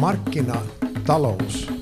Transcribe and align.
markkinatalous 0.00 1.72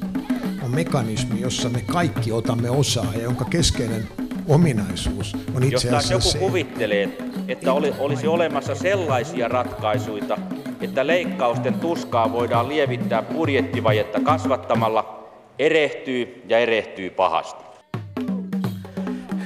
on 0.62 0.70
mekanismi, 0.70 1.40
jossa 1.40 1.68
me 1.68 1.80
kaikki 1.80 2.32
otamme 2.32 2.70
osaa 2.70 3.12
ja 3.14 3.22
jonka 3.22 3.44
keskeinen 3.44 4.08
ominaisuus 4.48 5.36
on 5.54 5.62
itse 5.62 5.88
Jos 5.88 5.94
asiassa 5.94 6.14
joku 6.14 6.22
se, 6.22 6.38
kuvittelee, 6.38 7.18
että 7.48 7.72
oli, 7.72 7.94
olisi 7.98 8.26
olemassa 8.26 8.74
sellaisia 8.74 9.48
ratkaisuja, 9.48 10.38
että 10.80 11.06
leikkausten 11.06 11.74
tuskaa 11.74 12.32
voidaan 12.32 12.68
lievittää 12.68 13.22
budjettivajetta 13.22 14.20
kasvattamalla, 14.20 15.30
erehtyy 15.58 16.42
ja 16.48 16.58
erehtyy 16.58 17.10
pahasti. 17.10 17.66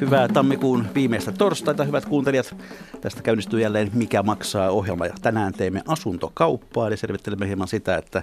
Hyvää 0.01 0.29
tammikuun 0.29 0.87
viimeistä 0.95 1.33
torstaita, 1.33 1.85
hyvät 1.85 2.05
kuuntelijat. 2.05 2.57
Tästä 3.01 3.23
käynnistyy 3.23 3.61
jälleen 3.61 3.91
Mikä 3.95 4.23
maksaa 4.23 4.71
ohjelma 4.71 5.07
ja 5.07 5.15
tänään 5.23 5.53
teemme 5.53 5.83
asuntokauppaa, 5.89 6.87
eli 6.87 6.97
selvittelemme 6.97 7.47
hieman 7.47 7.69
sitä, 7.69 7.97
että 7.97 8.23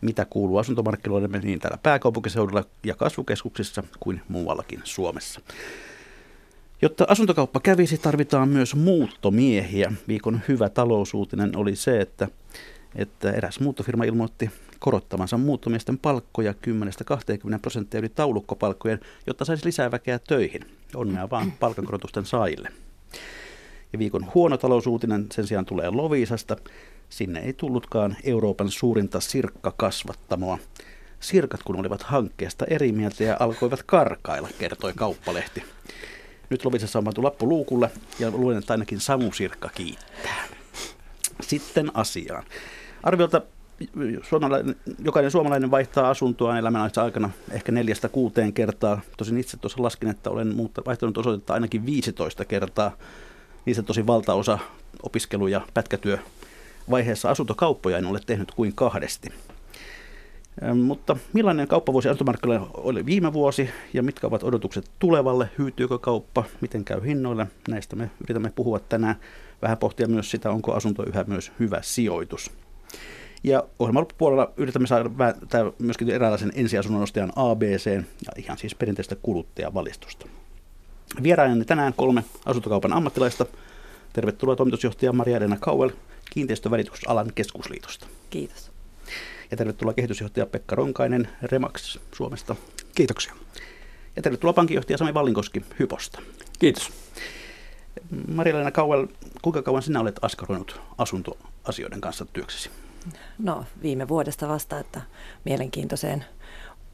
mitä 0.00 0.24
kuuluu 0.24 0.58
asuntomarkkinoille 0.58 1.28
niin 1.42 1.58
täällä 1.58 1.78
pääkaupunkiseudulla 1.82 2.64
ja 2.84 2.94
kasvukeskuksissa 2.94 3.82
kuin 4.00 4.20
muuallakin 4.28 4.80
Suomessa. 4.84 5.40
Jotta 6.82 7.06
asuntokauppa 7.08 7.60
kävisi, 7.60 7.98
tarvitaan 7.98 8.48
myös 8.48 8.74
muuttomiehiä. 8.74 9.92
Viikon 10.08 10.40
hyvä 10.48 10.68
talousuutinen 10.68 11.56
oli 11.56 11.76
se, 11.76 12.00
että, 12.00 12.28
että 12.94 13.32
eräs 13.32 13.60
muuttofirma 13.60 14.04
ilmoitti 14.04 14.50
korottavansa 14.78 15.38
muuttomiesten 15.38 15.98
palkkoja 15.98 16.52
10-20 16.52 16.54
prosenttia 17.62 18.00
yli 18.00 18.08
taulukkopalkkojen, 18.08 19.00
jotta 19.26 19.44
saisi 19.44 19.66
lisää 19.66 19.90
väkeä 19.90 20.18
töihin. 20.18 20.62
Onnea 20.94 21.30
vaan 21.30 21.52
palkankorotusten 21.52 22.26
saajille. 22.26 22.68
Ja 23.92 23.98
viikon 23.98 24.26
huono 24.34 24.56
talousuutinen 24.56 25.26
sen 25.32 25.46
sijaan 25.46 25.66
tulee 25.66 25.90
Loviisasta. 25.90 26.56
Sinne 27.08 27.40
ei 27.40 27.52
tullutkaan 27.52 28.16
Euroopan 28.24 28.70
suurinta 28.70 29.20
sirkkakasvattamoa. 29.20 30.58
Sirkat 31.20 31.62
kun 31.62 31.80
olivat 31.80 32.02
hankkeesta 32.02 32.64
eri 32.64 32.92
mieltä 32.92 33.24
ja 33.24 33.36
alkoivat 33.40 33.82
karkailla, 33.82 34.48
kertoi 34.58 34.92
kauppalehti. 34.96 35.64
Nyt 36.50 36.64
Lovisessa 36.64 36.98
on 36.98 37.04
pantu 37.04 37.22
lappu 37.22 37.48
luukulle 37.48 37.90
ja 38.18 38.30
luulen, 38.30 38.58
että 38.58 38.74
ainakin 38.74 39.00
Samu 39.00 39.32
Sirkka 39.32 39.70
kiittää. 39.74 40.44
Sitten 41.40 41.90
asiaan. 41.94 42.44
Arviolta 43.02 43.42
suomalainen, 44.22 44.76
jokainen 45.04 45.30
suomalainen 45.30 45.70
vaihtaa 45.70 46.10
asuntoa 46.10 46.58
elämän 46.58 46.90
aikana 47.02 47.30
ehkä 47.50 47.72
neljästä 47.72 48.08
kuuteen 48.08 48.52
kertaa. 48.52 49.00
Tosin 49.16 49.38
itse 49.38 49.56
tuossa 49.56 49.82
laskin, 49.82 50.08
että 50.08 50.30
olen 50.30 50.56
vaihtanut 50.86 51.18
osoitetta 51.18 51.54
ainakin 51.54 51.86
15 51.86 52.44
kertaa. 52.44 52.96
Niistä 53.64 53.82
tosi 53.82 54.06
valtaosa 54.06 54.58
opiskelu- 55.02 55.48
ja 55.48 55.60
pätkätyö 55.74 56.18
vaiheessa 56.90 57.30
asuntokauppoja 57.30 57.98
en 57.98 58.06
ole 58.06 58.20
tehnyt 58.26 58.50
kuin 58.50 58.74
kahdesti. 58.74 59.28
Mutta 60.74 61.16
millainen 61.32 61.68
kauppavuosi 61.68 62.08
asuntomarkkinoilla 62.08 62.70
oli 62.74 63.06
viime 63.06 63.32
vuosi 63.32 63.70
ja 63.94 64.02
mitkä 64.02 64.26
ovat 64.26 64.42
odotukset 64.42 64.90
tulevalle? 64.98 65.50
Hyytyykö 65.58 65.98
kauppa? 65.98 66.44
Miten 66.60 66.84
käy 66.84 67.06
hinnoille? 67.06 67.46
Näistä 67.68 67.96
me 67.96 68.10
yritämme 68.24 68.52
puhua 68.54 68.78
tänään. 68.78 69.16
Vähän 69.62 69.78
pohtia 69.78 70.08
myös 70.08 70.30
sitä, 70.30 70.50
onko 70.50 70.72
asunto 70.74 71.04
yhä 71.06 71.24
myös 71.26 71.52
hyvä 71.58 71.78
sijoitus. 71.82 72.50
Ja 73.44 73.64
ohjelman 73.78 74.00
loppupuolella 74.00 74.52
yritämme 74.56 74.86
saada 74.86 75.10
myöskin 75.78 76.10
eräänlaisen 76.10 76.52
ensiasunnon 76.54 77.02
ostajan 77.02 77.32
ABC 77.36 77.86
ja 77.96 78.32
ihan 78.36 78.58
siis 78.58 78.74
perinteistä 78.74 79.16
kuluttajavalistusta. 79.22 80.26
Vieraajani 81.22 81.64
tänään 81.64 81.94
kolme 81.94 82.24
asuntokaupan 82.46 82.92
ammattilaista. 82.92 83.46
Tervetuloa 84.12 84.56
toimitusjohtaja 84.56 85.12
Maria-Elena 85.12 85.56
Kauel 85.60 85.90
Kiinteistövälityksalan 86.38 87.32
keskusliitosta. 87.34 88.06
Kiitos. 88.30 88.70
Ja 89.50 89.56
tervetuloa 89.56 89.94
kehitysjohtaja 89.94 90.46
Pekka 90.46 90.74
Ronkainen 90.74 91.28
Remax 91.42 91.98
Suomesta. 92.12 92.56
Kiitoksia. 92.94 93.34
Ja 94.16 94.22
tervetuloa 94.22 94.52
pankinjohtaja 94.52 94.98
Sami 94.98 95.14
Vallinkoski 95.14 95.64
Hyposta. 95.78 96.20
Kiitos. 96.58 96.92
Maria-Leena 98.28 98.70
Kauel, 98.70 99.06
kuinka 99.42 99.62
kauan 99.62 99.82
sinä 99.82 100.00
olet 100.00 100.18
askaroinut 100.22 100.80
asuntoasioiden 100.98 102.00
kanssa 102.00 102.26
työksesi? 102.32 102.70
No 103.38 103.64
viime 103.82 104.08
vuodesta 104.08 104.48
vasta, 104.48 104.78
että 104.78 105.00
mielenkiintoiseen 105.44 106.24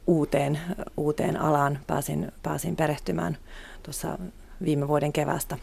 uuteen, 0.07 0.59
uuteen 0.97 1.41
alaan 1.41 1.79
pääsin, 1.87 2.31
pääsin 2.43 2.75
perehtymään 2.75 3.37
tuossa 3.83 4.17
viime 4.63 4.87
vuoden 4.87 5.13
kevästä. 5.13 5.57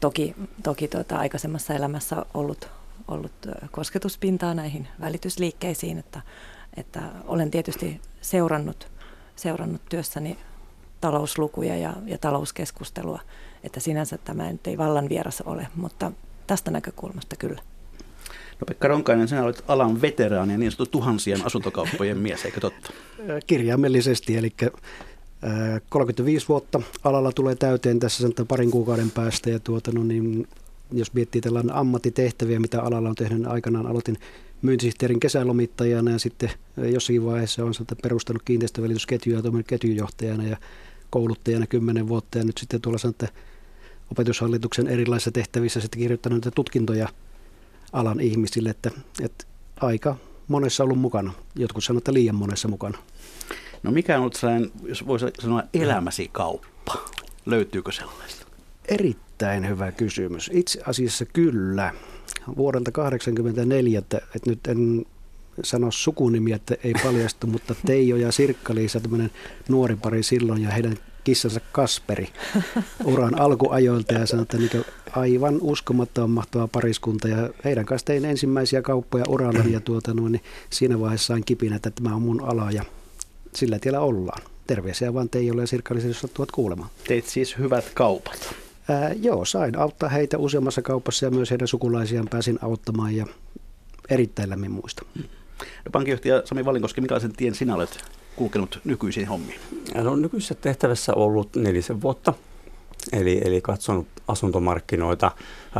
Toki, 0.00 0.34
toki 0.62 0.88
tuota, 0.88 1.18
aikaisemmassa 1.18 1.74
elämässä 1.74 2.26
ollut, 2.34 2.68
ollut 3.08 3.32
kosketuspintaa 3.70 4.54
näihin 4.54 4.88
välitysliikkeisiin, 5.00 5.98
että, 5.98 6.20
että 6.76 7.02
olen 7.24 7.50
tietysti 7.50 8.00
seurannut, 8.20 8.88
seurannut 9.36 9.82
työssäni 9.88 10.38
talouslukuja 11.00 11.76
ja, 11.76 11.92
ja 12.06 12.18
talouskeskustelua, 12.18 13.20
että 13.64 13.80
sinänsä 13.80 14.18
tämä 14.18 14.52
nyt 14.52 14.66
ei 14.66 14.78
vallan 14.78 15.08
vieras 15.08 15.40
ole, 15.40 15.68
mutta 15.76 16.12
tästä 16.46 16.70
näkökulmasta 16.70 17.36
kyllä. 17.36 17.62
No 18.60 18.64
Pekka 18.66 18.88
Ronkainen, 18.88 19.28
sinä 19.28 19.42
olet 19.42 19.64
alan 19.68 20.02
veteraani 20.02 20.52
ja 20.52 20.58
niin 20.58 20.72
sanottu 20.72 20.98
tuhansien 20.98 21.46
asuntokauppojen 21.46 22.18
mies, 22.18 22.44
eikö 22.44 22.60
totta? 22.60 22.92
Kirjaimellisesti, 23.46 24.36
eli 24.36 24.52
35 25.88 26.48
vuotta 26.48 26.80
alalla 27.04 27.32
tulee 27.32 27.54
täyteen 27.54 28.00
tässä 28.00 28.22
sanotaan 28.22 28.46
parin 28.46 28.70
kuukauden 28.70 29.10
päästä 29.10 29.50
ja 29.50 29.60
tuota, 29.60 29.92
no 29.92 30.04
niin, 30.04 30.48
jos 30.92 31.14
miettii 31.14 31.40
tällainen 31.40 31.74
ammattitehtäviä, 31.74 32.60
mitä 32.60 32.82
alalla 32.82 33.08
on 33.08 33.14
tehnyt, 33.14 33.38
niin 33.38 33.48
aikanaan 33.48 33.86
aloitin 33.86 34.16
myyntisihteerin 34.62 35.20
kesälomittajana 35.20 36.10
ja 36.10 36.18
sitten 36.18 36.50
jossakin 36.76 37.24
vaiheessa 37.24 37.64
on 37.64 37.72
perustanut 38.02 38.42
kiinteistövälitysketjuja 38.42 39.38
ja 39.38 39.62
ketjujohtajana 39.66 40.44
ja 40.44 40.56
kouluttajana 41.10 41.66
kymmenen 41.66 42.08
vuotta 42.08 42.38
ja 42.38 42.44
nyt 42.44 42.58
sitten 42.58 42.80
tuolla 42.80 42.98
sanotaan, 42.98 43.32
opetushallituksen 44.10 44.86
erilaisissa 44.86 45.30
tehtävissä 45.30 45.80
sitten 45.80 46.00
kirjoittanut 46.00 46.36
näitä 46.36 46.54
tutkintoja 46.54 47.08
alan 47.92 48.20
ihmisille, 48.20 48.70
että, 48.70 48.90
että 49.22 49.44
aika 49.80 50.16
monessa 50.48 50.84
ollut 50.84 50.98
mukana. 50.98 51.32
Jotkut 51.56 51.84
sanovat, 51.84 52.00
että 52.00 52.12
liian 52.12 52.34
monessa 52.34 52.68
mukana. 52.68 52.98
No 53.82 53.90
mikä 53.90 54.20
on 54.20 54.30
sellainen, 54.32 54.70
jos 54.82 55.06
voisi 55.06 55.26
sanoa, 55.40 55.62
elämäsi 55.74 56.28
kauppa? 56.32 56.98
Löytyykö 57.46 57.92
sellaista? 57.92 58.45
Erittäin 58.88 59.68
hyvä 59.68 59.92
kysymys. 59.92 60.50
Itse 60.54 60.80
asiassa 60.86 61.24
kyllä. 61.24 61.92
Vuodelta 62.56 62.90
1984, 62.90 63.98
että, 63.98 64.20
nyt 64.46 64.66
en 64.66 65.06
sano 65.62 65.90
sukunimi, 65.90 66.52
että 66.52 66.76
ei 66.84 66.92
paljastu, 67.02 67.46
mutta 67.56 67.74
Teijo 67.86 68.16
ja 68.16 68.32
Sirkka-Liisa, 68.32 69.00
tämmöinen 69.00 69.30
nuori 69.68 69.96
pari 69.96 70.22
silloin 70.22 70.62
ja 70.62 70.70
heidän 70.70 70.96
kissansa 71.24 71.60
Kasperi 71.72 72.28
uran 73.04 73.40
alkuajoilta 73.40 74.14
ja 74.14 74.26
sanoi, 74.26 74.42
että 74.42 74.58
niin 74.58 74.84
aivan 75.12 75.58
uskomattoman 75.60 76.30
mahtava 76.30 76.68
pariskunta 76.68 77.28
ja 77.28 77.50
heidän 77.64 77.86
kanssa 77.86 78.06
tein 78.06 78.24
ensimmäisiä 78.24 78.82
kauppoja 78.82 79.24
uralla 79.28 79.64
ja 79.70 79.80
tuota, 79.80 80.14
niin 80.14 80.40
siinä 80.70 81.00
vaiheessa 81.00 81.26
sain 81.26 81.44
kipinä, 81.44 81.76
että 81.76 81.90
tämä 81.90 82.14
on 82.14 82.22
mun 82.22 82.40
ala 82.40 82.70
ja 82.70 82.84
sillä 83.54 83.78
tiellä 83.78 84.00
ollaan. 84.00 84.42
Terveisiä 84.66 85.14
vaan 85.14 85.28
Teijolle 85.28 85.62
ja 85.62 85.66
Sirkka-Liisa, 85.66 86.08
jos 86.08 86.20
sattuvat 86.20 86.50
kuulemaan. 86.50 86.90
Teit 87.08 87.26
siis 87.26 87.58
hyvät 87.58 87.90
kaupat. 87.94 88.54
Ää, 88.88 89.12
joo, 89.12 89.44
sain 89.44 89.78
auttaa 89.78 90.08
heitä 90.08 90.38
useammassa 90.38 90.82
kaupassa 90.82 91.24
ja 91.24 91.30
myös 91.30 91.50
heidän 91.50 91.68
sukulaisiaan 91.68 92.28
pääsin 92.30 92.58
auttamaan 92.62 93.16
ja 93.16 93.26
erittäin 94.10 94.50
lämmin 94.50 94.70
muista. 94.70 95.02
No, 95.14 95.90
pankinjohtaja 95.92 96.42
Sami 96.44 96.64
Valinkoski, 96.64 97.00
millaisen 97.00 97.32
tien 97.32 97.54
sinä 97.54 97.74
olet 97.74 98.04
kulkenut 98.36 98.80
nykyisiin 98.84 99.28
hommiin? 99.28 99.60
No, 99.94 100.16
nykyisessä 100.16 100.54
tehtävässä 100.54 101.14
ollut 101.14 101.56
nelisen 101.56 102.02
vuotta. 102.02 102.34
Eli, 103.12 103.40
eli 103.44 103.60
katsonut 103.60 104.06
asuntomarkkinoita 104.28 105.30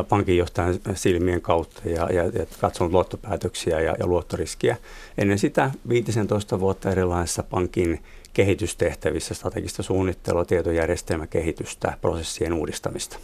pankinjohtajan 0.08 0.78
silmien 0.94 1.40
kautta 1.40 1.82
ja, 1.88 2.12
ja, 2.12 2.24
ja 2.24 2.46
katsonut 2.60 2.92
luottopäätöksiä 2.92 3.80
ja, 3.80 3.94
ja 3.98 4.06
luottoriskiä. 4.06 4.76
Ennen 5.18 5.38
sitä 5.38 5.70
15 5.88 6.60
vuotta 6.60 6.90
erilaisissa 6.90 7.42
pankin 7.42 8.02
kehitystehtävissä, 8.36 9.34
strategista 9.34 9.82
suunnittelua, 9.82 10.44
tietojärjestelmäkehitystä, 10.44 11.98
prosessien 12.00 12.52
uudistamista. 12.52 13.18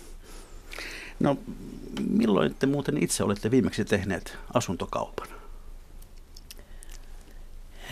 No 1.21 1.37
milloin 2.11 2.55
te 2.55 2.67
muuten 2.67 3.03
itse 3.03 3.25
olette 3.25 3.51
viimeksi 3.51 3.85
tehneet 3.85 4.37
asuntokaupan? 4.55 5.29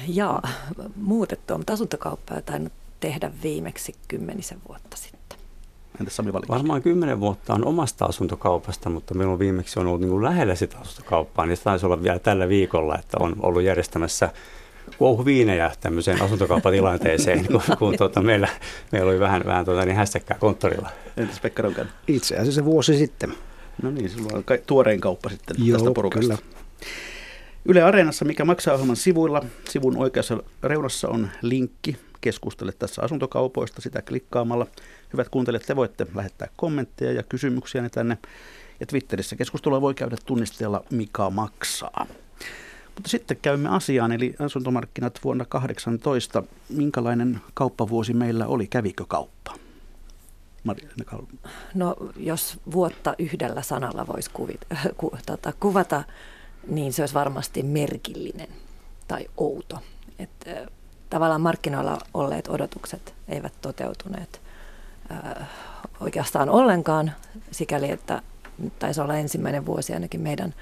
Jaa, 0.08 0.48
muutettua, 0.96 1.58
mutta 1.58 1.72
asuntokauppaa 1.72 2.40
tainnut 2.40 2.72
tehdä 3.00 3.30
viimeksi 3.42 3.94
kymmenisen 4.08 4.58
vuotta 4.68 4.96
sitten. 4.96 5.38
Entäs 6.00 6.16
Sami 6.16 6.32
Varmaan 6.32 6.82
kymmenen 6.82 7.20
vuotta 7.20 7.54
on 7.54 7.64
omasta 7.64 8.04
asuntokaupasta, 8.04 8.90
mutta 8.90 9.14
meillä 9.14 9.32
on 9.32 9.38
viimeksi 9.38 9.80
on 9.80 9.86
ollut 9.86 10.00
niin 10.00 10.10
kuin 10.10 10.24
lähellä 10.24 10.54
sitä 10.54 10.78
asuntokauppaa, 10.78 11.46
niin 11.46 11.56
se 11.56 11.62
taisi 11.62 11.86
olla 11.86 12.02
vielä 12.02 12.18
tällä 12.18 12.48
viikolla, 12.48 12.98
että 12.98 13.16
on 13.20 13.36
ollut 13.40 13.62
järjestämässä 13.62 14.30
kuohuviinejä 14.98 15.72
tämmöiseen 15.80 16.22
asuntokauppatilanteeseen, 16.22 17.46
kun, 17.46 17.62
kun 17.78 17.96
tuota, 17.98 18.22
meillä, 18.22 18.48
meillä 18.92 19.10
oli 19.10 19.20
vähän, 19.20 19.42
vähän 19.46 19.64
tuota, 19.64 19.84
niin 19.84 19.96
hässäkkää 19.96 20.38
konttorilla. 20.38 20.90
Entäs 21.16 21.40
Pekka 21.40 21.62
Ronkan? 21.62 21.88
Itse 22.08 22.36
asiassa 22.36 22.64
vuosi 22.64 22.96
sitten. 22.96 23.34
No 23.82 23.90
niin, 23.90 24.10
sulla 24.10 24.36
on 24.36 24.44
tuorein 24.66 25.00
kauppa 25.00 25.28
sitten 25.30 25.56
Joo, 25.58 25.78
tästä 25.78 25.94
porukasta. 25.94 26.36
Kyllä. 26.36 26.60
Yle 27.64 27.82
Areenassa, 27.82 28.24
mikä 28.24 28.44
maksaa 28.44 28.74
ohjelman 28.74 28.96
sivuilla. 28.96 29.44
Sivun 29.68 29.96
oikeassa 29.96 30.42
reunassa 30.62 31.08
on 31.08 31.28
linkki. 31.42 31.96
Keskustele 32.20 32.72
tässä 32.72 33.02
asuntokaupoista 33.02 33.82
sitä 33.82 34.02
klikkaamalla. 34.02 34.66
Hyvät 35.12 35.28
kuuntelijat, 35.28 35.66
te 35.66 35.76
voitte 35.76 36.06
lähettää 36.14 36.48
kommentteja 36.56 37.12
ja 37.12 37.22
kysymyksiä 37.22 37.88
tänne. 37.88 38.18
Ja 38.80 38.86
Twitterissä 38.86 39.36
keskustelua 39.36 39.80
voi 39.80 39.94
käydä 39.94 40.16
tunnisteella 40.24 40.84
Mikä 40.90 41.30
maksaa. 41.30 42.06
Mutta 42.94 43.10
sitten 43.10 43.36
käymme 43.42 43.68
asiaan, 43.68 44.12
eli 44.12 44.34
asuntomarkkinat 44.38 45.20
vuonna 45.24 45.44
2018. 45.44 46.42
Minkälainen 46.68 47.40
kauppavuosi 47.54 48.14
meillä 48.14 48.46
oli? 48.46 48.66
Kävikö 48.66 49.04
kauppa? 49.08 49.54
No 51.74 51.96
jos 52.16 52.60
vuotta 52.72 53.14
yhdellä 53.18 53.62
sanalla 53.62 54.06
voisi 54.06 54.30
kuvit, 54.30 54.60
ku, 54.96 55.12
tota, 55.26 55.52
kuvata, 55.60 56.04
niin 56.68 56.92
se 56.92 57.02
olisi 57.02 57.14
varmasti 57.14 57.62
merkillinen 57.62 58.48
tai 59.08 59.26
outo. 59.36 59.78
Et, 60.18 60.30
tavallaan 61.10 61.40
markkinoilla 61.40 61.98
olleet 62.14 62.48
odotukset 62.48 63.14
eivät 63.28 63.52
toteutuneet 63.60 64.40
äh, 65.10 65.48
oikeastaan 66.00 66.48
ollenkaan, 66.48 67.12
sikäli 67.50 67.90
että 67.90 68.22
taisi 68.78 69.00
olla 69.00 69.16
ensimmäinen 69.16 69.66
vuosi 69.66 69.94
ainakin 69.94 70.20
meidän 70.20 70.54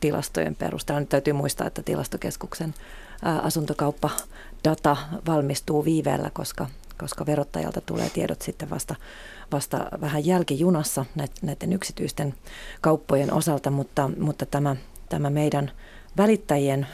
tilastojen 0.00 0.56
perusteella. 0.56 1.00
Nyt 1.00 1.08
täytyy 1.08 1.32
muistaa, 1.32 1.66
että 1.66 1.82
tilastokeskuksen 1.82 2.74
asuntokauppadata 3.42 4.96
valmistuu 5.26 5.84
viiveellä, 5.84 6.30
koska, 6.30 6.66
koska 6.98 7.26
verottajalta 7.26 7.80
tulee 7.80 8.10
tiedot 8.10 8.42
sitten 8.42 8.70
vasta, 8.70 8.94
vasta 9.52 9.86
vähän 10.00 10.26
jälkijunassa 10.26 11.04
näiden 11.42 11.72
yksityisten 11.72 12.34
kauppojen 12.80 13.32
osalta, 13.32 13.70
mutta, 13.70 14.10
mutta 14.18 14.46
tämä, 14.46 14.76
tämä 15.08 15.30
meidän 15.30 15.70
välittäjien 16.16 16.86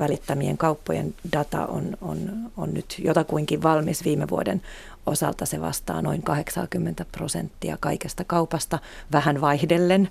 välittämien 0.00 0.58
kauppojen 0.58 1.14
data 1.32 1.66
on, 1.66 1.96
on, 2.00 2.50
on 2.56 2.74
nyt 2.74 2.96
jotakuinkin 2.98 3.62
valmis 3.62 4.04
viime 4.04 4.28
vuoden 4.30 4.62
osalta. 5.06 5.46
Se 5.46 5.60
vastaa 5.60 6.02
noin 6.02 6.22
80 6.22 7.04
prosenttia 7.12 7.76
kaikesta 7.80 8.24
kaupasta, 8.24 8.78
vähän 9.12 9.40
vaihdellen, 9.40 10.08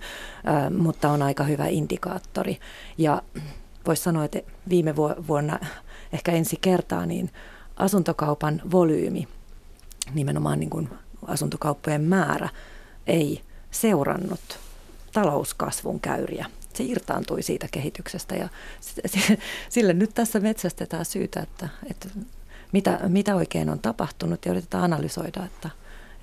mutta 0.77 1.10
on 1.10 1.22
aika 1.22 1.44
hyvä 1.44 1.68
indikaattori. 1.68 2.60
Ja 2.98 3.22
voisi 3.88 4.04
sanoa, 4.04 4.25
että 4.25 4.39
viime 4.69 4.95
vuonna 5.27 5.60
ehkä 6.13 6.31
ensi 6.31 6.57
kertaa 6.62 7.06
niin 7.06 7.31
asuntokaupan 7.75 8.62
volyymi, 8.72 9.27
nimenomaan 10.13 10.60
niin 10.60 10.69
kuin 10.69 10.89
asuntokauppojen 11.27 12.01
määrä, 12.01 12.50
ei 13.07 13.42
seurannut 13.72 14.60
talouskasvun 15.13 16.00
käyriä 16.00 16.45
se 16.75 16.83
irtaantui 16.83 17.44
siitä 17.44 17.68
kehityksestä 17.72 18.36
ja 18.36 18.50
sille 19.69 19.94
nyt 19.94 20.12
tässä 20.13 20.39
metsästetään 20.39 21.06
syytä, 21.06 21.39
että, 21.39 21.69
että 21.92 22.10
mitä, 22.72 23.00
mitä 23.07 23.36
oikein 23.36 23.69
on 23.69 23.80
tapahtunut 23.80 24.45
ja 24.45 24.51
yritetään 24.51 24.83
analysoida, 24.83 25.45
että, 25.45 25.69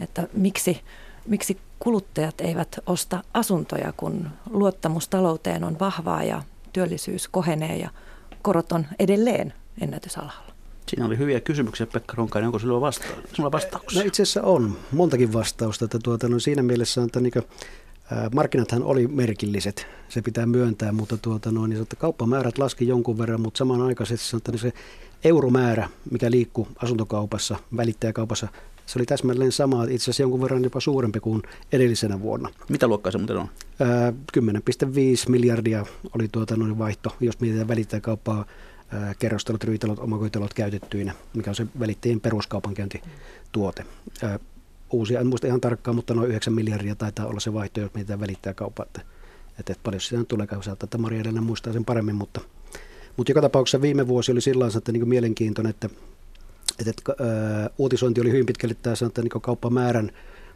että 0.00 0.28
miksi, 0.32 0.80
miksi 1.26 1.58
kuluttajat 1.78 2.40
eivät 2.40 2.78
osta 2.86 3.24
asuntoja, 3.34 3.92
kun 3.96 4.28
luottamus 4.50 5.08
talouteen 5.08 5.64
on 5.64 5.78
vahvaa 5.80 6.24
ja 6.24 6.42
työllisyys 6.72 7.28
kohenee 7.28 7.76
ja 7.76 7.90
korot 8.42 8.72
on 8.72 8.86
edelleen 8.98 9.54
ennätysalalla. 9.80 10.52
Siinä 10.88 11.06
oli 11.06 11.18
hyviä 11.18 11.40
kysymyksiä, 11.40 11.86
Pekka 11.86 12.14
Ronkainen. 12.16 12.48
Onko 12.48 12.58
sinulla, 12.58 12.80
vasta- 12.80 13.06
sinulla 13.34 13.52
vastauksia? 13.52 14.02
No 14.02 14.06
itse 14.06 14.22
asiassa 14.22 14.42
on 14.42 14.78
montakin 14.92 15.32
vastausta. 15.32 15.84
Että 15.84 15.98
tuota, 16.02 16.28
no 16.28 16.38
siinä 16.38 16.62
mielessä 16.62 17.00
on, 17.00 17.06
että 17.06 17.20
niin 17.20 17.32
Markkinathan 18.34 18.82
oli 18.82 19.06
merkilliset, 19.06 19.86
se 20.08 20.22
pitää 20.22 20.46
myöntää, 20.46 20.92
mutta 20.92 21.16
tuota 21.16 21.52
noin, 21.52 21.70
niin 21.70 21.86
kauppamäärät 21.98 22.58
laski 22.58 22.88
jonkun 22.88 23.18
verran, 23.18 23.40
mutta 23.40 23.58
samanaikaisesti 23.58 24.36
että 24.36 24.58
se 24.58 24.72
euromäärä, 25.24 25.88
mikä 26.10 26.30
liikkuu 26.30 26.68
asuntokaupassa, 26.76 27.56
välittäjäkaupassa, 27.76 28.48
se 28.86 28.98
oli 28.98 29.06
täsmälleen 29.06 29.52
sama, 29.52 29.84
itse 29.84 30.04
asiassa 30.04 30.22
jonkun 30.22 30.40
verran 30.40 30.64
jopa 30.64 30.80
suurempi 30.80 31.20
kuin 31.20 31.42
edellisenä 31.72 32.20
vuonna. 32.20 32.48
Mitä 32.68 32.86
luokkaa 32.86 33.12
se 33.12 33.18
muuten 33.18 33.36
on? 33.36 33.48
10,5 34.38 34.42
miljardia 35.28 35.86
oli 36.14 36.28
tuota 36.32 36.56
noin 36.56 36.78
vaihto, 36.78 37.16
jos 37.20 37.40
mietitään 37.40 37.68
välittäjäkauppaa, 37.68 38.44
kerrostalot, 39.18 39.64
rytalot, 39.64 39.98
omakoitalot 39.98 40.54
käytettyinä, 40.54 41.12
mikä 41.34 41.50
on 41.50 41.54
se 41.54 41.66
välittäjien 41.80 42.20
peruskaupankäyntituote 42.20 43.84
uusia, 44.92 45.20
en 45.20 45.26
muista 45.26 45.46
ihan 45.46 45.60
tarkkaan, 45.60 45.94
mutta 45.94 46.14
noin 46.14 46.30
9 46.30 46.52
miljardia 46.52 46.94
taitaa 46.94 47.26
olla 47.26 47.40
se 47.40 47.52
vaihto, 47.52 47.80
jos 47.80 47.94
mietitään 47.94 48.20
välittää 48.20 48.54
kauppaa, 48.54 48.86
että, 48.86 49.00
että, 49.58 49.72
että 49.72 49.82
paljon 49.82 50.00
sitä 50.00 50.24
tulee. 50.24 50.46
Saattaa, 50.60 50.86
että 50.86 50.98
Maria 50.98 51.20
Elena 51.20 51.40
muistaa 51.40 51.72
sen 51.72 51.84
paremmin, 51.84 52.14
mutta, 52.14 52.40
mutta 53.16 53.30
joka 53.30 53.40
tapauksessa 53.40 53.82
viime 53.82 54.08
vuosi 54.08 54.32
oli 54.32 54.40
sillä 54.40 54.66
että 54.78 54.92
niin 54.92 55.08
mielenkiintoinen, 55.08 55.70
että, 55.70 55.88
että, 56.78 56.90
että 56.90 57.24
ää, 57.24 57.70
uutisointi 57.78 58.20
oli 58.20 58.32
hyvin 58.32 58.46
pitkälle 58.46 58.74
tämä 58.82 58.96
niin 59.22 59.42
kauppamäärän 59.42 60.12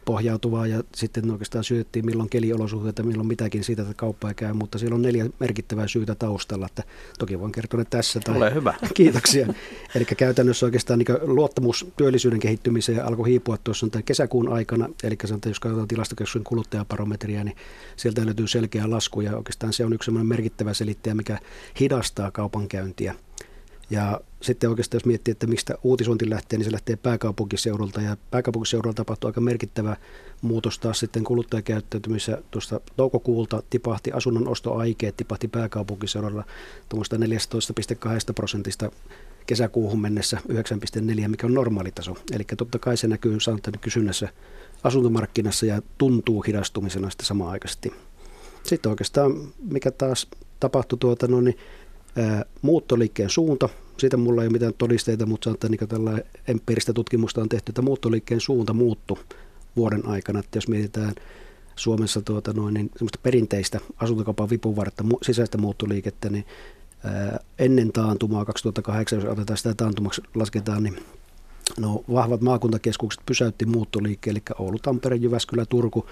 pohjautuvaa 0.07 0.67
ja 0.67 0.83
sitten 0.95 1.31
oikeastaan 1.31 1.63
syöttiin 1.63 2.05
milloin 2.05 2.29
keliolosuhteita, 2.29 3.03
milloin 3.03 3.27
mitäkin 3.27 3.63
siitä, 3.63 3.81
että 3.81 3.93
kauppa 3.93 4.27
ei 4.27 4.35
käy, 4.35 4.53
mutta 4.53 4.77
siellä 4.77 4.95
on 4.95 5.01
neljä 5.01 5.29
merkittävää 5.39 5.87
syytä 5.87 6.15
taustalla, 6.15 6.65
että 6.65 6.83
toki 7.19 7.39
voin 7.39 7.51
kertoa 7.51 7.77
ne 7.77 7.85
tässä. 7.89 8.19
Tai... 8.19 8.37
Ole 8.37 8.53
hyvä. 8.53 8.73
Kiitoksia. 8.93 9.53
Eli 9.95 10.05
käytännössä 10.05 10.65
oikeastaan 10.65 10.99
niin 10.99 11.17
luottamus 11.21 11.87
työllisyyden 11.97 12.39
kehittymiseen 12.39 13.05
alkoi 13.05 13.29
hiipua 13.29 13.57
tuossa 13.57 13.87
tämän 13.89 14.03
kesäkuun 14.03 14.49
aikana, 14.49 14.89
eli 15.03 15.17
sanotaan, 15.25 15.51
jos 15.51 15.59
katsotaan 15.59 15.87
tilastokeskuksen 15.87 16.43
kuluttajabarometria, 16.43 17.43
niin 17.43 17.55
sieltä 17.95 18.25
löytyy 18.25 18.47
selkeä 18.47 18.89
lasku 18.89 19.21
ja 19.21 19.37
oikeastaan 19.37 19.73
se 19.73 19.85
on 19.85 19.93
yksi 19.93 20.11
merkittävä 20.11 20.73
selittäjä, 20.73 21.15
mikä 21.15 21.39
hidastaa 21.79 22.31
kaupankäyntiä. 22.31 23.15
Ja 23.89 24.21
sitten 24.41 24.69
oikeastaan 24.69 24.97
jos 24.97 25.05
miettii, 25.05 25.31
että 25.31 25.47
mistä 25.47 25.75
uutisointi 25.83 26.29
lähtee, 26.29 26.57
niin 26.57 26.65
se 26.65 26.71
lähtee 26.71 26.95
pääkaupunkiseudulta. 26.95 28.01
Ja 28.01 28.17
pääkaupunkiseudulta 28.31 28.95
tapahtuu 28.95 29.27
aika 29.27 29.41
merkittävä 29.41 29.97
muutos 30.41 30.79
taas 30.79 30.99
sitten 30.99 31.23
kuluttajakäyttäytymissä. 31.23 32.41
Tuosta 32.51 32.79
toukokuulta 32.95 33.63
tipahti 33.69 34.11
asunnon 34.11 34.47
ostoaikeet, 34.47 35.17
tipahti 35.17 35.47
pääkaupunkiseudulla 35.47 36.43
tuommoista 36.89 37.15
14,2 37.15 37.21
prosentista 38.35 38.91
kesäkuuhun 39.45 40.01
mennessä 40.01 40.37
9,4, 40.49 41.27
mikä 41.27 41.47
on 41.47 41.53
normaalitaso. 41.53 42.17
Eli 42.31 42.43
totta 42.57 42.79
kai 42.79 42.97
se 42.97 43.07
näkyy 43.07 43.39
sanotaan 43.39 43.79
kysynnässä 43.81 44.29
asuntomarkkinassa 44.83 45.65
ja 45.65 45.81
tuntuu 45.97 46.41
hidastumisena 46.41 47.09
sitten 47.09 47.25
samaan 47.25 47.51
aikaisesti. 47.51 47.93
Sitten 48.63 48.89
oikeastaan, 48.89 49.53
mikä 49.59 49.91
taas 49.91 50.27
tapahtui 50.59 50.99
tuota, 50.99 51.27
no, 51.27 51.41
niin 51.41 51.57
muuttoliikkeen 52.61 53.29
suunta, 53.29 53.69
siitä 53.97 54.17
mulla 54.17 54.41
ei 54.41 54.47
ole 54.47 54.53
mitään 54.53 54.73
todisteita, 54.77 55.25
mutta 55.25 55.45
sanotaan, 55.45 55.73
että 55.73 55.85
niin 55.85 55.89
tällä 55.89 56.21
empiiristä 56.47 56.93
tutkimusta 56.93 57.41
on 57.41 57.49
tehty, 57.49 57.71
että 57.71 57.81
muuttoliikkeen 57.81 58.41
suunta 58.41 58.73
muuttu 58.73 59.19
vuoden 59.75 60.05
aikana. 60.07 60.39
Että 60.39 60.57
jos 60.57 60.67
mietitään 60.67 61.13
Suomessa 61.75 62.21
tuota 62.21 62.53
noin, 62.53 62.73
niin 62.73 62.91
perinteistä 63.23 63.79
asuntokaupan 63.97 64.49
vipuvartta 64.49 65.03
sisäistä 65.21 65.57
muuttoliikettä, 65.57 66.29
niin 66.29 66.45
ennen 67.59 67.91
taantumaa 67.91 68.45
2008, 68.45 69.19
jos 69.19 69.27
otetaan 69.27 69.57
sitä 69.57 69.73
taantumaksi 69.73 70.21
lasketaan, 70.35 70.83
niin 70.83 70.97
no, 71.79 72.03
vahvat 72.13 72.41
maakuntakeskukset 72.41 73.21
pysäytti 73.25 73.65
muuttoliikkeen, 73.65 74.31
eli 74.31 74.43
Oulu, 74.59 74.79
Tampere, 74.79 75.15
Jyväskylä, 75.15 75.65
Turku 75.65 76.05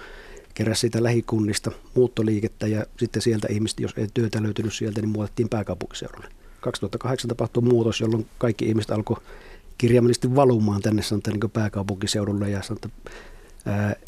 keräsi 0.56 0.80
siitä 0.80 1.02
lähikunnista 1.02 1.70
muuttoliikettä 1.94 2.66
ja 2.66 2.86
sitten 2.98 3.22
sieltä 3.22 3.48
ihmiset, 3.50 3.80
jos 3.80 3.94
ei 3.96 4.08
työtä 4.14 4.42
löytynyt 4.42 4.74
sieltä, 4.74 5.00
niin 5.00 5.08
muutettiin 5.08 5.48
pääkaupunkiseudulle. 5.48 6.28
2008 6.60 7.28
tapahtui 7.28 7.62
muutos, 7.62 8.00
jolloin 8.00 8.26
kaikki 8.38 8.64
ihmiset 8.64 8.90
alkoi 8.90 9.16
kirjaimellisesti 9.78 10.34
valumaan 10.34 10.82
tänne 10.82 11.02
sanotaan, 11.02 11.38
niin 11.40 11.50
pääkaupunkiseudulle 11.50 12.50
ja 12.50 12.62
sanotaan, 12.62 12.94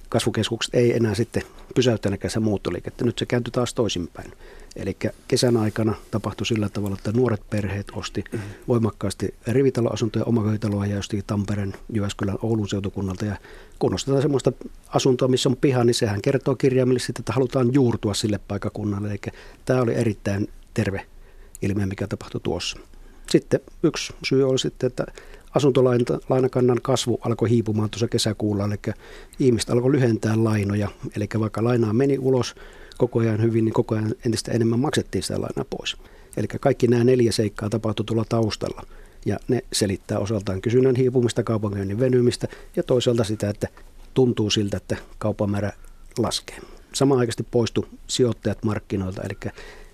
kasvukeskukset 0.09 0.75
ei 0.75 0.97
enää 0.97 1.15
sitten 1.15 1.43
pysäyttäneekään 1.75 2.31
se 2.31 2.41
muuttoliikettä. 2.41 3.05
Nyt 3.05 3.19
se 3.19 3.27
kääntyi 3.27 3.53
taas 3.53 3.75
toisinpäin. 3.75 4.33
Eli 4.77 4.97
kesän 5.29 5.57
aikana 5.57 5.95
tapahtui 6.11 6.47
sillä 6.47 6.69
tavalla, 6.69 6.97
että 6.99 7.13
nuoret 7.13 7.43
perheet 7.51 7.87
osti 7.95 8.25
voimakkaasti 8.69 9.35
rivitaloasuntoja, 9.47 10.25
omakotitaloa 10.25 10.87
ja 10.87 10.97
jostakin 10.97 11.25
Tampereen, 11.27 11.75
Jyväskylän, 11.93 12.39
Oulun 12.43 12.69
seutukunnalta. 12.69 13.25
Ja 13.25 13.37
kun 13.79 13.95
ostetaan 13.95 14.23
sellaista 14.23 14.53
asuntoa, 14.89 15.29
missä 15.29 15.49
on 15.49 15.57
piha, 15.57 15.85
niin 15.85 15.95
sehän 15.95 16.23
kertoo 16.23 16.57
kirjaimellisesti, 16.57 17.21
että 17.21 17.33
halutaan 17.33 17.75
juurtua 17.75 18.15
sille 18.15 18.41
paikakunnalle. 18.49 19.09
Eli 19.09 19.19
tämä 19.65 19.83
oli 19.83 19.95
erittäin 19.95 20.49
terve 20.75 21.07
ilmiö, 21.63 21.87
mikä 21.87 22.07
tapahtui 22.07 22.41
tuossa. 22.41 22.79
Sitten 23.31 23.61
yksi 23.83 24.15
syy 24.29 24.49
oli 24.49 24.59
sitten, 24.59 24.87
että 24.87 25.07
asuntolainakannan 25.55 26.79
kasvu 26.83 27.19
alkoi 27.25 27.51
hiipumaan 27.51 27.91
tuossa 27.91 28.09
kesäkuulla, 28.09 28.65
eli 28.65 28.95
ihmiset 29.39 29.71
alkoi 29.71 29.93
lyhentää 29.93 30.45
lainoja, 30.45 30.89
eli 31.17 31.29
vaikka 31.41 31.65
lainaa 31.65 31.93
meni 31.93 32.19
ulos 32.19 32.55
koko 32.99 33.19
ajan 33.19 33.43
hyvin, 33.43 33.65
niin 33.65 33.73
koko 33.73 33.95
ajan 33.95 34.15
entistä 34.27 34.53
enemmän 34.53 34.81
maksettiin 34.81 35.23
sitä 35.23 35.41
lainaa 35.41 35.65
pois. 35.71 35.97
Eli 36.37 36.47
kaikki 36.61 36.89
nämä 36.89 37.05
neljä 37.05 37.33
seikkaa 37.33 37.71
tapahtui 37.71 38.05
tuolla 38.07 38.25
taustalla, 38.29 38.83
ja 39.27 39.39
ne 39.49 39.65
selittää 39.73 40.19
osaltaan 40.19 40.61
kysynnän 40.61 40.97
hiipumista, 40.97 41.43
kaupankäynnin 41.43 42.01
venymistä 42.01 42.49
ja 42.77 42.83
toisaalta 42.83 43.25
sitä, 43.25 43.51
että 43.51 43.69
tuntuu 44.15 44.51
siltä, 44.51 44.77
että 44.77 44.97
kaupamäärä 45.19 45.73
laskee. 46.19 46.59
Samanaikaisesti 46.93 47.47
poistu 47.51 47.87
sijoittajat 48.07 48.65
markkinoilta, 48.65 49.23
eli 49.23 49.53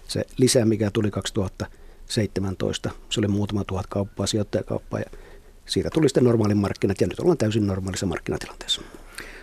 se 0.09 0.25
lisä, 0.37 0.65
mikä 0.65 0.91
tuli 0.91 1.11
2017, 1.11 2.91
se 3.11 3.21
oli 3.21 3.29
muutama 3.29 3.65
tuhat 3.65 3.87
kauppaa, 3.87 4.27
sijoittajakauppaa 4.27 5.01
ja 5.01 5.07
siitä 5.67 5.91
tuli 5.91 6.09
sitten 6.09 6.25
normaalin 6.25 6.57
markkinat 6.57 7.01
ja 7.01 7.07
nyt 7.07 7.21
ollaan 7.21 7.39
täysin 7.39 7.67
normaalissa 7.67 8.07
markkinatilanteessa. 8.07 8.83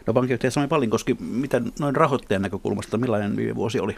No 0.08 0.14
pankinjohtaja 0.14 0.52
Sami 0.52 0.68
Pallinkoski, 0.68 1.18
mitä 1.20 1.62
noin 1.80 1.96
rahoittajan 1.96 2.42
näkökulmasta, 2.42 2.98
millainen 2.98 3.36
viime 3.36 3.56
vuosi 3.56 3.80
oli? 3.80 3.96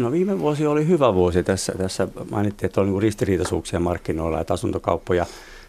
No 0.00 0.12
viime 0.12 0.38
vuosi 0.38 0.66
oli 0.66 0.88
hyvä 0.88 1.14
vuosi. 1.14 1.42
Tässä, 1.42 1.72
tässä 1.78 2.08
mainittiin, 2.30 2.66
että 2.66 2.80
oli 2.80 2.90
niin 2.90 3.02
ristiriitaisuuksia 3.02 3.80
markkinoilla, 3.80 4.40
että 4.40 4.54
asuntokauppoja 4.54 5.26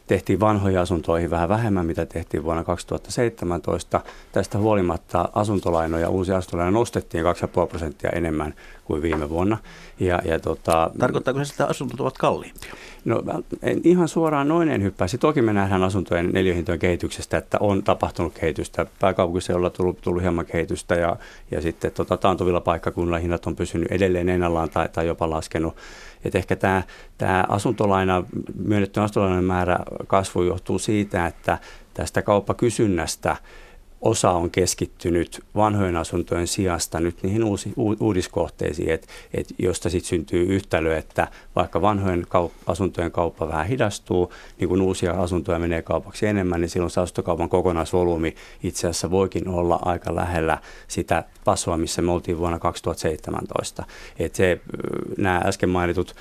tehtiin 0.08 0.40
vanhoihin 0.40 0.80
asuntoihin 0.80 1.30
vähän 1.30 1.50
vähemmän, 1.50 1.86
mitä 1.86 2.06
tehtiin 2.06 2.44
vuonna 2.44 2.64
2017. 2.64 4.02
Tästä 4.32 4.58
huolimatta 4.58 5.30
asuntolainoja, 5.34 6.10
uusia 6.10 6.38
asuntolainoja 6.38 6.72
nostettiin 6.72 7.24
2,5 7.26 7.68
prosenttia 7.68 8.10
enemmän 8.10 8.54
kuin 8.92 9.02
viime 9.02 9.30
vuonna. 9.30 9.58
Ja, 10.00 10.22
ja 10.26 10.40
tota, 10.40 10.92
Tarkoittaako 11.00 11.44
se, 11.44 11.52
että 11.52 11.66
asunnot 11.66 12.00
ovat 12.00 12.18
kalliimpia? 12.18 12.74
No 13.06 13.24
en 13.62 13.82
ihan 13.84 14.08
suoraan 14.08 14.48
noin 14.48 14.70
en 14.70 14.84
hyppäisi. 14.84 15.18
Toki 15.18 15.42
me 15.42 15.54
nähdään 15.54 15.84
asuntojen 15.84 16.30
neljöhintojen 16.34 16.80
kehityksestä, 16.80 17.38
että 17.38 17.58
on 17.60 17.84
tapahtunut 17.84 18.34
kehitystä. 18.34 18.86
Pääkaupunkiseudulla 19.00 19.68
on 19.68 19.74
tullut, 19.74 20.02
tullut 20.02 20.22
hieman 20.22 20.46
kehitystä 20.46 20.96
ja, 20.96 21.16
ja 21.52 21.62
sitten 21.62 21.92
tota, 21.92 22.18
taantuvilla 22.18 22.62
paikkakunnilla 22.62 23.18
hinnat 23.18 23.48
on 23.48 23.56
pysynyt 23.56 23.92
edelleen 23.92 24.30
ennallaan 24.30 24.70
tai, 24.70 24.90
tai 24.90 25.08
jopa 25.08 25.30
laskenut. 25.30 25.76
Et 26.26 26.36
ehkä 26.36 26.56
tämä, 26.56 26.84
tämä 27.18 27.46
asuntolaina, 27.50 28.24
myönnetty 28.64 29.00
asuntolainan 29.00 29.44
määrä 29.44 29.80
kasvu 30.08 30.44
johtuu 30.44 30.80
siitä, 30.80 31.28
että 31.28 31.58
tästä 31.94 32.22
kauppakysynnästä– 32.22 33.36
osa 34.02 34.32
on 34.32 34.52
keskittynyt 34.52 35.44
vanhojen 35.56 35.96
asuntojen 35.96 36.48
sijasta 36.48 37.00
nyt 37.00 37.24
niihin 37.24 37.44
uusi, 37.44 37.74
u, 37.78 37.96
uudiskohteisiin, 38.00 38.90
että 38.90 39.08
et 39.34 39.48
josta 39.58 39.90
sitten 39.90 40.10
syntyy 40.10 40.44
yhtälö, 40.44 40.98
että 40.98 41.28
vaikka 41.56 41.82
vanhojen 41.82 42.24
kaup- 42.24 42.52
asuntojen 42.68 43.12
kauppa 43.12 43.48
vähän 43.48 43.68
hidastuu, 43.68 44.34
niin 44.60 44.70
kun 44.70 44.82
uusia 44.82 45.12
asuntoja 45.12 45.60
menee 45.60 45.82
kaupaksi 45.82 46.28
enemmän, 46.28 46.62
niin 46.62 46.70
silloin 46.70 46.92
se 46.92 47.02
asuntokaupan 47.02 47.50
kokonaisvolyymi 47.50 48.36
itse 48.64 48.88
asiassa 48.88 49.12
voikin 49.12 49.48
olla 49.48 49.80
aika 49.86 50.16
lähellä 50.16 50.58
sitä 50.88 51.24
tasoa, 51.44 51.78
missä 51.78 52.02
me 52.02 52.12
oltiin 52.12 52.38
vuonna 52.38 52.60
2017. 52.60 53.84
Et 54.20 54.36
se, 54.36 54.62
nämä 55.18 55.42
äsken 55.46 55.70
mainitut 55.70 56.16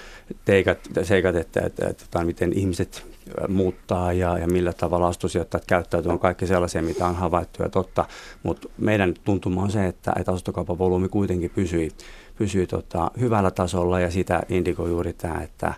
teikat, 0.44 0.78
seikat, 1.02 1.36
että, 1.36 1.60
että, 1.66 1.88
että, 1.88 2.04
että 2.04 2.24
miten 2.24 2.52
ihmiset 2.52 3.09
muuttaa 3.48 4.12
ja, 4.12 4.38
ja 4.38 4.46
millä 4.46 4.72
tavalla 4.72 5.08
asunto 5.08 5.60
käyttäytyy, 5.66 6.12
on 6.12 6.18
kaikki 6.18 6.46
sellaisia, 6.46 6.82
mitä 6.82 7.06
on 7.06 7.14
havaittu 7.14 7.62
ja 7.62 7.68
totta. 7.68 8.04
Mutta 8.42 8.68
meidän 8.78 9.14
tuntuma 9.24 9.62
on 9.62 9.70
se, 9.70 9.86
että, 9.86 10.12
että 10.16 10.32
asuntokaupan 10.32 10.78
volyymi 10.78 11.08
kuitenkin 11.08 11.50
pysyi, 11.50 11.90
pysyi 12.38 12.66
tota, 12.66 13.10
hyvällä 13.20 13.50
tasolla 13.50 14.00
ja 14.00 14.10
sitä 14.10 14.42
indikoi 14.48 14.88
juuri 14.88 15.12
tämä, 15.12 15.42
että 15.42 15.74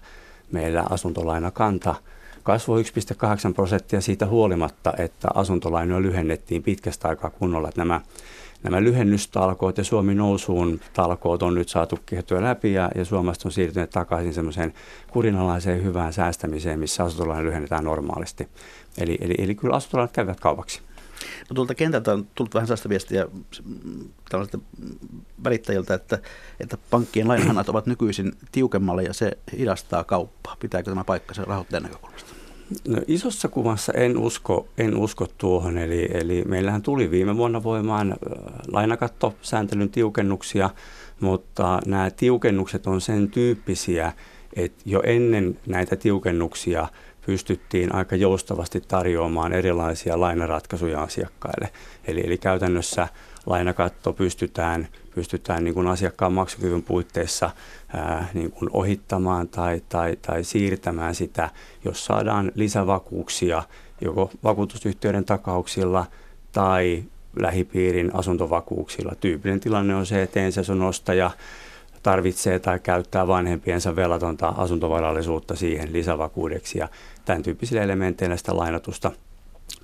meillä 0.52 0.84
asuntolainakanta 0.90 1.94
kasvoi 2.42 2.82
1,8 2.82 3.54
prosenttia 3.54 4.00
siitä 4.00 4.26
huolimatta, 4.26 4.92
että 4.98 5.28
asuntolainoja 5.34 6.02
lyhennettiin 6.02 6.62
pitkästä 6.62 7.08
aikaa 7.08 7.30
kunnolla. 7.30 7.68
Että 7.68 7.80
nämä 7.80 8.00
nämä 8.62 8.82
lyhennystalkoot 8.82 9.78
ja 9.78 9.84
Suomi 9.84 10.14
nousuun 10.14 10.80
talkoot 10.92 11.42
on 11.42 11.54
nyt 11.54 11.68
saatu 11.68 11.98
kehtyä 12.06 12.42
läpi 12.42 12.72
ja, 12.72 12.90
ja 12.94 13.04
Suomesta 13.04 13.48
on 13.48 13.52
siirtynyt 13.52 13.90
takaisin 13.90 14.34
semmoiseen 14.34 14.74
kurinalaiseen 15.10 15.84
hyvään 15.84 16.12
säästämiseen, 16.12 16.78
missä 16.78 17.04
asuntolainen 17.04 17.46
lyhennetään 17.46 17.84
normaalisti. 17.84 18.48
Eli, 18.98 19.18
eli, 19.20 19.34
eli 19.38 19.54
kyllä 19.54 19.76
asuntolainat 19.76 20.12
käyvät 20.12 20.40
kaupaksi. 20.40 20.80
No 21.50 21.54
tuolta 21.54 21.74
kentältä 21.74 22.12
on 22.12 22.26
tullut 22.34 22.54
vähän 22.54 22.66
sellaista 22.66 22.88
viestiä 22.88 23.26
tällaisilta 24.30 24.64
välittäjiltä, 25.44 25.94
että, 25.94 26.18
että 26.60 26.78
pankkien 26.90 27.28
lainahanat 27.28 27.68
ovat 27.68 27.86
nykyisin 27.86 28.32
tiukemmalle 28.52 29.02
ja 29.02 29.14
se 29.14 29.32
hidastaa 29.58 30.04
kauppaa. 30.04 30.56
Pitääkö 30.60 30.90
tämä 30.90 31.04
paikka 31.04 31.34
sen 31.34 31.46
rahoittajan 31.46 31.82
näkökulmasta? 31.82 32.41
No, 32.88 32.98
isossa 33.06 33.48
kuvassa 33.48 33.92
en 33.92 34.18
usko, 34.18 34.68
en 34.78 34.96
usko 34.96 35.26
tuohon, 35.38 35.78
eli, 35.78 36.08
eli 36.14 36.42
meillähän 36.46 36.82
tuli 36.82 37.10
viime 37.10 37.36
vuonna 37.36 37.62
voimaan 37.62 38.14
lainakattosääntelyn 38.72 39.90
tiukennuksia, 39.90 40.70
mutta 41.20 41.80
nämä 41.86 42.10
tiukennukset 42.10 42.86
on 42.86 43.00
sen 43.00 43.30
tyyppisiä, 43.30 44.12
että 44.56 44.82
jo 44.86 45.02
ennen 45.04 45.58
näitä 45.66 45.96
tiukennuksia 45.96 46.88
pystyttiin 47.26 47.94
aika 47.94 48.16
joustavasti 48.16 48.80
tarjoamaan 48.88 49.52
erilaisia 49.52 50.20
lainaratkaisuja 50.20 51.02
asiakkaille. 51.02 51.68
Eli, 52.04 52.20
eli 52.24 52.38
käytännössä 52.38 53.08
lainakatto 53.46 54.12
pystytään, 54.12 54.88
pystytään 55.14 55.64
niin 55.64 55.74
kuin 55.74 55.86
asiakkaan 55.86 56.32
maksukyvyn 56.32 56.82
puitteissa 56.82 57.50
ää, 57.94 58.28
niin 58.34 58.50
kuin 58.50 58.70
ohittamaan 58.72 59.48
tai, 59.48 59.82
tai, 59.88 60.16
tai 60.22 60.44
siirtämään 60.44 61.14
sitä, 61.14 61.50
jos 61.84 62.04
saadaan 62.04 62.52
lisävakuuksia 62.54 63.62
joko 64.00 64.30
vakuutusyhtiöiden 64.44 65.24
takauksilla 65.24 66.06
tai 66.52 67.04
lähipiirin 67.40 68.10
asuntovakuuksilla. 68.14 69.12
Tyypillinen 69.20 69.60
tilanne 69.60 69.94
on 69.94 70.06
se, 70.06 70.22
että 70.22 70.40
ensin 70.40 70.82
ostaja 70.82 71.30
tarvitsee 72.02 72.58
tai 72.58 72.78
käyttää 72.80 73.26
vanhempiensa 73.26 73.96
velatonta 73.96 74.48
asuntovarallisuutta 74.48 75.56
siihen 75.56 75.92
lisävakuudeksi 75.92 76.78
ja 76.78 76.88
tämän 77.24 77.42
tyyppisillä 77.42 77.82
elementeillä 77.82 78.36
sitä 78.36 78.56
lainatusta 78.56 79.10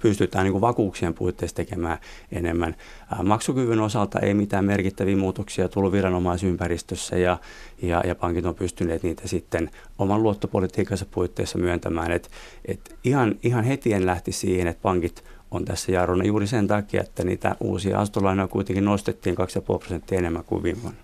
pystytään 0.02 0.45
niin 0.45 0.52
kuin 0.52 0.61
vakuuksien 0.61 1.14
puitteissa 1.14 1.57
tekemään 1.57 1.99
enemmän. 2.33 2.76
Maksukyvyn 3.23 3.80
osalta 3.80 4.21
ei 4.21 4.35
mitään 4.35 4.64
merkittäviä 4.64 5.16
muutoksia 5.16 5.68
tullut 5.68 5.92
viranomaisympäristössä 5.92 7.18
ja, 7.18 7.38
ja, 7.83 8.02
ja 8.07 8.14
pankit 8.14 8.47
on 8.47 8.54
pystyneet 8.54 9.02
niitä 9.02 9.28
sitten 9.28 9.71
oman 9.99 10.23
luottopolitiikansa 10.23 11.07
puitteissa 11.11 11.59
myöntämään. 11.59 12.12
Et, 12.12 12.30
et 12.64 12.97
ihan, 13.04 13.35
ihan 13.42 13.64
heti 13.64 13.92
en 13.92 14.07
lähti 14.07 14.33
siihen, 14.33 14.66
että 14.66 14.83
pankit 14.83 15.25
on 15.50 15.64
tässä 15.64 15.92
jarruna 15.92 16.25
juuri 16.25 16.47
sen 16.47 16.66
takia, 16.66 17.00
että 17.00 17.25
niitä 17.25 17.57
uusia 17.61 18.00
asuntolainoja 18.00 18.49
kuitenkin 18.49 18.85
nostettiin 18.85 19.37
2,5 19.38 19.78
prosenttia 19.78 20.18
enemmän 20.18 20.45
kuin 20.45 20.62
viime 20.62 20.83
vuonna. 20.83 21.00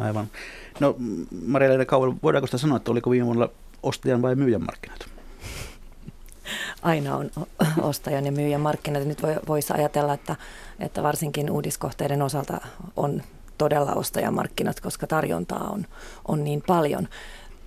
Aivan. 0.00 0.26
No 0.80 0.96
Maria-Leena 1.46 1.84
voidaanko 2.22 2.46
sitä 2.46 2.58
sanoa, 2.58 2.76
että 2.76 2.90
oliko 2.90 3.10
viime 3.10 3.26
vuonna 3.26 3.48
ostajan 3.82 4.22
vai 4.22 4.34
myyjän 4.34 4.62
markkinat? 4.62 5.17
Aina 6.82 7.16
on 7.16 7.30
ostajan 7.80 8.26
ja 8.26 8.32
myyjän 8.32 8.60
markkinat. 8.60 9.04
Nyt 9.04 9.22
voi, 9.22 9.36
voisi 9.48 9.72
ajatella, 9.72 10.14
että, 10.14 10.36
että 10.80 11.02
varsinkin 11.02 11.50
uudiskohteiden 11.50 12.22
osalta 12.22 12.60
on 12.96 13.22
todella 13.58 13.92
ostajamarkkinat, 13.92 14.80
koska 14.80 15.06
tarjontaa 15.06 15.70
on, 15.70 15.86
on 16.28 16.44
niin 16.44 16.62
paljon. 16.66 17.08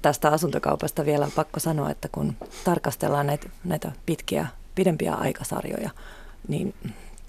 Tästä 0.02 0.30
asuntokaupasta 0.30 1.06
vielä 1.06 1.26
on 1.26 1.32
pakko 1.32 1.60
sanoa, 1.60 1.90
että 1.90 2.08
kun 2.12 2.36
tarkastellaan 2.64 3.28
näitä, 3.28 3.50
näitä 3.64 3.92
pitkiä, 4.06 4.48
pidempiä 4.76 5.14
aikasarjoja, 5.14 5.90
niin 6.48 6.74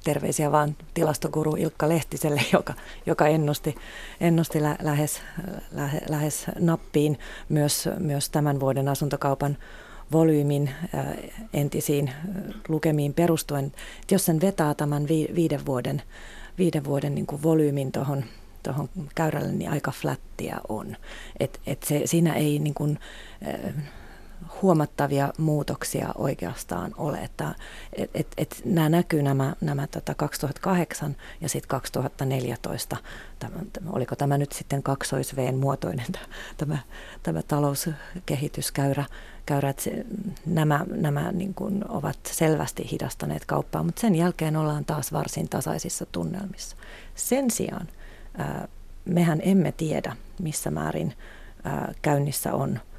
terveisiä 0.05 0.53
vaan 0.53 0.77
tilastokuru 0.95 1.57
Ilkka 1.57 1.89
Lehtiselle, 1.89 2.43
joka, 2.53 2.75
joka 3.07 3.27
ennusti, 3.27 3.75
ennusti 4.21 4.63
lä, 4.63 4.77
lähes, 4.83 5.23
lähe, 5.73 6.01
lähes 6.09 6.47
nappiin 6.59 7.19
myös, 7.49 7.89
myös 7.99 8.31
tämän 8.31 8.61
vuoden 8.61 8.89
asuntokaupan 8.89 9.59
volyymin 10.13 10.71
äh, 10.95 11.07
entisiin 11.53 12.09
äh, 12.09 12.15
lukemiin 12.69 13.15
perustuen. 13.15 13.65
Että 14.01 14.15
jos 14.15 14.25
sen 14.25 14.41
vetää 14.41 14.75
tämän 14.75 15.09
viiden 15.35 15.67
vuoden, 15.67 16.03
viiden 16.59 16.85
vuoden 16.85 17.15
niin 17.15 17.27
kuin 17.27 17.43
volyymin 17.43 17.93
tuohon 17.93 18.25
tuohon 18.63 18.89
käyrälle, 19.15 19.53
niin 19.53 19.71
aika 19.71 19.91
flättiä 19.91 20.61
on. 20.69 20.97
Et, 21.41 21.61
et 21.67 21.83
se, 21.83 22.03
siinä 22.05 22.35
ei 22.35 22.59
niin 22.59 22.75
kuin, 22.75 22.99
äh, 23.49 23.75
huomattavia 24.63 25.33
muutoksia 25.39 26.09
oikeastaan 26.15 26.95
ole. 26.97 27.19
Että, 27.19 27.55
et, 27.93 28.11
et, 28.15 28.27
et 28.37 28.63
nämä 28.65 28.89
näkyy 28.89 29.23
nämä, 29.23 29.55
nämä 29.61 29.87
tota 29.87 30.15
2008 30.15 31.17
ja 31.41 31.49
sitten 31.49 31.69
2014. 31.69 32.97
Tämä, 33.39 33.57
tämä, 33.73 33.91
oliko 33.91 34.17
tämä 34.17 34.39
nyt 34.39 34.53
sitten 34.53 34.83
kaksoisveen 34.83 35.57
muotoinen 35.59 36.07
tämä, 36.59 36.79
tämä 37.23 37.43
talouskehityskäyrä, 37.43 39.05
käyrä, 39.47 39.71
että 39.71 39.83
se, 39.83 40.07
nämä, 40.47 40.87
nämä 40.95 41.33
niin 41.33 41.55
kuin 41.55 41.91
ovat 41.91 42.19
selvästi 42.27 42.91
hidastaneet 42.93 43.45
kauppaa, 43.45 43.83
mutta 43.83 44.01
sen 44.01 44.15
jälkeen 44.15 44.57
ollaan 44.57 44.85
taas 44.85 45.13
varsin 45.13 45.49
tasaisissa 45.49 46.07
tunnelmissa. 46.07 46.77
Sen 47.15 47.51
sijaan 47.51 47.89
mehän 49.05 49.41
emme 49.43 49.73
tiedä, 49.73 50.17
missä 50.41 50.71
määrin 50.71 51.15
ää, 51.65 51.95
käynnissä 52.03 52.55
on– 52.55 52.81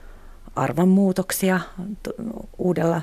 arvonmuutoksia 0.56 1.60
uudella 2.58 3.02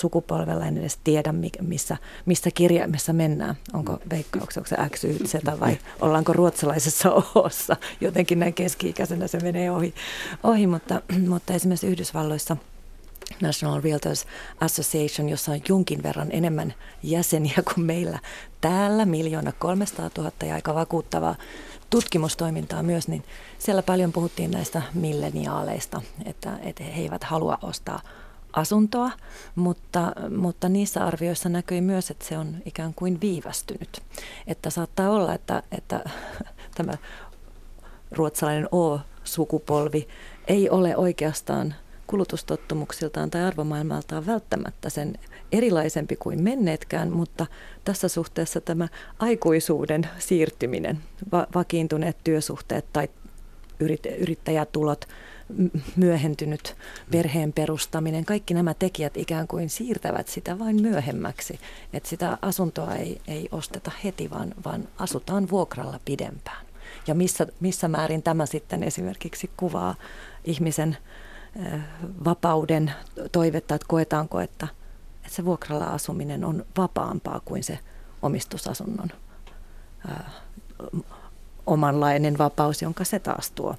sukupolvella. 0.00 0.66
En 0.66 0.78
edes 0.78 0.98
tiedä, 1.04 1.34
missä, 1.60 1.96
missä 2.26 2.50
kirjaimessa 2.50 3.12
mennään. 3.12 3.54
Onko 3.72 3.98
veikkauksia, 4.10 4.60
onko 4.60 4.68
se 4.68 4.96
X, 4.96 5.04
Y, 5.04 5.26
Z 5.26 5.60
vai 5.60 5.78
ollaanko 6.00 6.32
ruotsalaisessa 6.32 7.12
ohossa. 7.34 7.76
Jotenkin 8.00 8.38
näin 8.38 8.54
keski-ikäisenä 8.54 9.26
se 9.26 9.40
menee 9.40 9.70
ohi. 9.70 9.94
ohi 10.42 10.66
mutta, 10.66 11.02
mutta 11.28 11.54
esimerkiksi 11.54 11.86
Yhdysvalloissa 11.86 12.56
National 13.42 13.80
Realtors 13.82 14.26
Association, 14.60 15.28
jossa 15.28 15.52
on 15.52 15.60
jonkin 15.68 16.02
verran 16.02 16.28
enemmän 16.30 16.74
jäseniä 17.02 17.62
kuin 17.74 17.86
meillä 17.86 18.18
täällä, 18.60 19.04
miljoona 19.04 19.52
300 19.52 20.10
000 20.18 20.32
ja 20.42 20.54
aika 20.54 20.74
vakuuttavaa 20.74 21.36
tutkimustoimintaa 21.90 22.82
myös, 22.82 23.08
niin 23.08 23.24
siellä 23.58 23.82
paljon 23.82 24.12
puhuttiin 24.12 24.50
näistä 24.50 24.82
milleniaaleista, 24.94 26.02
että, 26.24 26.58
että 26.62 26.84
he 26.84 27.02
eivät 27.02 27.24
halua 27.24 27.58
ostaa 27.62 28.00
asuntoa, 28.52 29.10
mutta, 29.54 30.12
mutta 30.36 30.68
niissä 30.68 31.04
arvioissa 31.04 31.48
näkyi 31.48 31.80
myös, 31.80 32.10
että 32.10 32.24
se 32.24 32.38
on 32.38 32.56
ikään 32.64 32.94
kuin 32.94 33.20
viivästynyt. 33.20 34.02
Että 34.46 34.70
saattaa 34.70 35.10
olla, 35.10 35.34
että, 35.34 35.62
että 35.72 36.04
tämä 36.76 36.92
ruotsalainen 38.12 38.68
O-sukupolvi 38.74 40.08
ei 40.46 40.70
ole 40.70 40.96
oikeastaan 40.96 41.74
kulutustottumuksiltaan 42.06 43.30
tai 43.30 43.42
arvomaailmaltaan 43.42 44.26
välttämättä 44.26 44.90
sen 44.90 45.18
erilaisempi 45.52 46.16
kuin 46.16 46.42
menneetkään, 46.42 47.12
mutta 47.12 47.46
tässä 47.84 48.08
suhteessa 48.08 48.60
tämä 48.60 48.88
aikuisuuden 49.18 50.08
siirtyminen, 50.18 50.98
va- 51.32 51.46
vakiintuneet 51.54 52.16
työsuhteet 52.24 52.84
tai 52.92 53.08
yrit- 53.84 54.20
yrittäjätulot, 54.20 55.08
myöhentynyt 55.96 56.76
perheen 57.10 57.52
perustaminen, 57.52 58.24
kaikki 58.24 58.54
nämä 58.54 58.74
tekijät 58.74 59.16
ikään 59.16 59.48
kuin 59.48 59.70
siirtävät 59.70 60.28
sitä 60.28 60.58
vain 60.58 60.82
myöhemmäksi. 60.82 61.60
Että 61.92 62.08
sitä 62.08 62.38
asuntoa 62.42 62.94
ei, 62.94 63.20
ei 63.28 63.48
osteta 63.52 63.90
heti, 64.04 64.30
vaan, 64.30 64.54
vaan 64.64 64.88
asutaan 64.98 65.50
vuokralla 65.50 66.00
pidempään. 66.04 66.66
Ja 67.06 67.14
missä, 67.14 67.46
missä 67.60 67.88
määrin 67.88 68.22
tämä 68.22 68.46
sitten 68.46 68.82
esimerkiksi 68.82 69.50
kuvaa 69.56 69.94
ihmisen 70.44 70.96
vapauden 72.24 72.92
toivetta, 73.32 73.74
että 73.74 73.86
koetaanko, 73.88 74.40
että, 74.40 74.68
että 75.16 75.36
se 75.36 75.44
vuokralla 75.44 75.84
asuminen 75.84 76.44
on 76.44 76.64
vapaampaa 76.76 77.40
kuin 77.44 77.64
se 77.64 77.78
omistusasunnon 78.22 79.08
ää, 80.08 80.30
omanlainen 81.66 82.38
vapaus, 82.38 82.82
jonka 82.82 83.04
se 83.04 83.18
taas 83.18 83.50
tuo, 83.50 83.76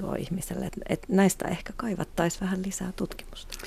tuo 0.00 0.14
ihmiselle. 0.14 0.66
Et, 0.66 0.72
et 0.88 1.08
näistä 1.08 1.48
ehkä 1.48 1.72
kaivattaisiin 1.76 2.40
vähän 2.40 2.62
lisää 2.66 2.92
tutkimusta. 2.96 3.58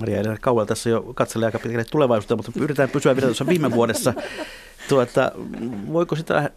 Maria 0.00 0.20
Elina 0.20 0.36
Kauval 0.40 0.64
tässä 0.64 0.90
jo 0.90 1.02
katselee 1.14 1.46
aika 1.46 1.58
pitkälle 1.58 1.84
tulevaisuutta, 1.84 2.36
mutta 2.36 2.52
yritetään 2.56 2.90
pysyä 2.90 3.16
vielä 3.16 3.26
tuossa 3.26 3.46
viime 3.46 3.70
vuodessa. 3.70 4.14
Tuota, 4.88 5.32
voiko 5.92 6.16
sitä 6.16 6.50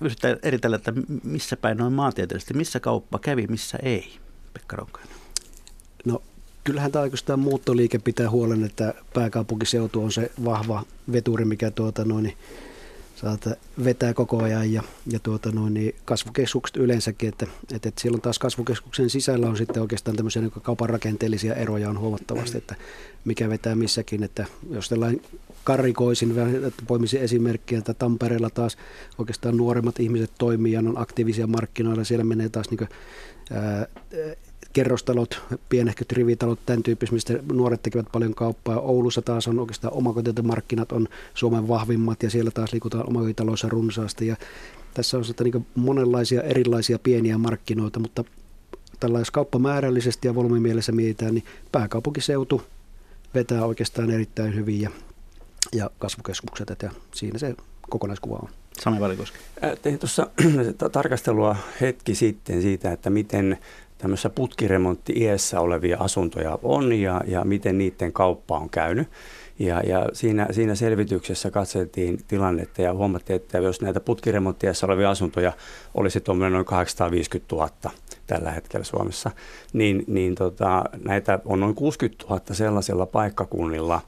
eritellä, 0.43 0.75
että 0.75 0.93
missä 1.23 1.57
päin 1.57 1.77
noin 1.77 1.93
maantieteellisesti, 1.93 2.53
missä 2.53 2.79
kauppa 2.79 3.19
kävi, 3.19 3.47
missä 3.47 3.77
ei, 3.83 4.17
Pekka 4.53 4.75
Ronkainen? 4.75 5.15
No 6.05 6.21
kyllähän 6.63 6.91
tämä 6.91 7.03
oikeastaan 7.03 7.39
muuttoliike 7.39 7.99
pitää 7.99 8.29
huolen, 8.29 8.63
että 8.63 8.93
pääkaupunkiseutu 9.13 10.03
on 10.03 10.11
se 10.11 10.31
vahva 10.45 10.83
veturi, 11.11 11.45
mikä 11.45 11.71
tuota 11.71 12.05
noin, 12.05 12.23
niin 12.23 12.37
saata 13.21 13.55
vetää 13.83 14.13
koko 14.13 14.43
ajan 14.43 14.73
ja, 14.73 14.83
ja 15.07 15.19
tuota 15.19 15.51
noin, 15.51 15.73
niin 15.73 15.95
kasvukeskukset 16.05 16.77
yleensäkin, 16.77 17.29
että, 17.29 17.47
että, 17.73 17.89
että 17.89 18.01
silloin 18.01 18.21
taas 18.21 18.39
kasvukeskuksen 18.39 19.09
sisällä 19.09 19.49
on 19.49 19.57
sitten 19.57 19.81
oikeastaan 19.81 20.17
tämmöisiä 20.17 20.41
niin 20.41 20.51
kaupan 20.51 20.89
rakenteellisia 20.89 21.55
eroja 21.55 21.89
on 21.89 21.99
huomattavasti, 21.99 22.57
että 22.57 22.75
mikä 23.25 23.49
vetää 23.49 23.75
missäkin, 23.75 24.23
että 24.23 24.45
jos 24.71 24.89
tällainen 24.89 25.21
karikoisin, 25.63 26.39
että 26.67 26.83
poimisin 26.87 27.21
esimerkkiä, 27.21 27.77
että 27.77 27.93
Tampereella 27.93 28.49
taas 28.49 28.77
oikeastaan 29.17 29.57
nuoremmat 29.57 29.99
ihmiset 29.99 30.31
toimii 30.37 30.73
ja 30.73 30.79
on 30.79 31.01
aktiivisia 31.01 31.47
markkinoilla, 31.47 32.03
siellä 32.03 32.23
menee 32.23 32.49
taas 32.49 32.69
niin 32.69 32.77
kuin, 32.77 32.89
ää, 33.51 33.87
kerrostalot, 34.73 35.41
pienehköt 35.69 36.11
rivitalot, 36.11 36.59
tämän 36.65 36.83
tyyppistä, 36.83 37.13
mistä 37.13 37.33
nuoret 37.53 37.83
tekevät 37.83 38.07
paljon 38.11 38.35
kauppaa. 38.35 38.79
Oulussa 38.79 39.21
taas 39.21 39.47
on 39.47 39.59
oikeastaan 39.59 39.93
omakotimarkkinat 39.93 40.91
on 40.91 41.07
Suomen 41.33 41.67
vahvimmat 41.67 42.23
ja 42.23 42.29
siellä 42.29 42.51
taas 42.51 42.73
liikutaan 42.73 43.09
omakotitaloissa 43.09 43.69
runsaasti. 43.69 44.27
Ja 44.27 44.35
tässä 44.93 45.17
on 45.17 45.25
sitä 45.25 45.43
niin 45.43 45.67
monenlaisia 45.75 46.41
erilaisia 46.41 46.99
pieniä 46.99 47.37
markkinoita, 47.37 47.99
mutta 47.99 48.23
tällä 48.99 49.19
jos 49.19 49.31
kauppamäärällisesti 49.31 50.27
ja 50.27 50.35
volyymimielessä 50.35 50.91
mietitään, 50.91 51.33
niin 51.33 51.45
pääkaupunkiseutu 51.71 52.61
vetää 53.33 53.65
oikeastaan 53.65 54.11
erittäin 54.11 54.55
hyvin 54.55 54.81
ja, 54.81 54.89
ja 55.73 55.89
kasvukeskukset, 55.99 56.75
ja 56.83 56.91
siinä 57.13 57.39
se 57.39 57.55
kokonaiskuva 57.89 58.35
on. 58.35 58.49
Sami 58.81 58.99
Valikoski. 58.99 59.37
Tein 59.81 59.99
tuossa 59.99 60.27
tarkastelua 60.91 61.55
hetki 61.81 62.15
sitten 62.15 62.61
siitä, 62.61 62.91
että 62.91 63.09
miten 63.09 63.57
tämmöisessä 63.99 64.29
putkiremontti-iässä 64.29 65.59
olevia 65.59 65.97
asuntoja 65.99 66.59
on 66.63 66.93
ja, 66.93 67.21
ja 67.27 67.45
miten 67.45 67.77
niiden 67.77 68.13
kauppa 68.13 68.57
on 68.57 68.69
käynyt. 68.69 69.07
Ja, 69.59 69.79
ja 69.79 70.05
siinä, 70.13 70.47
siinä 70.51 70.75
selvityksessä 70.75 71.51
katseltiin 71.51 72.19
tilannetta 72.27 72.81
ja 72.81 72.93
huomattiin, 72.93 73.35
että 73.35 73.57
jos 73.57 73.81
näitä 73.81 73.99
putkiremonttiassa 73.99 74.87
olevia 74.87 75.09
asuntoja 75.09 75.53
olisi 75.93 76.21
tuommoinen 76.21 76.53
noin 76.53 76.65
850 76.65 77.55
000 77.55 77.69
tällä 78.27 78.51
hetkellä 78.51 78.83
Suomessa, 78.83 79.31
niin, 79.73 80.03
niin 80.07 80.35
tota, 80.35 80.83
näitä 81.03 81.39
on 81.45 81.59
noin 81.59 81.75
60 81.75 82.25
000 82.29 82.41
sellaisilla 82.51 83.05
paikkakunnilla, 83.05 84.01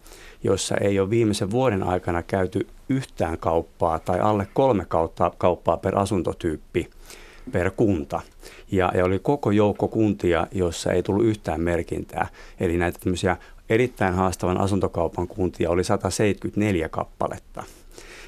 joissa 0.43 0.75
ei 0.77 0.99
ole 0.99 1.10
viimeisen 1.10 1.51
vuoden 1.51 1.84
aikana 1.84 2.23
käyty 2.23 2.67
yhtään 2.89 3.38
kauppaa 3.38 3.99
tai 3.99 4.19
alle 4.19 4.47
kolme 4.54 4.86
kautta 4.86 5.32
kauppaa 5.38 5.77
per 5.77 5.97
asuntotyyppi 5.99 6.89
per 7.51 7.71
kunta. 7.71 8.21
Ja, 8.71 8.91
ja 8.95 9.05
oli 9.05 9.19
koko 9.19 9.51
joukko 9.51 9.88
kuntia, 9.88 10.47
joissa 10.51 10.91
ei 10.91 11.03
tullut 11.03 11.25
yhtään 11.25 11.62
merkintää. 11.62 12.27
Eli 12.60 12.77
näitä 12.77 12.99
tämmöisiä 12.99 13.38
erittäin 13.69 14.13
haastavan 14.13 14.57
asuntokaupan 14.57 15.27
kuntia 15.27 15.69
oli 15.69 15.84
174 15.84 16.89
kappaletta. 16.89 17.63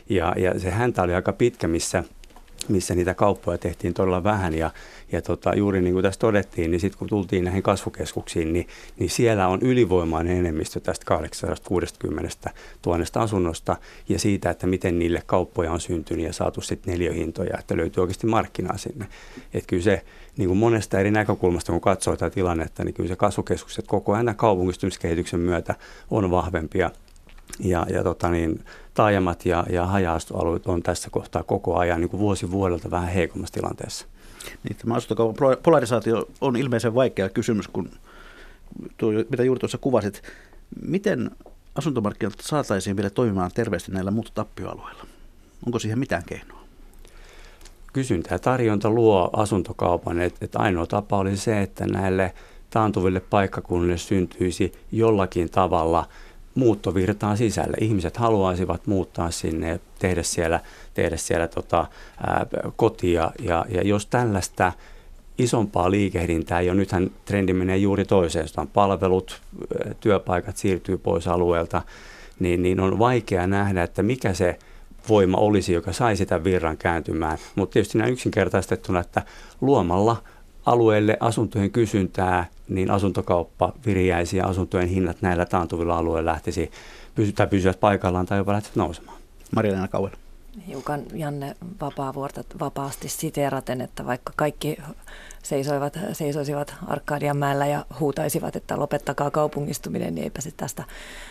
Ja, 0.09 0.33
ja 0.37 0.59
se 0.59 0.71
häntä 0.71 1.03
oli 1.03 1.13
aika 1.13 1.33
pitkä, 1.33 1.67
missä 1.67 2.03
missä 2.69 2.95
niitä 2.95 3.13
kauppoja 3.13 3.57
tehtiin 3.57 3.93
todella 3.93 4.23
vähän. 4.23 4.53
Ja, 4.53 4.71
ja 5.11 5.21
tota, 5.21 5.55
juuri 5.55 5.81
niin 5.81 5.93
kuin 5.93 6.03
tässä 6.03 6.19
todettiin, 6.19 6.71
niin 6.71 6.79
sitten 6.79 6.99
kun 6.99 7.07
tultiin 7.07 7.43
näihin 7.43 7.63
kasvukeskuksiin, 7.63 8.53
niin, 8.53 8.67
niin 8.99 9.09
siellä 9.09 9.47
on 9.47 9.59
ylivoimainen 9.61 10.37
enemmistö 10.37 10.79
tästä 10.79 11.05
860 11.05 12.49
000 12.85 13.05
asunnosta 13.15 13.75
ja 14.09 14.19
siitä, 14.19 14.49
että 14.49 14.67
miten 14.67 14.99
niille 14.99 15.23
kauppoja 15.25 15.71
on 15.71 15.79
syntynyt 15.79 16.25
ja 16.25 16.33
saatu 16.33 16.61
sitten 16.61 16.91
neljöhintoja, 16.91 17.57
että 17.59 17.77
löytyy 17.77 18.01
oikeasti 18.01 18.27
markkinaa 18.27 18.77
sinne. 18.77 19.07
Että 19.53 19.67
kyllä 19.67 19.83
se 19.83 20.03
niin 20.37 20.47
kuin 20.47 20.57
monesta 20.57 20.99
eri 20.99 21.11
näkökulmasta, 21.11 21.71
kun 21.71 21.81
katsoo 21.81 22.15
tätä 22.15 22.33
tilannetta, 22.33 22.83
niin 22.83 22.93
kyllä 22.93 23.07
se 23.07 23.15
kasvukeskukset 23.15 23.87
koko 23.87 24.13
ajan 24.13 24.35
kaupungistumiskehityksen 24.35 25.39
myötä 25.39 25.75
on 26.11 26.31
vahvempia. 26.31 26.91
Ja, 27.59 27.85
ja 27.89 28.03
tota 28.03 28.29
niin, 28.29 28.65
taajamat 28.93 29.45
ja, 29.45 29.65
ja 29.69 29.85
haja 29.85 30.17
on 30.65 30.83
tässä 30.83 31.09
kohtaa 31.09 31.43
koko 31.43 31.77
ajan 31.77 32.01
niin 32.01 32.09
kuin 32.09 32.19
vuosi 32.19 32.51
vuodelta 32.51 32.91
vähän 32.91 33.09
heikommassa 33.09 33.53
tilanteessa. 33.53 34.05
Niin, 34.63 34.77
tämä 34.77 34.95
asuntokaupan 34.95 35.57
polarisaatio 35.63 36.27
on 36.41 36.55
ilmeisen 36.55 36.95
vaikea 36.95 37.29
kysymys, 37.29 37.67
kun 37.67 37.89
tuo, 38.97 39.11
mitä 39.29 39.43
juuri 39.43 39.59
tuossa 39.59 39.77
kuvasit. 39.77 40.21
Miten 40.85 41.31
asuntomarkkinat 41.75 42.33
saataisiin 42.41 42.95
vielä 42.95 43.09
toimimaan 43.09 43.51
terveesti 43.53 43.91
näillä 43.91 44.11
muuttotappioalueilla? 44.11 45.05
Onko 45.65 45.79
siihen 45.79 45.99
mitään 45.99 46.23
keinoa? 46.25 46.62
Kysyntä 47.93 48.35
ja 48.35 48.39
tarjonta 48.39 48.89
luo 48.89 49.29
asuntokaupan. 49.33 50.21
Et, 50.21 50.35
et 50.41 50.55
ainoa 50.55 50.85
tapa 50.85 51.17
oli 51.17 51.37
se, 51.37 51.61
että 51.61 51.85
näille 51.85 52.33
taantuville 52.69 53.19
paikkakunnille 53.19 53.97
syntyisi 53.97 54.71
jollakin 54.91 55.49
tavalla– 55.49 56.05
muuttovirtaan 56.55 57.37
sisälle. 57.37 57.77
Ihmiset 57.81 58.17
haluaisivat 58.17 58.87
muuttaa 58.87 59.31
sinne 59.31 59.69
ja 59.69 59.79
tehdä 59.99 60.23
siellä, 60.23 60.59
tehdä 60.93 61.17
siellä 61.17 61.47
tota, 61.47 61.85
ää, 62.27 62.45
kotia. 62.75 63.31
Ja, 63.39 63.65
ja 63.69 63.81
jos 63.81 64.05
tällaista 64.05 64.71
isompaa 65.37 65.91
liikehdintää 65.91 66.61
jo, 66.61 66.73
nythän 66.73 67.11
trendi 67.25 67.53
menee 67.53 67.77
juuri 67.77 68.05
toiseen, 68.05 68.47
on 68.57 68.67
palvelut, 68.67 69.41
työpaikat 69.99 70.57
siirtyy 70.57 70.97
pois 70.97 71.27
alueelta, 71.27 71.81
niin, 72.39 72.63
niin 72.63 72.79
on 72.79 72.99
vaikea 72.99 73.47
nähdä, 73.47 73.83
että 73.83 74.03
mikä 74.03 74.33
se 74.33 74.59
voima 75.09 75.37
olisi, 75.37 75.73
joka 75.73 75.93
sai 75.93 76.17
sitä 76.17 76.43
virran 76.43 76.77
kääntymään. 76.77 77.37
Mutta 77.55 77.73
tietysti 77.73 77.97
näin 77.97 78.13
yksinkertaistettuna, 78.13 78.99
että 78.99 79.21
luomalla– 79.61 80.17
alueelle 80.65 81.17
asuntojen 81.19 81.71
kysyntää, 81.71 82.45
niin 82.69 82.91
asuntakauppa 82.91 83.73
viriäisi 83.85 84.37
ja 84.37 84.47
asuntojen 84.47 84.87
hinnat 84.87 85.17
näillä 85.21 85.45
taantuvilla 85.45 85.97
alueilla 85.97 86.31
lähtisi 86.31 86.71
pysyä, 87.15 87.47
pysyä 87.47 87.73
paikallaan 87.79 88.25
tai 88.25 88.37
jopa 88.37 88.53
lähtisi 88.53 88.79
nousemaan. 88.79 89.17
Maria 89.55 89.87
Kauan. 89.87 90.11
Hiukan 90.67 91.03
Janne 91.13 91.55
Vapaavuorta 91.81 92.43
vapaasti 92.59 93.09
siteeraten, 93.09 93.81
että 93.81 94.05
vaikka 94.05 94.33
kaikki 94.35 94.77
seisoivat, 95.43 95.99
seisoisivat 96.11 96.75
Arkadianmäellä 96.87 97.67
ja 97.67 97.85
huutaisivat, 97.99 98.55
että 98.55 98.79
lopettakaa 98.79 99.31
kaupungistuminen, 99.31 100.15
niin 100.15 100.23
eipä 100.23 100.41
se 100.41 100.51
tästä, 100.57 100.83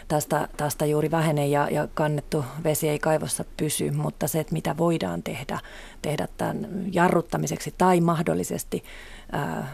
tästä, 0.08 0.48
tästä 0.56 0.86
juuri 0.86 1.10
vähene 1.10 1.46
ja, 1.46 1.68
ja 1.70 1.88
kannettu 1.94 2.44
vesi 2.64 2.88
ei 2.88 2.98
kaivossa 2.98 3.44
pysy, 3.56 3.90
mutta 3.90 4.28
se, 4.28 4.40
että 4.40 4.52
mitä 4.52 4.76
voidaan 4.76 5.22
tehdä, 5.22 5.58
tehdä 6.02 6.28
tämän 6.36 6.68
jarruttamiseksi 6.92 7.74
tai 7.78 8.00
mahdollisesti 8.00 8.84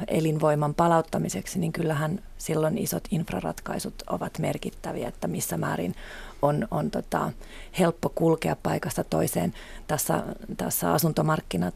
elinvoiman 0.08 0.74
palauttamiseksi, 0.74 1.58
niin 1.58 1.72
kyllähän 1.72 2.22
silloin 2.38 2.78
isot 2.78 3.04
infraratkaisut 3.10 3.94
ovat 4.10 4.38
merkittäviä, 4.38 5.08
että 5.08 5.28
missä 5.28 5.56
määrin 5.56 5.94
on, 6.42 6.68
on 6.70 6.90
tota, 6.90 7.32
helppo 7.78 8.08
kulkea 8.08 8.56
paikasta 8.62 9.04
toiseen. 9.04 9.54
Tässä, 9.86 10.22
tässä 10.56 10.92
asuntomarkkinat 10.92 11.74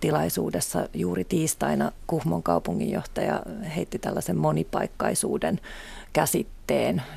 tilaisuudessa 0.00 0.88
juuri 0.94 1.24
tiistaina 1.24 1.92
Kuhmon 2.06 2.42
kaupunginjohtaja 2.42 3.42
heitti 3.76 3.98
tällaisen 3.98 4.36
monipaikkaisuuden 4.36 5.60
käsitteen. 6.12 6.57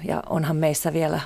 Ja 0.04 0.24
onhan 0.30 0.56
meissä 0.56 0.94
vielä 0.94 1.22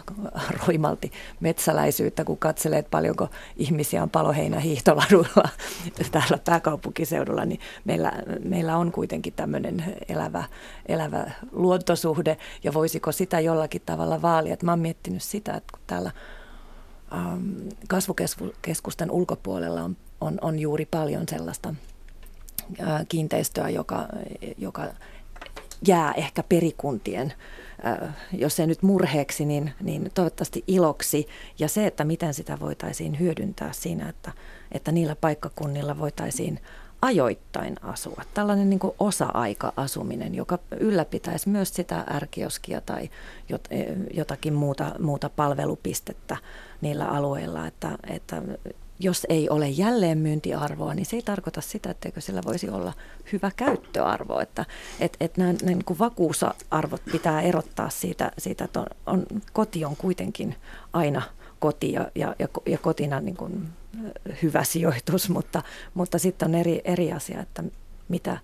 roimalti 0.68 1.12
metsäläisyyttä, 1.40 2.24
kun 2.24 2.38
katselee, 2.38 2.80
että 2.80 2.90
paljonko 2.90 3.30
ihmisiä 3.58 4.04
on 4.04 4.10
paloheinä 4.10 4.60
hiihtoladuilla 4.60 5.50
täällä 6.12 6.38
pääkaupunkiseudulla, 6.46 7.46
niin 7.46 7.60
meillä, 7.86 8.12
meillä 8.44 8.78
on 8.78 8.92
kuitenkin 8.92 9.34
tämmöinen 9.34 9.96
elävä, 10.10 10.44
elävä 10.86 11.32
luontosuhde, 11.52 12.38
ja 12.64 12.74
voisiko 12.74 13.12
sitä 13.12 13.40
jollakin 13.40 13.82
tavalla 13.86 14.22
vaalia. 14.22 14.58
Mä 14.64 14.72
oon 14.72 14.80
miettinyt 14.80 15.24
sitä, 15.24 15.54
että 15.54 15.72
kun 15.72 15.84
täällä 15.88 16.12
ähm, 17.14 17.68
kasvukeskusten 17.88 19.12
ulkopuolella 19.12 19.82
on, 19.84 19.98
on, 20.22 20.38
on 20.42 20.60
juuri 20.60 20.86
paljon 20.86 21.24
sellaista 21.30 21.76
äh, 22.82 23.06
kiinteistöä, 23.10 23.70
joka, 23.70 24.08
joka 24.58 24.88
jää 25.88 26.14
ehkä 26.14 26.44
perikuntien 26.44 27.34
jos 28.32 28.60
ei 28.60 28.68
nyt 28.68 28.84
murheeksi, 28.84 29.46
niin, 29.46 29.74
niin 29.82 30.12
toivottavasti 30.14 30.64
iloksi. 30.68 31.28
Ja 31.60 31.68
se, 31.68 31.88
että 31.88 32.04
miten 32.04 32.34
sitä 32.34 32.60
voitaisiin 32.60 33.20
hyödyntää 33.20 33.74
siinä, 33.74 34.10
että, 34.10 34.32
että 34.72 34.92
niillä 34.92 35.16
paikkakunnilla 35.16 36.00
voitaisiin 36.00 36.60
ajoittain 37.02 37.76
asua. 37.82 38.22
Tällainen 38.34 38.70
niin 38.70 38.80
osa-aika-asuminen, 39.00 40.36
joka 40.36 40.60
ylläpitäisi 40.80 41.50
myös 41.50 41.74
sitä 41.74 42.04
ärkioskia 42.14 42.82
tai 42.82 43.10
jotakin 44.14 44.54
muuta, 44.54 44.96
muuta 45.00 45.30
palvelupistettä 45.30 46.38
niillä 46.82 47.06
alueilla, 47.06 47.68
että, 47.68 47.98
että 48.08 48.42
jos 49.00 49.26
ei 49.30 49.50
ole 49.50 49.70
jälleenmyyntiarvoa, 49.70 50.94
niin 50.94 51.06
se 51.06 51.16
ei 51.16 51.22
tarkoita 51.22 51.62
sitä, 51.62 51.92
etteikö 51.92 52.22
sillä 52.22 52.42
voisi 52.46 52.70
olla 52.70 52.94
hyvä 53.32 53.52
käyttöarvo. 53.56 54.40
Että 54.40 54.66
et, 55.00 55.18
et 55.20 55.38
nämä, 55.38 55.54
nämä 55.54 55.66
niin 55.66 55.86
kuin 55.86 56.00
vakuusarvot 56.00 57.02
pitää 57.12 57.42
erottaa 57.42 57.90
siitä, 57.90 58.32
siitä 58.38 58.66
että 58.66 58.80
on, 58.80 58.88
on, 59.06 59.26
koti 59.54 59.86
on 59.86 59.96
kuitenkin 59.96 60.56
aina 60.94 61.22
koti 61.60 61.92
ja, 61.92 62.12
ja, 62.16 62.36
ja 62.66 62.78
kotina 62.78 63.20
niin 63.20 63.38
kuin 63.38 63.68
hyvä 64.44 64.64
sijoitus, 64.64 65.30
mutta, 65.30 65.64
mutta 65.94 66.20
sitten 66.20 66.48
on 66.48 66.56
eri, 66.56 66.82
eri 66.84 67.12
asia, 67.12 67.42
että 67.42 67.64
mitä, 68.10 68.38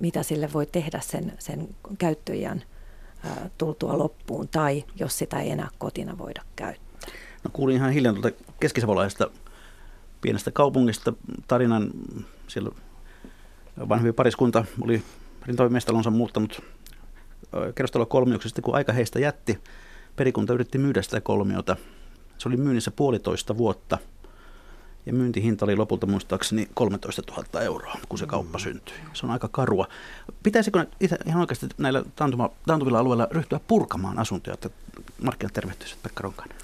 mitä 0.00 0.22
sille 0.22 0.52
voi 0.52 0.66
tehdä 0.66 1.00
sen, 1.00 1.32
sen 1.38 1.68
käyttöjän 1.98 2.62
tultua 3.58 3.98
loppuun 3.98 4.48
tai 4.48 4.84
jos 4.96 5.18
sitä 5.18 5.40
ei 5.40 5.50
enää 5.50 5.68
kotina 5.78 6.18
voida 6.18 6.42
käyttää. 6.56 6.90
No 7.44 7.50
kuulin 7.52 7.76
ihan 7.76 7.92
hiljan 7.92 8.14
tuolta 8.14 8.44
keskisavolaisesta 8.60 9.30
pienestä 10.20 10.50
kaupungista 10.50 11.12
tarinan. 11.48 11.90
Siellä 12.48 12.70
vanhempi 13.88 14.12
pariskunta 14.12 14.64
oli 14.80 15.02
rintamestalonsa 15.46 16.10
muuttanut 16.10 16.62
kerrostalo 17.74 18.06
kolmioksesta, 18.06 18.62
kun 18.62 18.74
aika 18.74 18.92
heistä 18.92 19.18
jätti. 19.18 19.58
Perikunta 20.16 20.52
yritti 20.52 20.78
myydä 20.78 21.02
sitä 21.02 21.20
kolmiota. 21.20 21.76
Se 22.38 22.48
oli 22.48 22.56
myynnissä 22.56 22.90
puolitoista 22.90 23.56
vuotta 23.56 23.98
ja 25.06 25.12
myyntihinta 25.12 25.64
oli 25.64 25.76
lopulta 25.76 26.06
muistaakseni 26.06 26.68
13 26.74 27.22
000 27.30 27.60
euroa, 27.60 27.94
kun 28.08 28.18
se 28.18 28.26
kauppa 28.26 28.58
mm. 28.58 28.62
syntyi. 28.62 28.94
Se 29.12 29.26
on 29.26 29.32
aika 29.32 29.48
karua. 29.48 29.88
Pitäisikö 30.42 30.86
ihan 31.26 31.40
oikeasti 31.40 31.66
näillä 31.78 32.04
taantuvilla 32.66 32.98
alueilla 32.98 33.28
ryhtyä 33.30 33.60
purkamaan 33.68 34.18
asuntoja, 34.18 34.54
että 34.54 34.70
markkinat 35.22 35.52
tervehtyisivät 35.52 36.02
Pekka 36.02 36.22
Ronkainen? 36.22 36.56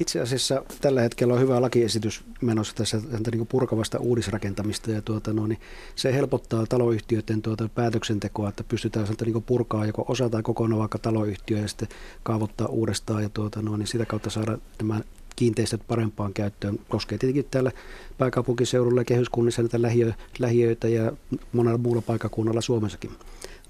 Itse 0.00 0.20
asiassa 0.20 0.62
tällä 0.80 1.00
hetkellä 1.00 1.34
on 1.34 1.40
hyvä 1.40 1.60
lakiesitys 1.60 2.24
menossa 2.40 2.74
tässä 2.74 3.00
niin 3.32 3.46
purkavasta 3.46 3.98
uudisrakentamista 3.98 4.90
ja 4.90 5.02
tuota, 5.02 5.32
no, 5.32 5.46
niin 5.46 5.60
se 5.94 6.14
helpottaa 6.14 6.66
taloyhtiöiden 6.66 7.42
tuota, 7.42 7.68
päätöksentekoa, 7.68 8.48
että 8.48 8.64
pystytään 8.64 9.06
niin 9.24 9.42
purkaa 9.42 9.86
joko 9.86 10.04
osa 10.08 10.30
tai 10.30 10.42
kokonaan 10.42 10.78
vaikka 10.78 10.98
taloyhtiö 10.98 11.58
ja 11.58 11.68
sitten 11.68 11.88
kaavoittaa 12.22 12.66
uudestaan 12.66 13.22
ja 13.22 13.28
tuota, 13.28 13.62
no, 13.62 13.76
niin 13.76 13.86
sitä 13.86 14.06
kautta 14.06 14.30
saada 14.30 14.58
nämä 14.78 15.00
kiinteistöt 15.36 15.80
parempaan 15.86 16.32
käyttöön. 16.32 16.78
Koskee 16.88 17.18
tietenkin 17.18 17.46
täällä 17.50 17.72
pääkaupunkiseudulla 18.18 19.00
ja 19.00 19.04
kehyskunnissa 19.04 19.62
näitä 19.62 19.82
lähiö, 19.82 20.12
lähiöitä 20.38 20.88
ja 20.88 21.12
monella 21.52 21.78
muulla 21.78 22.02
paikakunnalla 22.02 22.60
Suomessakin. 22.60 23.10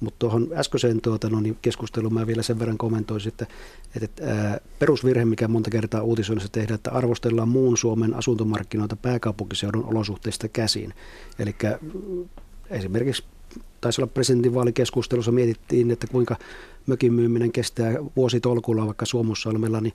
Mutta 0.05 0.19
tuohon 0.19 0.49
äskeiseen 0.55 1.01
tuota, 1.01 1.31
no, 1.31 1.40
niin 1.40 1.59
keskusteluun 1.62 2.14
mä 2.14 2.27
vielä 2.27 2.43
sen 2.43 2.59
verran 2.59 2.79
kommentoisin, 2.79 3.29
että, 3.29 3.47
että 4.03 4.25
ää, 4.27 4.61
perusvirhe, 4.79 5.25
mikä 5.25 5.49
monta 5.49 5.71
kertaa 5.71 6.03
uutisoinnissa 6.03 6.53
tehdään, 6.53 6.75
että 6.75 6.90
arvostellaan 6.90 7.49
muun 7.49 7.77
Suomen 7.77 8.14
asuntomarkkinoita 8.14 8.97
pääkaupunkiseudun 8.97 9.85
olosuhteista 9.85 10.49
käsin. 10.49 10.95
Eli 11.38 11.55
esimerkiksi 12.71 13.25
taisi 13.81 14.01
olla 14.01 14.11
presidentinvaalikeskustelussa 14.14 15.33
mietittiin, 15.33 15.90
että 15.90 16.07
kuinka 16.07 16.37
mökin 16.87 17.12
myyminen 17.12 17.53
kestää 17.53 17.95
vuositolkulla 18.17 18.87
vaikka 18.87 19.07
Suomussalmella, 19.07 19.81
niin 19.81 19.95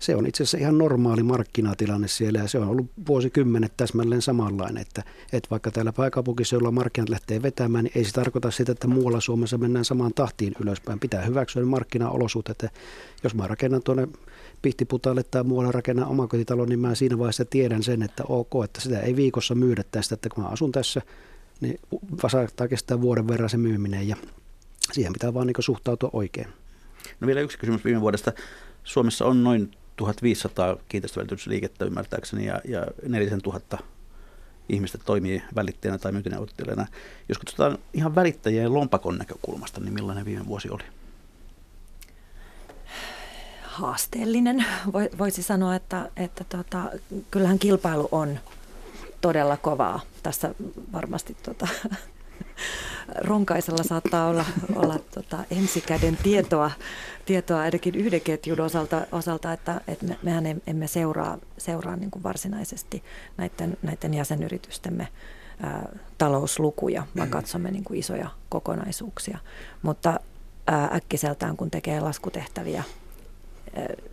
se 0.00 0.16
on 0.16 0.26
itse 0.26 0.42
asiassa 0.42 0.58
ihan 0.58 0.78
normaali 0.78 1.22
markkinatilanne 1.22 2.08
siellä 2.08 2.38
ja 2.38 2.48
se 2.48 2.58
on 2.58 2.68
ollut 2.68 2.90
vuosikymmenet 3.06 3.72
täsmälleen 3.76 4.22
samanlainen, 4.22 4.82
että, 4.82 5.02
että 5.32 5.50
vaikka 5.50 5.70
täällä 5.70 5.92
pääkaupunkiseudulla 5.92 6.70
markkinat 6.72 7.08
lähtee 7.08 7.42
vetämään, 7.42 7.84
niin 7.84 7.92
ei 7.94 8.04
se 8.04 8.12
tarkoita 8.12 8.50
sitä, 8.50 8.72
että 8.72 8.88
muualla 8.88 9.20
Suomessa 9.20 9.58
mennään 9.58 9.84
samaan 9.84 10.14
tahtiin 10.14 10.54
ylöspäin. 10.62 11.00
Pitää 11.00 11.24
hyväksyä 11.24 11.64
markkinaolosuhteet, 11.64 12.62
että 12.62 12.80
jos 13.24 13.34
mä 13.34 13.46
rakennan 13.46 13.82
tuonne 13.82 14.08
Pihtiputalle 14.62 15.22
tai 15.22 15.44
muualla 15.44 15.72
rakennan 15.72 16.08
omakotitalon, 16.08 16.68
niin 16.68 16.80
mä 16.80 16.94
siinä 16.94 17.18
vaiheessa 17.18 17.44
tiedän 17.44 17.82
sen, 17.82 18.02
että 18.02 18.24
ok, 18.28 18.50
että 18.64 18.80
sitä 18.80 19.00
ei 19.00 19.16
viikossa 19.16 19.54
myydä 19.54 19.84
tästä, 19.90 20.14
että 20.14 20.28
kun 20.28 20.44
mä 20.44 20.50
asun 20.50 20.72
tässä, 20.72 21.02
niin 21.60 21.80
saattaa 22.28 22.68
kestää 22.68 23.00
vuoden 23.00 23.28
verran 23.28 23.50
se 23.50 23.56
myyminen 23.56 24.08
ja 24.08 24.16
siihen 24.92 25.12
pitää 25.12 25.34
vaan 25.34 25.46
niin 25.46 25.54
suhtautua 25.58 26.10
oikein. 26.12 26.48
No 27.20 27.26
vielä 27.26 27.40
yksi 27.40 27.58
kysymys 27.58 27.84
viime 27.84 28.00
vuodesta. 28.00 28.32
Suomessa 28.84 29.24
on 29.24 29.44
noin 29.44 29.70
1500 30.00 30.76
kiinteistövälitysliikettä 30.88 31.84
ymmärtääkseni 31.84 32.46
ja, 32.46 32.60
ja 32.64 32.86
4000 33.08 33.78
ihmistä 34.68 34.98
toimii 34.98 35.42
välittäjänä 35.54 35.98
tai 35.98 36.12
myyntineuvottelijana. 36.12 36.86
Jos 37.28 37.38
katsotaan 37.38 37.78
ihan 37.94 38.14
välittäjien 38.14 38.74
lompakon 38.74 39.18
näkökulmasta, 39.18 39.80
niin 39.80 39.94
millainen 39.94 40.24
viime 40.24 40.46
vuosi 40.46 40.70
oli? 40.70 40.82
Haasteellinen. 43.62 44.64
Voisi 45.18 45.42
sanoa, 45.42 45.74
että, 45.74 46.10
että 46.16 46.44
tota, 46.44 46.84
kyllähän 47.30 47.58
kilpailu 47.58 48.08
on 48.12 48.38
todella 49.20 49.56
kovaa. 49.56 50.00
Tässä 50.22 50.54
varmasti 50.92 51.36
tota, 51.42 51.68
Ronkaisella 53.20 53.82
saattaa 53.82 54.28
olla, 54.28 54.44
olla 54.74 54.98
tota, 55.14 55.38
ensikäden 55.50 56.18
tietoa, 56.22 56.70
tietoa 57.24 57.60
ainakin 57.60 57.94
yhden 57.94 58.20
ketjun 58.20 58.60
osalta, 58.60 59.06
osalta 59.12 59.52
että, 59.52 59.80
että 59.88 60.06
me, 60.06 60.18
mehän 60.22 60.44
emme 60.66 60.86
seuraa, 60.86 61.38
seuraa 61.58 61.96
niin 61.96 62.10
kuin 62.10 62.22
varsinaisesti 62.22 63.04
näiden, 63.36 63.76
näiden 63.82 64.14
jäsenyritystemme 64.14 65.08
ää, 65.60 65.88
talouslukuja, 66.18 67.06
vaan 67.16 67.28
mm. 67.28 67.32
katsomme 67.32 67.70
niin 67.70 67.84
kuin 67.84 67.98
isoja 67.98 68.30
kokonaisuuksia. 68.48 69.38
Mutta 69.82 70.20
ää, 70.66 70.90
äkkiseltään, 70.94 71.56
kun 71.56 71.70
tekee 71.70 72.00
laskutehtäviä, 72.00 72.82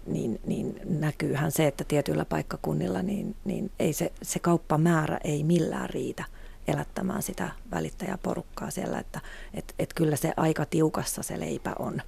niin, 0.06 0.39
niin 0.45 0.80
näkyyhän 0.86 1.52
se, 1.52 1.67
että 1.67 1.84
tietyillä 1.84 2.26
paikkakunnilla 2.26 3.02
niin, 3.02 3.36
niin 3.45 3.71
ei 3.80 3.93
se, 3.93 4.12
se 4.21 4.39
kauppamäärä 4.39 5.17
ei 5.23 5.43
millään 5.43 5.89
riitä– 5.89 6.23
elättämään 6.67 7.23
sitä 7.23 7.49
välittäjäporukkaa 7.71 8.71
siellä, 8.71 8.99
että 8.99 9.21
et, 9.53 9.75
et 9.80 9.93
kyllä 9.93 10.15
se 10.15 10.34
aika 10.38 10.65
tiukassa 10.65 11.23
se 11.23 11.39
leipä 11.39 11.75
on 11.80 12.01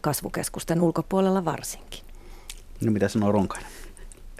kasvukeskusten 0.00 0.80
ulkopuolella 0.80 1.44
varsinkin. 1.44 2.00
No 2.84 2.92
mitä 2.92 3.08
sanoo 3.08 3.32
Ronkainen? 3.32 3.70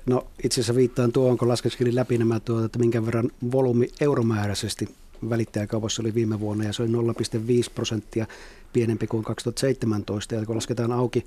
No 0.07 0.27
itse 0.45 0.61
asiassa 0.61 0.75
viittaan 0.75 1.13
tuohon, 1.13 1.39
kun 1.39 1.49
laskeskelin 1.49 1.95
läpi 1.95 2.19
nämä 2.19 2.41
tuota, 2.41 2.67
että 2.67 2.79
minkä 2.79 3.07
verran 3.07 3.31
volyymi 3.53 3.89
euromääräisesti 4.01 4.95
välittäjäkaupassa 5.31 6.03
oli 6.03 6.15
viime 6.15 6.41
vuonna 6.41 6.65
ja 6.65 6.73
se 6.73 6.83
oli 6.83 6.91
0,5 6.91 6.97
prosenttia 7.75 8.27
pienempi 8.73 9.07
kuin 9.07 9.25
2017 9.25 10.35
ja 10.35 10.47
kun 10.47 10.57
lasketaan 10.57 10.93
auki 10.93 11.27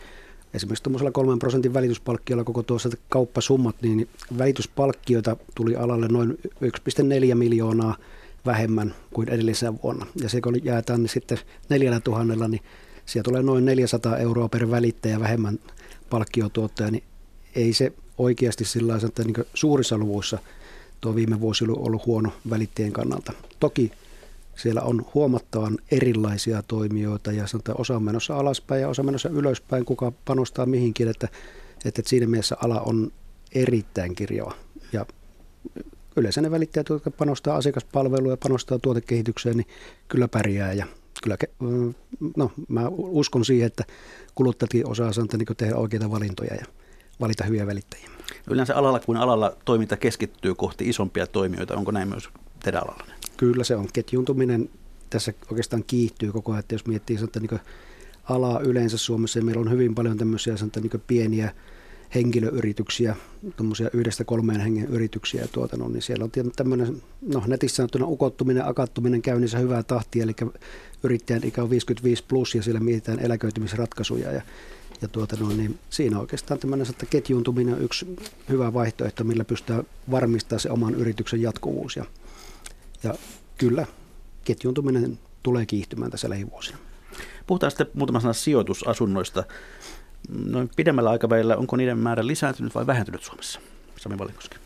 esimerkiksi 0.56 0.84
tuollaisella 0.84 1.12
3 1.12 1.38
prosentin 1.40 1.74
välityspalkkiolla 1.74 2.44
koko 2.44 2.64
tuossa 2.64 2.90
kauppasummat, 3.10 3.76
niin 3.82 4.10
välityspalkkioita 4.38 5.38
tuli 5.56 5.76
alalle 5.76 6.08
noin 6.08 6.38
1,4 7.30 7.36
miljoonaa 7.36 7.98
vähemmän 8.46 8.96
kuin 9.14 9.30
edellisenä 9.30 9.74
vuonna. 9.84 10.06
Ja 10.22 10.30
se 10.30 10.42
kun 10.42 10.66
jaetaan 10.66 11.02
niin 11.02 11.10
sitten 11.10 11.38
neljällä 11.70 12.00
tuhannella, 12.00 12.48
niin 12.48 12.62
siellä 13.06 13.24
tulee 13.24 13.44
noin 13.44 13.66
400 13.66 14.18
euroa 14.18 14.50
per 14.50 14.72
välittäjä 14.72 15.20
vähemmän 15.20 15.60
palkkiotuottaja, 16.10 16.92
niin 16.92 17.04
ei 17.56 17.74
se 17.74 17.94
oikeasti 18.18 18.66
sillä 18.66 19.00
että 19.08 19.24
niin 19.24 19.46
suurissa 19.54 19.98
luvuissa 19.98 20.40
tuo 21.02 21.16
viime 21.16 21.40
vuosi 21.40 21.64
on 21.64 21.80
ollut 21.80 22.06
huono 22.06 22.32
välittäjien 22.50 22.94
kannalta. 22.94 23.34
Toki 23.60 23.92
siellä 24.56 24.82
on 24.82 25.06
huomattavan 25.14 25.78
erilaisia 25.92 26.64
toimijoita 26.64 27.32
ja 27.32 27.48
sanotaan, 27.48 27.82
osa 27.82 27.96
on 27.96 28.04
menossa 28.04 28.38
alaspäin 28.38 28.82
ja 28.82 28.90
osa 28.90 29.04
menossa 29.04 29.30
ylöspäin, 29.30 29.86
kuka 29.86 30.12
panostaa 30.26 30.66
mihinkin, 30.66 31.08
että, 31.08 31.28
että 31.86 32.02
siinä 32.06 32.28
mielessä 32.28 32.58
ala 32.64 32.82
on 32.82 33.12
erittäin 33.56 34.16
kirjava. 34.16 34.54
Ja 34.94 35.06
yleensä 36.16 36.42
ne 36.42 36.52
välittäjät, 36.52 36.90
jotka 36.90 37.12
panostaa 37.12 37.56
asiakaspalveluun 37.56 38.32
ja 38.32 38.38
panostaa 38.38 38.80
tuotekehitykseen, 38.80 39.58
niin 39.58 39.68
kyllä 40.08 40.28
pärjää 40.28 40.74
ja 40.74 40.86
kyllä, 41.24 41.38
no, 42.38 42.52
mä 42.68 42.88
uskon 42.90 43.46
siihen, 43.46 43.68
että 43.68 43.84
kuluttajatkin 44.36 44.88
osaa 44.88 45.14
sanoa, 45.14 45.38
niin 45.38 45.58
tehdä 45.58 45.76
oikeita 45.76 46.12
valintoja 46.12 46.56
ja 46.56 46.66
valita 47.20 47.44
hyviä 47.44 47.68
välittäjiä. 47.68 48.10
Yleensä 48.50 48.76
alalla 48.76 49.00
kuin 49.00 49.18
alalla 49.18 49.58
toiminta 49.66 49.98
keskittyy 49.98 50.56
kohti 50.56 50.90
isompia 50.90 51.28
toimijoita. 51.28 51.76
Onko 51.76 51.92
näin 51.92 52.08
myös 52.08 52.30
teidän 52.64 52.84
alalla? 52.84 53.06
Kyllä 53.38 53.64
se 53.64 53.76
on. 53.76 53.88
Ketjuuntuminen 53.94 54.70
tässä 55.10 55.34
oikeastaan 55.50 55.84
kiihtyy 55.88 56.32
koko 56.32 56.52
ajan. 56.52 56.60
Että 56.60 56.76
jos 56.76 56.86
miettii 56.86 57.18
sanotaan, 57.18 57.46
niin 57.46 57.60
alaa 58.24 58.60
yleensä 58.60 58.98
Suomessa, 58.98 59.40
ja 59.40 59.46
meillä 59.46 59.62
on 59.62 59.72
hyvin 59.72 59.96
paljon 59.96 60.18
tämmöisiä 60.18 60.58
sanotaan, 60.58 60.84
niin 60.84 61.04
pieniä 61.08 61.54
henkilöyrityksiä, 62.16 63.16
tuommoisia 63.56 63.90
yhdestä 63.94 64.24
kolmeen 64.24 64.62
hengen 64.62 64.88
yrityksiä 64.88 65.42
ja 65.42 65.48
tuota, 65.48 65.78
no, 65.78 65.88
niin 65.88 66.02
siellä 66.02 66.24
on 66.24 66.32
tämmöinen, 66.56 67.02
no 67.22 67.44
netissä 67.48 67.76
sanottuna 67.76 68.06
ukottuminen, 68.06 68.68
akattuminen 68.68 69.22
käynnissä 69.22 69.58
hyvää 69.58 69.84
tahtia, 69.84 70.24
eli 70.24 70.36
yrittäjän 71.04 71.44
ikä 71.44 71.64
on 71.64 71.70
55 71.70 72.24
plus 72.28 72.56
ja 72.56 72.64
siellä 72.64 72.80
mietitään 72.80 73.20
eläköitymisratkaisuja 73.20 74.32
ja, 74.32 74.42
ja 75.02 75.08
tuota, 75.08 75.36
no, 75.40 75.50
niin 75.50 75.80
siinä 75.90 76.20
oikeastaan 76.20 76.60
tämmöinen 76.60 76.90
että 76.90 77.06
ketjuuntuminen 77.06 77.74
on 77.74 77.82
yksi 77.82 78.18
hyvä 78.50 78.74
vaihtoehto, 78.74 79.24
millä 79.24 79.46
pystytään 79.46 79.84
varmistamaan 80.12 80.60
se 80.60 80.72
oman 80.72 80.96
yrityksen 80.96 81.42
jatkuvuus 81.42 81.96
ja, 81.96 82.06
ja 83.06 83.14
kyllä 83.58 83.86
ketjuuntuminen 84.44 85.20
tulee 85.44 85.66
kiihtymään 85.66 86.12
tässä 86.12 86.30
lähivuosina. 86.30 86.78
Puhutaan 87.48 87.72
sitten 87.72 87.88
muutama 87.94 88.20
sana 88.20 88.34
sijoitusasunnoista 88.34 89.44
noin 90.46 90.70
pidemmällä 90.76 91.10
aikavälillä, 91.10 91.58
onko 91.58 91.76
niiden 91.76 91.98
määrä 91.98 92.28
lisääntynyt 92.28 92.76
vai 92.76 92.88
vähentynyt 92.88 93.24
Suomessa? 93.24 93.60
Sami 93.98 94.18
Valinkoski. 94.18 94.58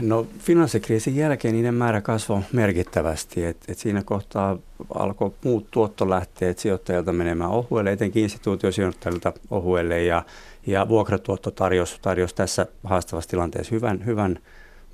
No 0.00 0.26
finanssikriisin 0.38 1.16
jälkeen 1.16 1.54
niiden 1.54 1.74
määrä 1.74 2.00
kasvoi 2.00 2.40
merkittävästi. 2.52 3.44
Et, 3.44 3.56
et 3.68 3.78
siinä 3.78 4.02
kohtaa 4.02 4.58
alkoi 4.94 5.32
muut 5.44 5.70
tuottolähteet 5.70 6.58
sijoittajilta 6.58 7.12
menemään 7.12 7.50
ohuelle, 7.50 7.92
etenkin 7.92 8.22
instituutiosijoittajilta 8.22 9.32
ohuelle 9.50 10.02
ja, 10.02 10.22
ja 10.66 10.88
vuokratuotto 10.88 11.50
tarjosi 11.50 11.98
tarjos 12.02 12.34
tässä 12.34 12.66
haastavassa 12.84 13.30
tilanteessa 13.30 13.74
hyvän, 13.74 14.06
hyvän 14.06 14.38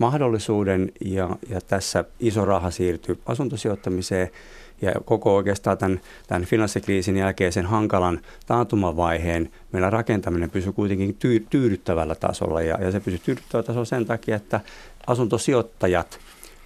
mahdollisuuden 0.03 0.93
ja, 1.05 1.37
ja 1.49 1.61
tässä 1.61 2.05
iso 2.21 2.45
raha 2.45 2.71
siirtyi 2.71 3.19
asuntosijoittamiseen 3.27 4.31
ja 4.83 4.93
koko 5.05 5.37
oikeastaan 5.37 5.79
tämän, 5.79 6.01
tämän 6.27 6.45
finanssikriisin 6.45 7.17
jälkeisen 7.17 7.67
hankalan 7.67 8.21
taantumavaiheen 8.47 9.51
meillä 9.73 9.91
rakentaminen 9.91 10.51
pysyy 10.51 10.73
kuitenkin 10.73 11.17
tyy- 11.19 11.47
tyydyttävällä 11.51 12.15
tasolla 12.15 12.63
ja, 12.63 12.79
ja 12.81 12.91
se 12.91 13.01
pysyy 13.01 13.21
tyydyttävällä 13.25 13.67
tasolla 13.67 13.85
sen 13.85 14.07
takia, 14.07 14.37
että 14.37 14.61
asuntosijoittajat 15.07 16.19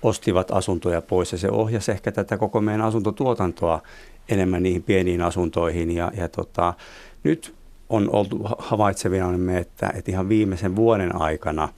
ostivat 0.02 0.50
asuntoja 0.50 1.02
pois 1.02 1.32
ja 1.32 1.38
se 1.38 1.50
ohjasi 1.50 1.92
ehkä 1.92 2.12
tätä 2.12 2.36
koko 2.36 2.60
meidän 2.60 2.86
asuntotuotantoa 2.86 3.82
enemmän 4.28 4.62
niihin 4.62 4.82
pieniin 4.82 5.22
asuntoihin 5.22 5.90
ja, 5.90 6.12
ja 6.16 6.28
tota, 6.28 6.74
nyt 7.24 7.54
on 7.88 8.10
oltu 8.12 8.40
havaitsevina, 8.58 9.58
että, 9.58 9.92
että 9.94 10.10
ihan 10.10 10.28
viimeisen 10.28 10.76
vuoden 10.76 11.20
aikana 11.20 11.68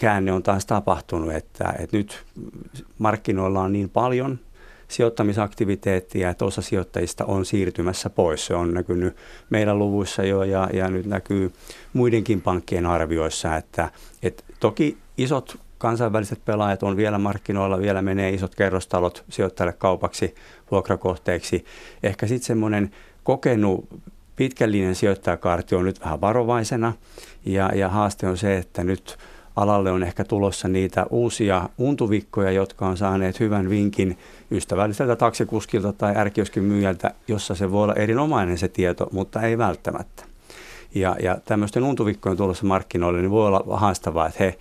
käänne 0.00 0.32
on 0.32 0.42
taas 0.42 0.66
tapahtunut, 0.66 1.32
että, 1.32 1.74
että 1.78 1.96
nyt 1.96 2.22
markkinoilla 2.98 3.60
on 3.60 3.72
niin 3.72 3.90
paljon 3.90 4.38
sijoittamisaktiviteettia, 4.88 6.30
että 6.30 6.44
osa 6.44 6.62
sijoittajista 6.62 7.24
on 7.24 7.44
siirtymässä 7.44 8.10
pois. 8.10 8.46
Se 8.46 8.54
on 8.54 8.74
näkynyt 8.74 9.16
meidän 9.50 9.78
luvuissa 9.78 10.22
jo 10.22 10.42
ja, 10.42 10.68
ja 10.72 10.88
nyt 10.88 11.06
näkyy 11.06 11.52
muidenkin 11.92 12.40
pankkien 12.40 12.86
arvioissa, 12.86 13.56
että, 13.56 13.90
että 14.22 14.44
toki 14.60 14.98
isot 15.18 15.58
kansainväliset 15.78 16.44
pelaajat 16.44 16.82
on 16.82 16.96
vielä 16.96 17.18
markkinoilla, 17.18 17.78
vielä 17.78 18.02
menee 18.02 18.30
isot 18.30 18.54
kerrostalot 18.54 19.24
sijoittajille 19.28 19.72
kaupaksi, 19.72 20.34
vuokrakohteeksi. 20.70 21.64
Ehkä 22.02 22.26
sitten 22.26 22.46
semmoinen 22.46 22.90
kokenut 23.22 23.88
pitkällinen 24.36 24.94
sijoittajakaarti 24.94 25.74
on 25.74 25.84
nyt 25.84 26.00
vähän 26.00 26.20
varovaisena 26.20 26.92
ja, 27.44 27.70
ja 27.74 27.88
haaste 27.88 28.26
on 28.26 28.36
se, 28.36 28.56
että 28.56 28.84
nyt– 28.84 29.18
alalle 29.56 29.90
on 29.90 30.02
ehkä 30.02 30.24
tulossa 30.24 30.68
niitä 30.68 31.06
uusia 31.10 31.68
untuvikkoja, 31.78 32.50
jotka 32.50 32.86
on 32.86 32.96
saaneet 32.96 33.40
hyvän 33.40 33.70
vinkin 33.70 34.18
ystävälliseltä 34.50 35.16
taksikuskilta 35.16 35.92
tai 35.92 36.16
ärkioskin 36.16 36.62
myyjältä, 36.62 37.14
jossa 37.28 37.54
se 37.54 37.70
voi 37.70 37.84
olla 37.84 37.94
erinomainen 37.94 38.58
se 38.58 38.68
tieto, 38.68 39.08
mutta 39.12 39.42
ei 39.42 39.58
välttämättä. 39.58 40.24
Ja, 40.94 41.16
ja 41.22 41.38
tämmöisten 41.44 41.82
untuvikkojen 41.82 42.38
tulossa 42.38 42.66
markkinoille 42.66 43.20
niin 43.20 43.30
voi 43.30 43.46
olla 43.46 43.76
haastavaa, 43.76 44.26
että 44.26 44.44
he, 44.44 44.58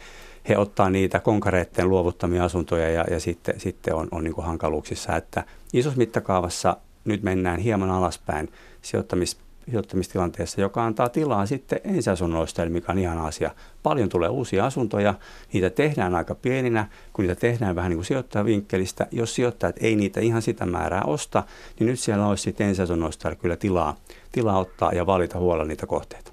he 0.50 0.58
ottaa 0.58 0.90
niitä 0.90 1.20
konkareitteen 1.20 1.90
luovuttamia 1.90 2.44
asuntoja 2.44 2.90
ja, 2.90 3.06
ja 3.12 3.20
sitten, 3.20 3.60
sitten 3.60 3.96
on, 3.96 4.08
on 4.12 4.24
niin 4.24 4.34
hankaluuksissa, 4.38 5.16
että 5.16 5.44
isossa 5.74 5.98
mittakaavassa 5.98 6.78
nyt 7.06 7.24
mennään 7.24 7.60
hieman 7.60 7.90
alaspäin 7.90 8.50
sijoittamis 8.82 9.38
sijoittamistilanteessa, 9.70 10.62
joka 10.62 10.86
antaa 10.86 11.10
tilaa 11.10 11.46
sitten 11.46 11.80
ensiasunnoista, 11.84 12.66
mikä 12.66 12.92
on 12.92 13.00
ihan 13.00 13.18
asia. 13.18 13.52
Paljon 13.84 14.10
tulee 14.10 14.30
uusia 14.30 14.66
asuntoja, 14.66 15.14
niitä 15.54 15.70
tehdään 15.70 16.16
aika 16.16 16.36
pieninä, 16.36 16.88
kun 17.14 17.28
niitä 17.28 17.40
tehdään 17.40 17.76
vähän 17.76 17.90
niin 17.90 17.98
kuin 17.98 18.06
sijoittajavinkkelistä. 18.06 19.08
Jos 19.12 19.36
sijoittajat 19.36 19.76
ei 19.80 19.96
niitä 19.96 20.20
ihan 20.20 20.42
sitä 20.42 20.66
määrää 20.66 21.04
osta, 21.04 21.44
niin 21.80 21.88
nyt 21.88 22.00
siellä 22.00 22.28
olisi 22.28 22.44
sitten 22.44 22.68
ensiasunnoista 22.68 23.36
kyllä 23.36 23.56
tilaa, 23.56 23.96
tilaa 24.32 24.60
ottaa 24.60 24.92
ja 24.94 25.06
valita 25.06 25.40
huolella 25.40 25.66
niitä 25.66 25.86
kohteita. 25.86 26.32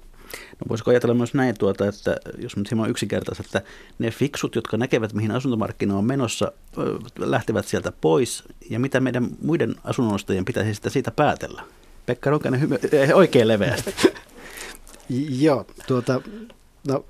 No 0.59 0.65
voisiko 0.69 0.91
ajatella 0.91 1.13
myös 1.13 1.33
näin, 1.33 1.57
tuota, 1.59 1.87
että 1.87 2.17
jos 2.37 2.57
nyt 2.57 2.71
hieman 2.71 2.89
yksinkertaisesti, 2.89 3.57
että 3.57 3.69
ne 3.99 4.11
fiksut, 4.11 4.55
jotka 4.55 4.77
näkevät, 4.77 5.13
mihin 5.13 5.31
asuntomarkkina 5.31 5.97
on 5.97 6.05
menossa, 6.05 6.51
lähtevät 7.17 7.65
sieltä 7.65 7.91
pois, 7.91 8.43
ja 8.69 8.79
mitä 8.79 8.99
meidän 8.99 9.27
muiden 9.41 9.75
asunnonostajien 9.83 10.45
pitäisi 10.45 10.73
sitä 10.73 10.89
siitä 10.89 11.11
päätellä? 11.11 11.63
Pekka 12.07 12.29
Ronkainen 12.29 12.61
hymy- 12.61 12.79
eh, 12.91 13.15
oikein 13.15 13.47
leveästi. 13.47 13.93
Joo, 15.45 15.65
tuota, 15.87 16.21
no 16.87 17.05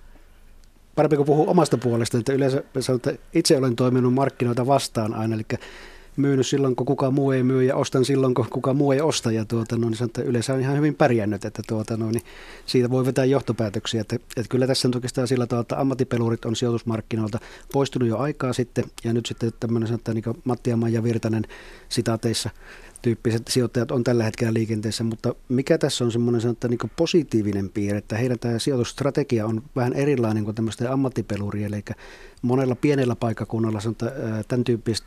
parempi 0.96 1.16
kuin 1.16 1.26
puhuu 1.26 1.50
omasta 1.50 1.78
puolesta, 1.78 2.18
että 2.18 2.34
yleensä 2.34 2.64
sanon, 2.80 2.96
että 2.96 3.24
itse 3.34 3.58
olen 3.58 3.76
toiminut 3.76 4.14
markkinoita 4.14 4.68
vastaan 4.68 5.14
aina, 5.14 5.36
eli 5.36 5.44
myynyt 6.16 6.48
silloin, 6.48 6.76
kun 6.76 6.86
kukaan 6.86 7.14
muu 7.14 7.32
ei 7.32 7.44
myy 7.44 7.64
ja 7.64 7.76
ostan 7.76 8.06
silloin, 8.06 8.34
kun 8.34 8.48
kukaan 8.50 8.78
muu 8.78 8.92
ei 8.92 9.02
osta. 9.02 9.32
Ja 9.32 9.46
tuota, 9.46 9.78
no, 9.78 9.90
niin 9.90 9.98
sanon, 9.98 10.10
että 10.10 10.22
yleensä 10.22 10.54
on 10.54 10.62
ihan 10.62 10.78
hyvin 10.78 10.96
pärjännyt, 10.96 11.46
että 11.46 11.62
tuota, 11.68 11.98
no, 11.98 12.12
niin 12.12 12.24
siitä 12.66 12.90
voi 12.90 13.06
vetää 13.06 13.26
johtopäätöksiä. 13.26 14.02
Että, 14.02 14.16
että 14.16 14.50
kyllä 14.50 14.68
tässä 14.68 14.88
on 14.88 14.96
oikeastaan 14.96 15.28
sillä 15.28 15.48
tavalla, 15.48 15.62
että 15.62 15.80
ammattipelurit 15.80 16.46
on 16.46 16.56
sijoitusmarkkinoilta 16.56 17.40
poistunut 17.74 18.10
jo 18.10 18.18
aikaa 18.18 18.54
sitten. 18.54 18.86
Ja 19.04 19.14
nyt 19.14 19.26
sitten 19.26 19.52
tämmöinen 19.60 19.88
sanotaan, 19.88 20.16
niin 20.16 20.42
Matti 20.44 20.70
ja 20.70 20.78
Maija 20.78 21.04
Virtanen 21.04 21.44
sitaateissa– 21.90 22.50
tyyppiset 23.02 23.48
sijoittajat 23.48 23.92
on 23.92 24.04
tällä 24.04 24.24
hetkellä 24.24 24.54
liikenteessä, 24.54 25.04
mutta 25.04 25.36
mikä 25.50 25.78
tässä 25.78 26.06
on 26.06 26.12
semmoinen 26.12 26.42
sanotaan, 26.42 26.72
niin 26.72 26.92
positiivinen 26.96 27.70
piirre, 27.70 27.98
että 27.98 28.18
heidän 28.18 28.40
tämä 28.40 28.60
sijoitusstrategia 28.60 29.46
on 29.46 29.64
vähän 29.76 29.94
erilainen 29.94 30.44
kuin 30.44 30.56
tämmöistä 30.56 30.94
ammattipelurien, 30.94 31.74
eli 31.74 31.84
monella 32.42 32.76
pienellä 32.76 33.16
paikkakunnalla 33.16 33.80
sanotaan, 33.80 34.12
tämän 34.48 34.64
tyyppiset 34.64 35.06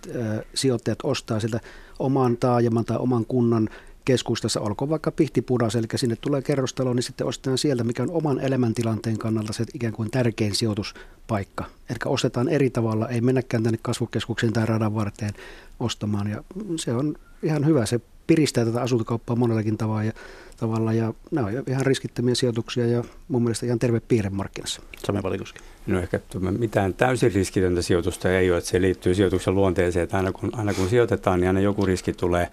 sijoittajat 0.55 0.99
ostaa 1.03 1.41
sitä 1.41 1.61
oman 1.99 2.37
taajaman 2.37 2.85
tai 2.85 2.97
oman 2.97 3.27
kunnan 3.27 3.69
keskustassa, 4.05 4.61
olkoon 4.61 4.89
vaikka 4.89 5.11
Pihtipudas, 5.11 5.75
eli 5.75 5.87
sinne 5.97 6.17
tulee 6.17 6.43
kerrostalo, 6.43 6.95
niin 6.95 7.03
sitten 7.03 7.27
ostetaan 7.27 7.59
sieltä, 7.59 7.85
mikä 7.85 8.03
on 8.03 8.11
oman 8.11 8.41
elämäntilanteen 8.41 9.19
kannalta 9.19 9.53
se 9.53 9.65
ikään 9.75 9.93
kuin 9.93 10.11
tärkein 10.11 10.55
sijoituspaikka. 10.55 11.65
Eli 11.91 11.99
ostetaan 12.05 12.49
eri 12.49 12.71
tavalla, 12.71 13.09
ei 13.09 13.21
mennäkään 13.21 13.63
tänne 13.63 13.79
kasvukeskukseen 13.83 14.53
tai 14.53 14.67
radan 14.67 14.95
varteen 14.95 15.35
ostamaan, 15.81 16.31
ja 16.31 16.45
se 16.77 16.95
on 16.95 17.17
ihan 17.43 17.67
hyvä. 17.67 17.87
Se 17.87 18.01
piristää 18.27 18.65
tätä 18.65 18.83
asuntokauppaa 18.83 19.37
monellakin 19.37 19.79
tavalla 19.79 20.05
ja, 20.05 20.13
tavalla 20.61 20.93
ja 20.93 21.15
nämä 21.31 21.47
on 21.47 21.53
ihan 21.67 21.87
riskittömiä 21.87 22.35
sijoituksia 22.35 22.87
ja 22.87 23.05
mun 23.29 23.43
mielestä 23.43 23.67
ihan 23.67 23.79
terve 23.79 24.01
piirre 24.01 24.31
markkinassa. 24.31 24.83
Sami 25.07 25.23
Valikoski. 25.23 25.61
No 25.87 26.01
ehkä 26.01 26.21
mitään 26.59 26.95
täysin 26.95 27.33
riskitöntä 27.33 27.83
sijoitusta 27.83 28.31
ei 28.31 28.51
ole, 28.51 28.59
että 28.59 28.71
se 28.71 28.81
liittyy 28.81 29.15
sijoituksen 29.15 29.55
luonteeseen, 29.55 30.03
että 30.03 30.17
aina 30.17 30.33
kun, 30.33 30.51
aina 30.53 30.75
kun 30.75 30.89
sijoitetaan, 30.89 31.41
niin 31.41 31.49
aina 31.49 31.61
joku 31.61 31.87
riski 31.87 32.13
tulee. 32.13 32.49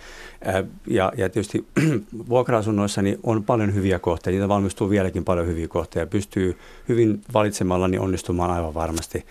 Ja, 0.87 1.13
ja 1.17 1.29
tietysti 1.29 1.67
vuokra-asunnoissa 2.29 3.01
niin 3.01 3.19
on 3.23 3.43
paljon 3.43 3.73
hyviä 3.73 3.99
kohteita, 3.99 4.35
niitä 4.35 4.49
valmistuu 4.49 4.89
vieläkin 4.89 5.23
paljon 5.23 5.47
hyviä 5.47 5.67
kohteita, 5.67 6.09
pystyy 6.09 6.57
hyvin 6.89 7.21
valitsemalla 7.33 7.87
niin 7.87 8.01
onnistumaan 8.01 8.51
aivan 8.51 8.73
varmasti 8.73 9.25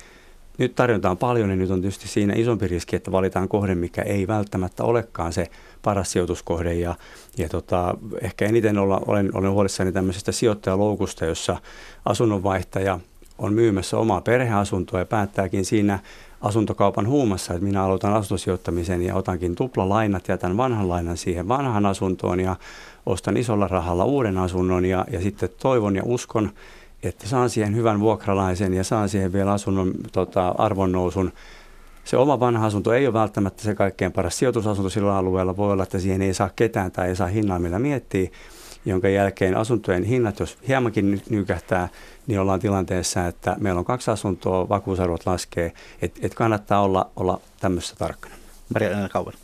nyt 0.59 0.75
tarjontaan 0.75 1.17
paljon, 1.17 1.49
niin 1.49 1.59
nyt 1.59 1.71
on 1.71 1.81
tietysti 1.81 2.09
siinä 2.09 2.35
isompi 2.37 2.69
riski, 2.69 2.97
että 2.97 3.13
valitaan 3.13 3.49
kohde, 3.49 3.75
mikä 3.75 4.03
ei 4.03 4.27
välttämättä 4.27 4.85
olekaan 4.85 5.33
se 5.33 5.47
paras 5.87 6.13
sijoituskohde. 6.13 6.75
Ja, 6.75 6.95
ja 7.39 7.49
tota, 7.49 7.95
ehkä 8.21 8.45
eniten 8.45 8.79
olla, 8.79 9.01
olen, 9.07 9.31
olen 9.35 9.51
huolissani 9.51 9.93
tämmöisestä 9.93 10.33
sijoittajaloukusta, 10.33 11.25
jossa 11.25 11.57
asunnonvaihtaja 12.05 12.99
on 13.39 13.55
myymässä 13.55 13.99
omaa 13.99 14.21
perheasuntoa 14.21 15.01
ja 15.01 15.07
päättääkin 15.07 15.65
siinä 15.65 15.99
asuntokaupan 16.41 17.09
huumassa, 17.09 17.55
että 17.55 17.67
minä 17.67 17.85
aloitan 17.85 18.13
asuntosijoittamisen 18.13 19.03
ja 19.03 19.15
otankin 19.15 19.55
tuplalainat, 19.55 20.29
jätän 20.29 20.57
vanhan 20.57 20.89
lainan 20.89 21.17
siihen 21.17 21.49
vanhan 21.49 21.87
asuntoon 21.87 22.41
ja 22.41 22.57
ostan 23.07 23.37
isolla 23.37 23.69
rahalla 23.69 24.05
uuden 24.05 24.39
asunnon 24.39 24.85
ja, 24.85 25.05
ja 25.11 25.21
sitten 25.21 25.49
toivon 25.63 25.97
ja 25.97 26.03
uskon, 26.05 26.51
että 27.03 27.29
saan 27.29 27.51
siihen 27.51 27.77
hyvän 27.77 28.01
vuokralaisen 28.01 28.75
ja 28.75 28.85
saan 28.85 29.09
siihen 29.09 29.33
vielä 29.33 29.53
asunnon 29.53 29.93
tota, 30.13 30.49
arvonnousun. 30.49 31.33
Se 32.07 32.17
oma 32.17 32.41
vanha 32.41 32.67
asunto 32.67 32.93
ei 32.93 33.07
ole 33.07 33.13
välttämättä 33.13 33.63
se 33.63 33.75
kaikkein 33.75 34.13
paras 34.13 34.39
sijoitusasunto 34.39 34.91
sillä 34.91 35.17
alueella. 35.17 35.57
Voi 35.57 35.73
olla, 35.73 35.83
että 35.83 35.99
siihen 35.99 36.23
ei 36.23 36.35
saa 36.35 36.51
ketään 36.57 36.93
tai 36.93 37.09
ei 37.09 37.17
saa 37.17 37.27
hinnan, 37.27 37.63
millä 37.63 37.79
miettii 37.79 38.33
jonka 38.85 39.09
jälkeen 39.09 39.57
asuntojen 39.57 40.05
hinnat, 40.05 40.41
jos 40.41 40.59
hiemankin 40.69 41.23
nykähtää, 41.31 41.89
niin 42.27 42.41
ollaan 42.41 42.61
tilanteessa, 42.61 43.27
että 43.27 43.57
meillä 43.61 43.79
on 43.79 43.85
kaksi 43.85 44.11
asuntoa, 44.11 44.69
vakuusarvot 44.69 45.27
laskee, 45.27 45.73
että 46.03 46.21
et 46.23 46.35
kannattaa 46.35 46.81
olla, 46.81 47.11
olla 47.17 47.41
tämmöisessä 47.61 47.97
tarkkana. 47.97 48.35
Maria 48.75 49.09
Kauan. 49.13 49.35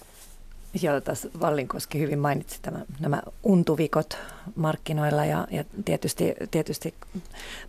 Joo, 0.83 1.01
tässä 1.01 1.29
Vallinkoski 1.41 1.99
hyvin 1.99 2.19
mainitsi 2.19 2.59
tämä, 2.63 2.79
nämä 3.01 3.23
untuvikot 3.43 4.19
markkinoilla 4.57 5.25
ja, 5.25 5.47
ja 5.51 5.65
tietysti, 5.85 6.35
tietysti 6.51 6.95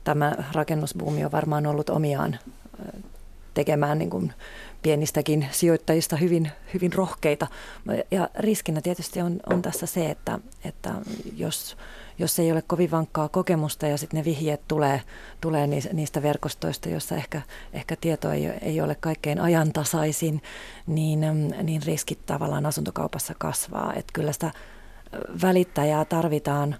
tämä 0.03 0.35
rakennusbuumi 0.51 1.25
on 1.25 1.31
varmaan 1.31 1.67
ollut 1.67 1.89
omiaan 1.89 2.37
tekemään 3.53 3.97
niin 3.97 4.09
kuin 4.09 4.33
pienistäkin 4.83 5.47
sijoittajista 5.51 6.15
hyvin, 6.15 6.51
hyvin 6.73 6.93
rohkeita. 6.93 7.47
Ja 8.11 8.29
riskinä 8.35 8.81
tietysti 8.81 9.21
on, 9.21 9.39
on 9.49 9.61
tässä 9.61 9.85
se, 9.85 10.09
että, 10.09 10.39
että 10.65 10.91
jos, 11.35 11.77
jos 12.19 12.39
ei 12.39 12.51
ole 12.51 12.61
kovin 12.61 12.91
vankkaa 12.91 13.29
kokemusta 13.29 13.87
ja 13.87 13.97
sitten 13.97 14.17
ne 14.17 14.25
vihjeet 14.25 14.61
tulee, 14.67 15.01
tulee 15.41 15.67
niistä 15.93 16.21
verkostoista, 16.21 16.89
joissa 16.89 17.15
ehkä, 17.15 17.41
ehkä 17.73 17.95
tieto 17.95 18.31
ei, 18.31 18.45
ei 18.45 18.81
ole 18.81 18.95
kaikkein 18.95 19.39
ajantasaisin, 19.39 20.41
niin, 20.87 21.19
niin 21.63 21.83
riskit 21.83 22.25
tavallaan 22.25 22.65
asuntokaupassa 22.65 23.33
kasvaa. 23.37 23.93
Että 23.95 24.13
kyllä 24.13 24.31
sitä 24.31 24.51
välittäjää 25.41 26.05
tarvitaan, 26.05 26.75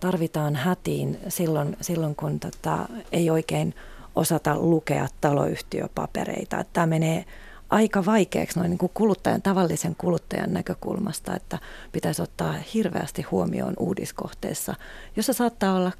tarvitaan 0.00 0.56
hätiin 0.56 1.18
silloin, 1.28 1.76
silloin 1.80 2.14
kun 2.14 2.40
tota, 2.40 2.88
ei 3.12 3.30
oikein– 3.30 3.74
osata 4.16 4.58
lukea 4.58 5.08
taloyhtiöpapereita. 5.20 6.64
Tämä 6.72 6.86
menee 6.86 7.24
aika 7.70 8.04
vaikeaksi 8.04 8.58
noin 8.58 8.70
niin 8.70 8.78
kuin 8.78 8.92
kuluttajan, 8.94 9.42
tavallisen 9.42 9.94
kuluttajan 9.98 10.52
näkökulmasta, 10.52 11.36
että 11.36 11.58
pitäisi 11.92 12.22
ottaa 12.22 12.54
hirveästi 12.74 13.22
huomioon 13.22 13.74
uudiskohteessa, 13.78 14.74
jossa 15.16 15.32
saattaa 15.32 15.74
olla 15.74 15.92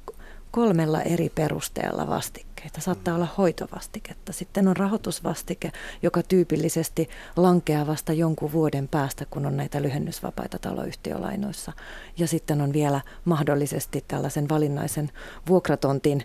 kolmella 0.51 1.01
eri 1.01 1.29
perusteella 1.29 2.07
vastikkeita. 2.07 2.81
Saattaa 2.81 3.15
olla 3.15 3.27
hoitovastiketta, 3.37 4.33
sitten 4.33 4.67
on 4.67 4.77
rahoitusvastike, 4.77 5.71
joka 6.01 6.23
tyypillisesti 6.23 7.09
lankeaa 7.37 7.87
vasta 7.87 8.13
jonkun 8.13 8.51
vuoden 8.51 8.87
päästä, 8.87 9.25
kun 9.29 9.45
on 9.45 9.57
näitä 9.57 9.81
lyhennysvapaita 9.81 10.59
taloyhtiölainoissa. 10.59 11.73
Ja 12.17 12.27
sitten 12.27 12.61
on 12.61 12.73
vielä 12.73 13.01
mahdollisesti 13.25 14.05
tällaisen 14.07 14.49
valinnaisen 14.49 15.11
vuokratontin 15.49 16.23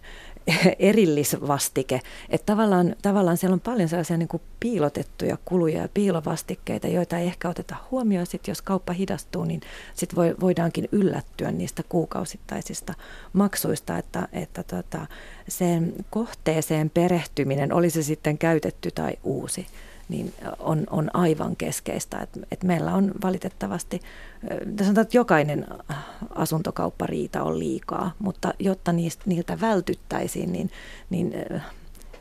erillisvastike. 0.79 2.01
Että 2.29 2.47
tavallaan, 2.47 2.97
tavallaan 3.03 3.37
siellä 3.37 3.55
on 3.55 3.61
paljon 3.61 3.89
sellaisia 3.89 4.17
niin 4.17 4.29
kuin 4.29 4.43
piilotettuja 4.61 5.39
kuluja 5.45 5.83
ja 5.83 5.89
piilovastikkeita, 5.95 6.89
joita 6.89 7.19
ei 7.19 7.27
ehkä 7.27 7.49
oteta 7.49 7.77
huomioon. 7.91 8.27
Sitten 8.27 8.53
jos 8.53 8.63
kauppa 8.63 8.93
hidastuu, 8.93 9.45
niin 9.45 9.61
sit 9.95 10.17
voi, 10.17 10.35
voidaankin 10.41 10.89
yllättyä 10.93 11.51
niistä 11.51 11.83
kuukausittaisista 11.89 12.95
maksuista, 13.33 13.99
että, 13.99 14.29
että 14.33 14.63
tota, 14.63 15.07
sen 15.49 15.95
kohteeseen 16.11 16.91
perehtyminen, 16.91 17.73
oli 17.73 17.91
se 17.91 18.03
sitten 18.03 18.39
käytetty 18.39 18.91
tai 18.91 19.13
uusi, 19.25 19.67
niin 20.09 20.35
on, 20.59 20.87
on 20.91 21.11
aivan 21.15 21.57
keskeistä. 21.57 22.19
Et, 22.19 22.31
et 22.53 22.65
meillä 22.65 22.95
on 22.95 23.13
valitettavasti, 23.23 24.01
sanotaan, 24.79 25.03
että 25.03 25.17
jokainen 25.17 25.67
asuntokauppariita 26.35 27.43
on 27.43 27.59
liikaa, 27.59 28.13
mutta 28.19 28.55
jotta 28.59 28.93
niistä, 28.93 29.23
niiltä 29.27 29.61
vältyttäisiin, 29.61 30.53
niin, 30.53 30.71
niin 31.11 31.35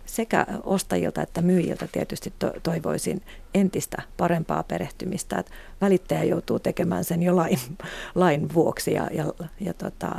sekä 0.06 0.46
ostajilta 0.64 1.22
että 1.22 1.42
myyjiltä 1.42 1.88
tietysti 1.92 2.34
to, 2.40 2.54
toivoisin 2.64 3.22
entistä 3.54 4.02
parempaa 4.18 4.64
perehtymistä, 4.64 5.40
että 5.40 5.52
välittäjä 5.82 6.24
joutuu 6.24 6.60
tekemään 6.60 7.04
sen 7.04 7.24
jo 7.24 7.36
lain, 7.36 7.60
lain 8.16 8.54
vuoksi 8.54 8.94
ja, 8.94 9.08
ja, 9.12 9.26
ja, 9.60 9.74
tota, 9.74 10.10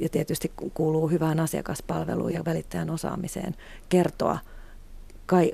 ja 0.00 0.08
tietysti 0.08 0.52
kuuluu 0.74 1.08
hyvään 1.08 1.40
asiakaspalveluun 1.40 2.32
ja 2.32 2.44
välittäjän 2.44 2.90
osaamiseen 2.90 3.54
kertoa– 3.88 4.38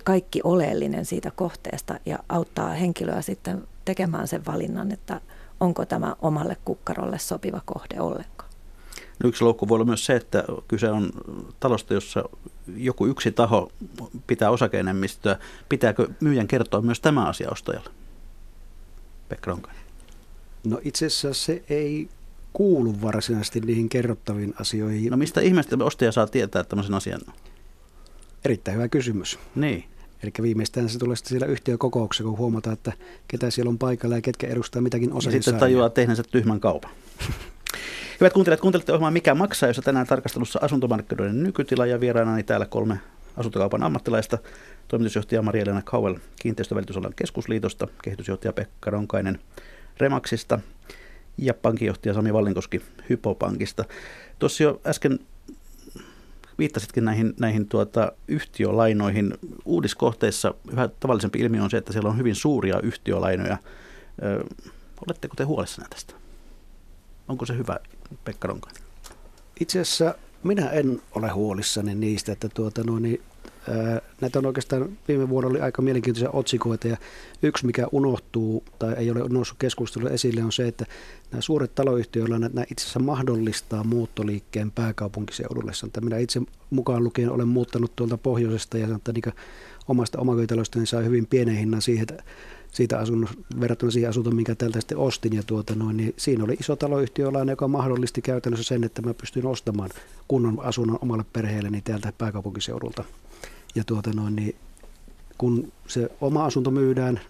kaikki 0.05 0.41
oleellinen 0.45 1.05
siitä 1.05 1.31
kohteesta 1.31 2.01
ja 2.07 2.19
auttaa 2.29 2.69
henkilöä 2.69 3.23
sitten 3.23 3.69
tekemään 3.85 4.29
sen 4.29 4.47
valinnan, 4.47 4.93
että 4.93 5.21
onko 5.61 5.87
tämä 5.87 6.17
omalle 6.23 6.57
kukkarolle 6.65 7.19
sopiva 7.19 7.61
kohde 7.65 8.01
ollenkaan. 8.01 8.51
No 9.23 9.29
yksi 9.29 9.45
loukku 9.45 9.69
voi 9.69 9.77
olla 9.77 9.85
myös 9.85 10.07
se, 10.07 10.17
että 10.17 10.45
kyse 10.69 10.91
on 10.91 11.11
talosta, 11.61 11.95
jossa 11.95 12.25
joku 12.77 13.07
yksi 13.07 13.33
taho 13.33 13.73
pitää 14.27 14.51
osakeenemmistöä. 14.51 15.39
Pitääkö 15.69 16.09
myyjän 16.21 16.49
kertoa 16.49 16.81
myös 16.81 17.01
tämä 17.01 17.27
asia 17.27 17.51
ostajalle? 17.51 17.91
Pekka 19.29 19.51
Ronkainen. 19.51 19.83
No 20.65 20.81
itse 20.83 21.07
asiassa 21.07 21.35
se 21.35 21.63
ei 21.69 22.09
kuulu 22.53 23.03
varsinaisesti 23.03 23.61
niihin 23.61 23.89
kerrottaviin 23.89 24.55
asioihin. 24.61 25.11
No 25.11 25.17
mistä 25.17 25.41
ihmeestä 25.41 25.77
ostaja 25.81 26.13
saa 26.13 26.27
tietää 26.27 26.65
tämmöisen 26.65 26.95
asian? 26.95 27.21
Erittäin 28.45 28.77
hyvä 28.77 28.89
kysymys. 28.89 29.39
Niin. 29.55 29.85
Eli 30.23 30.33
viimeistään 30.43 30.89
se 30.89 30.99
tulee 30.99 31.17
sitten 31.17 31.31
siellä 31.31 31.47
yhtiökokouksessa, 31.47 32.25
kun 32.25 32.39
huomataan, 32.39 32.75
että 32.75 32.93
ketä 33.29 33.51
siellä 33.51 33.69
on 33.69 33.79
paikalla 33.79 34.17
ja 34.17 34.23
ketkä 34.23 34.47
edustaa 34.47 34.83
mitäkin 34.83 35.13
osa. 35.13 35.31
Sitten 35.31 35.55
tajuaa 35.55 35.91
tehneensä 35.91 36.23
tyhmän 36.31 36.61
kaupan. 36.61 36.91
Hyvät 38.21 38.33
kuuntelijat, 38.33 38.61
kuuntelette 38.61 38.93
ohjelmaa 38.93 39.11
Mikä 39.11 39.35
maksaa, 39.35 39.69
jossa 39.69 39.83
tänään 39.83 40.07
tarkastelussa 40.07 40.59
asuntomarkkinoiden 40.63 41.43
nykytila 41.43 41.87
ja 41.87 42.01
vieraanani 42.01 42.43
täällä 42.43 42.67
kolme 42.67 43.01
asuntokaupan 43.37 43.83
ammattilaista. 43.83 44.39
Toimitusjohtaja 44.89 45.43
Maria-Elena 45.43 45.83
Kauel 45.85 46.17
Kiinteistövälitysalan 46.43 47.13
keskusliitosta, 47.17 47.89
kehitysjohtaja 48.03 48.53
Pekka 48.53 48.91
Ronkainen 48.91 49.39
Remaksista 49.99 50.61
ja 51.39 51.55
pankinjohtaja 51.55 52.15
Sami 52.15 52.33
Vallinkoski 52.33 52.83
Hypopankista. 53.09 53.85
Tuossa 54.39 54.63
jo 54.63 54.81
äsken 54.87 55.19
viittasitkin 56.61 57.05
näihin, 57.05 57.35
näihin 57.41 57.69
tuota, 57.69 58.13
yhtiölainoihin. 58.29 59.35
Uudiskohteissa 59.65 60.55
yhä 60.73 60.89
tavallisempi 60.89 61.39
ilmiö 61.39 61.63
on 61.63 61.71
se, 61.71 61.77
että 61.77 61.93
siellä 61.93 62.09
on 62.09 62.19
hyvin 62.19 62.35
suuria 62.35 62.81
yhtiölainoja. 62.81 63.59
Ö, 64.23 64.45
oletteko 65.07 65.35
te 65.37 65.45
huolissanne 65.45 65.89
tästä? 65.91 66.15
Onko 67.29 67.47
se 67.47 67.57
hyvä, 67.57 67.79
Pekka 68.25 68.49
Ronkainen? 68.49 68.83
Itse 69.61 69.81
asiassa 69.81 70.15
minä 70.43 70.71
en 70.71 71.03
ole 71.15 71.29
huolissani 71.29 71.95
niistä, 71.95 72.33
että 72.33 72.49
tuota, 72.49 72.85
no, 72.85 72.99
niin 72.99 73.23
Näitä 74.21 74.39
on 74.39 74.47
oikeastaan 74.47 74.89
viime 75.09 75.29
vuonna 75.29 75.51
oli 75.51 75.61
aika 75.61 75.83
mielenkiintoisia 75.83 76.31
otsikoita 76.33 76.89
ja 76.89 76.97
yksi, 77.43 77.67
mikä 77.67 77.87
unohtuu 77.93 78.65
tai 78.79 78.95
ei 78.95 79.11
ole 79.11 79.21
noussut 79.29 79.59
keskusteluun 79.59 80.13
esille, 80.13 80.45
on 80.45 80.53
se, 80.53 80.69
että 80.69 80.87
nämä 81.31 81.41
suuret 81.41 81.75
taloyhtiöillä 81.75 82.39
nämä 82.39 82.65
itse 82.71 82.83
asiassa 82.83 83.01
mahdollistaa 83.01 83.85
muuttoliikkeen 83.85 84.71
pääkaupunkiseudulle. 84.71 85.75
Sanotaan, 85.75 86.05
minä 86.05 86.19
itse 86.19 86.41
mukaan 86.71 87.05
lukien 87.05 87.31
olen 87.31 87.49
muuttanut 87.49 87.97
tuolta 87.97 88.19
pohjoisesta 88.19 88.79
ja 88.79 88.87
sanotaan, 88.87 89.15
niin 89.15 89.35
omasta 89.89 90.19
omakotitalosta 90.19 90.79
niin 90.79 90.87
sai 90.87 91.05
hyvin 91.05 91.27
pienen 91.27 91.57
hinnan 91.57 91.83
siihen, 91.83 92.07
että 92.11 92.23
siitä 92.73 92.99
asunnosta 92.99 93.37
verrattuna 93.61 93.93
siihen 93.93 94.11
asuntoon, 94.11 94.37
minkä 94.37 94.55
täältä 94.55 94.81
sitten 94.81 94.99
ostin. 94.99 95.37
Ja 95.37 95.43
tuota 95.43 95.75
noin, 95.75 95.97
niin 95.97 96.15
siinä 96.17 96.45
oli 96.45 96.57
iso 96.61 96.77
taloyhtiölainen, 96.77 97.53
joka 97.53 97.69
mahdollisti 97.69 98.23
käytännössä 98.23 98.65
sen, 98.69 98.85
että 98.85 99.03
mä 99.03 99.15
pystyin 99.15 99.47
ostamaan 99.47 99.91
kunnon 100.29 100.61
asunnon 100.63 100.99
omalle 101.03 101.25
perheelleni 101.33 101.81
täältä 101.81 102.13
pääkaupunkiseudulta. 102.19 103.05
Ja 103.75 103.85
tuota 103.85 104.11
noin, 104.13 104.37
niin 104.37 104.57
kun 105.39 105.73
se 105.87 106.11
oma 106.21 106.45
asunto 106.45 106.71
myydään 106.71 107.21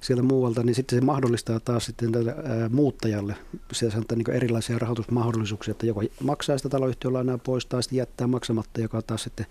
sieltä 0.00 0.22
muualta, 0.22 0.62
niin 0.62 0.74
sitten 0.74 0.98
se 0.98 1.04
mahdollistaa 1.04 1.60
taas 1.60 1.84
sitten 1.84 2.12
tälle, 2.12 2.30
ää, 2.30 2.68
muuttajalle 2.68 3.36
se 3.72 3.90
sanotaan, 3.90 4.18
niin 4.18 4.30
erilaisia 4.30 4.78
rahoitusmahdollisuuksia, 4.78 5.72
että 5.72 5.86
joko 5.86 6.02
maksaa 6.22 6.56
sitä 6.56 6.68
taloyhtiölainaa 6.68 7.38
pois 7.38 7.66
tai 7.66 7.82
sitten 7.82 7.96
jättää 7.96 8.26
maksamatta, 8.26 8.80
joka 8.80 9.02
taas 9.02 9.22
sitten 9.22 9.46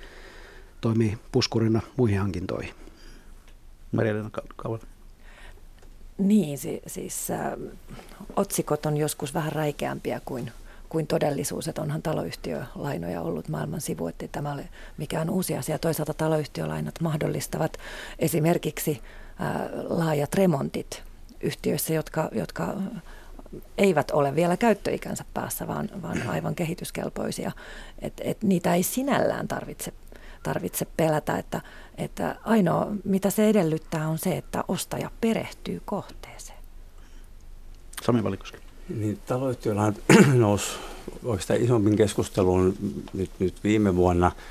toimii 0.82 1.18
puskurina 1.32 1.82
muihin 1.98 2.20
hankintoihin. 2.20 2.74
Maria-Leena 3.92 4.30
Kauan. 4.56 4.80
Niin, 6.28 6.58
siis, 6.58 6.82
siis 6.88 7.32
äh, 7.32 7.52
otsikot 8.36 8.86
on 8.86 8.98
joskus 8.98 9.34
vähän 9.34 9.52
räikeämpiä 9.52 10.22
kuin 10.26 10.52
kuin 10.94 11.08
todellisuus, 11.08 11.68
että 11.68 11.82
onhan 11.82 12.02
taloyhtiölainoja 12.02 13.22
ollut 13.22 13.50
maailman 13.50 13.82
sivu, 13.82 14.08
että 14.08 14.28
tämä 14.32 14.54
ole 14.54 14.70
mikään 14.98 15.30
uusi 15.30 15.58
asia. 15.58 15.80
Toisaalta 15.80 16.14
taloyhtiölainat 16.14 17.02
mahdollistavat 17.02 17.78
esimerkiksi 18.20 19.02
ää, 19.40 19.70
laajat 19.90 20.34
remontit 20.34 21.04
yhtiöissä, 21.42 21.94
jotka, 21.94 22.30
jotka 22.32 22.76
eivät 23.78 24.12
ole 24.12 24.36
vielä 24.36 24.58
käyttöikänsä 24.58 25.26
päässä, 25.34 25.68
vaan, 25.68 25.90
vaan 26.02 26.30
aivan 26.30 26.56
kehityskelpoisia. 26.56 27.52
Et, 28.02 28.14
et 28.24 28.44
niitä 28.44 28.74
ei 28.74 28.84
sinällään 28.84 29.48
tarvitse 29.48 29.94
tarvitse 30.44 30.88
pelätä, 30.98 31.38
että, 31.38 31.62
että 31.98 32.36
ainoa 32.44 32.88
mitä 33.04 33.30
se 33.30 33.50
edellyttää 33.50 34.08
on 34.08 34.18
se, 34.18 34.38
että 34.38 34.64
ostaja 34.68 35.12
perehtyy 35.22 35.82
kohteeseen. 35.86 36.60
Sami 38.04 38.24
Valikoski. 38.24 38.58
Niin, 38.90 39.20
taloyhtiöllä 39.26 39.94
nousi 40.34 40.72
oikeastaan 41.24 41.62
isommin 41.62 41.96
keskusteluun 41.96 42.76
nyt, 43.14 43.30
nyt 43.40 43.64
viime 43.64 43.96
vuonna– 43.96 44.32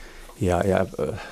ja, 0.42 0.60
ja 0.66 0.86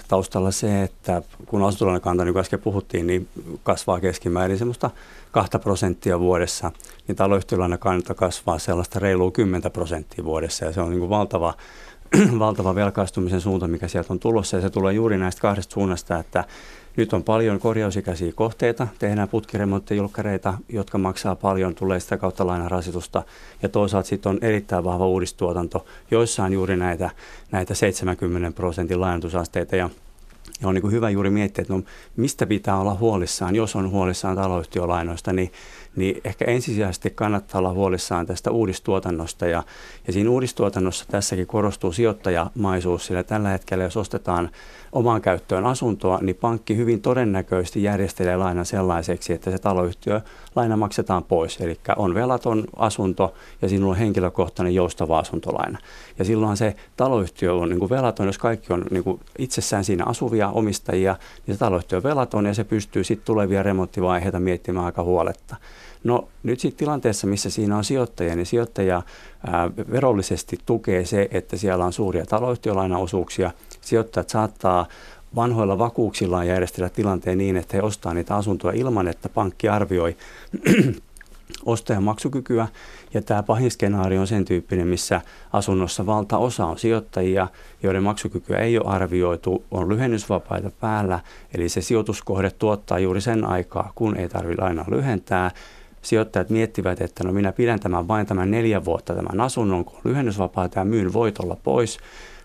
taustalla 0.09 0.51
se, 0.51 0.83
että 0.83 1.23
kun 1.47 1.63
asuntolainen 1.63 2.01
kanta, 2.01 2.25
niin 2.25 2.33
kuin 2.33 2.41
äsken 2.41 2.61
puhuttiin, 2.61 3.07
niin 3.07 3.29
kasvaa 3.63 4.01
keskimäärin 4.01 4.59
semmoista 4.59 4.91
2 5.31 5.59
prosenttia 5.59 6.21
vuodessa, 6.21 6.73
niin 7.09 7.17
taloyhtiölainen 7.17 7.79
kanta 7.79 8.15
kasvaa 8.15 8.59
sellaista 8.59 8.99
reilua 8.99 9.31
10 9.31 9.71
prosenttia 9.73 10.25
vuodessa. 10.25 10.65
Ja 10.65 10.73
se 10.73 10.81
on 10.81 10.91
niin 10.91 10.99
kuin 10.99 11.11
valtava, 11.11 11.55
valtava 12.39 12.75
velkaistumisen 12.75 13.41
suunta, 13.41 13.69
mikä 13.69 13.89
sieltä 13.89 14.13
on 14.13 14.21
tulossa. 14.21 14.57
Ja 14.57 14.61
se 14.61 14.71
tulee 14.71 14.93
juuri 14.95 15.19
näistä 15.19 15.41
kahdesta 15.41 15.73
suunnasta, 15.73 16.19
että 16.19 16.45
nyt 16.97 17.13
on 17.13 17.25
paljon 17.25 17.61
korjausikäisiä 17.61 18.33
kohteita, 18.33 18.89
tehdään 18.99 19.29
putkiremonttijulkkareita, 19.29 20.55
jotka 20.69 20.99
maksaa 20.99 21.37
paljon, 21.37 21.75
tulee 21.75 22.01
sitä 22.01 22.17
kautta 22.17 22.47
lainarasitusta. 22.47 23.23
Ja 23.63 23.69
toisaalta 23.69 24.09
sitten 24.09 24.31
on 24.31 24.39
erittäin 24.43 24.85
vahva 24.85 25.07
uudistuotanto, 25.07 25.87
joissa 26.11 26.45
on 26.45 26.53
juuri 26.53 26.77
näitä, 26.77 27.11
näitä 27.53 27.75
70 27.75 28.57
prosentin 28.57 29.01
lainotusasteita. 29.01 29.77
Ja 29.77 29.91
ja 30.61 30.69
on 30.69 30.75
niin 30.75 30.83
kuin 30.83 30.93
hyvä 30.93 31.11
juuri 31.11 31.31
miettiä, 31.31 31.63
että 31.63 31.75
no, 31.75 31.83
mistä 32.17 32.47
pitää 32.47 32.81
olla 32.81 32.95
huolissaan, 32.95 33.57
jos 33.57 33.77
on 33.77 33.91
huolissaan 33.91 34.37
taloyhtiölainoista, 34.37 35.33
niin 35.33 35.53
niin 35.97 36.21
ehkä 36.25 36.45
ensisijaisesti 36.45 37.11
kannattaa 37.11 37.59
olla 37.59 37.73
huolissaan 37.73 38.27
tästä 38.27 38.51
uudistuotannosta. 38.51 39.47
Ja, 39.47 39.63
ja 40.07 40.13
siinä 40.13 40.31
uudistuotannossa 40.31 41.05
tässäkin 41.11 41.47
korostuu 41.47 41.93
sijoittajamaisuus, 41.93 43.07
sillä 43.07 43.23
tällä 43.23 43.49
hetkellä 43.49 43.85
jos 43.85 43.97
ostetaan 43.97 44.51
omaan 44.93 45.21
käyttöön 45.21 45.67
asuntoa, 45.67 46.19
niin 46.23 46.37
pankki 46.37 46.77
hyvin 46.77 47.01
todennäköisesti 47.01 47.83
järjestelee 47.83 48.37
lainan 48.37 48.67
sellaiseksi, 48.67 49.33
että 49.33 49.51
se 49.51 49.59
taloyhtiö 49.59 50.21
laina 50.57 50.77
maksetaan 50.77 51.25
pois. 51.25 51.61
Eli 51.61 51.81
on 51.97 52.15
velaton 52.15 52.65
asunto 52.77 53.35
ja 53.63 53.69
sinulla 53.69 53.93
on 53.93 53.99
henkilökohtainen 53.99 54.75
joustava 54.75 55.19
asuntolaina. 55.19 55.79
Ja 56.19 56.25
silloin 56.25 56.57
se 56.57 56.77
taloyhtiö 56.97 57.55
on 57.55 57.69
niin 57.69 57.79
kuin 57.79 57.91
velaton, 57.91 58.27
jos 58.27 58.39
kaikki 58.39 58.73
on 58.73 58.85
niin 58.91 59.05
kuin 59.05 59.21
itsessään 59.39 59.85
siinä 59.85 60.05
asuvia 60.07 60.49
omistajia, 60.49 61.17
niin 61.47 61.55
se 61.55 61.59
taloyhtiö 61.59 61.99
on 61.99 62.03
velaton 62.03 62.47
ja 62.47 62.55
se 62.55 62.65
pystyy 62.65 63.05
sitten 63.05 63.27
tulevia 63.27 63.63
remonttivaiheita 63.63 64.41
miettimään 64.41 64.87
aika 64.87 65.03
huoletta. 65.03 65.57
No 66.05 66.29
nyt 66.43 66.61
sitten 66.61 66.79
tilanteessa, 66.79 67.27
missä 67.27 67.51
siinä 67.51 67.77
on 67.77 67.85
sijoittajia, 67.85 68.37
niin 68.37 68.47
sijoittaja 68.47 69.03
ää, 69.47 69.71
verollisesti 69.91 70.59
tukee 70.67 71.05
se, 71.05 71.29
että 71.31 71.57
siellä 71.57 71.85
on 71.85 71.93
suuria 71.93 72.27
taloyhtiölainaosuuksia. 72.27 73.51
Sijoittajat 73.81 74.29
saattaa 74.29 74.87
vanhoilla 75.37 75.79
vakuuksillaan 75.79 76.47
järjestellä 76.47 76.89
tilanteen 76.89 77.39
niin, 77.39 77.57
että 77.57 77.77
he 77.77 77.83
ostaa 77.83 78.15
niitä 78.15 78.37
asuntoja 78.37 78.79
ilman, 78.79 79.09
että 79.09 79.29
pankki 79.29 79.69
arvioi 79.69 80.17
ostajan 81.65 82.03
maksukykyä. 82.03 82.69
Ja 83.15 83.23
tämä 83.23 83.43
pahin 83.43 83.71
skenaario 83.71 84.21
on 84.21 84.27
sen 84.27 84.45
tyyppinen, 84.45 84.87
missä 84.87 85.21
asunnossa 85.53 86.07
valtaosa 86.07 86.67
on 86.67 86.79
sijoittajia, 86.79 87.49
joiden 87.83 88.03
maksukykyä 88.03 88.59
ei 88.59 88.79
ole 88.79 88.87
arvioitu, 88.87 89.65
on 89.71 89.89
lyhennysvapaita 89.89 90.71
päällä, 90.81 91.21
eli 91.55 91.69
se 91.69 91.81
sijoituskohde 91.81 92.51
tuottaa 92.51 92.99
juuri 92.99 93.21
sen 93.21 93.45
aikaa, 93.45 93.93
kun 93.95 94.17
ei 94.17 94.29
tarvitse 94.29 94.63
lainaa 94.63 94.85
lyhentää, 94.89 95.51
sijoittajat 96.03 96.51
miettivät, 96.51 97.01
että 97.01 97.25
no 97.25 97.33
minä 97.33 97.53
pidän 97.53 97.81
tämän 97.81 98.09
vain 98.09 98.27
tämän 98.27 98.51
neljä 98.51 98.85
vuotta 98.85 99.15
tämän 99.15 99.41
asunnon, 99.41 99.85
kun 99.85 100.01
lyhennysvapaa 100.05 100.69
ja 100.77 100.85
myyn 100.85 101.13
voitolla 101.13 101.57
pois. 101.63 101.99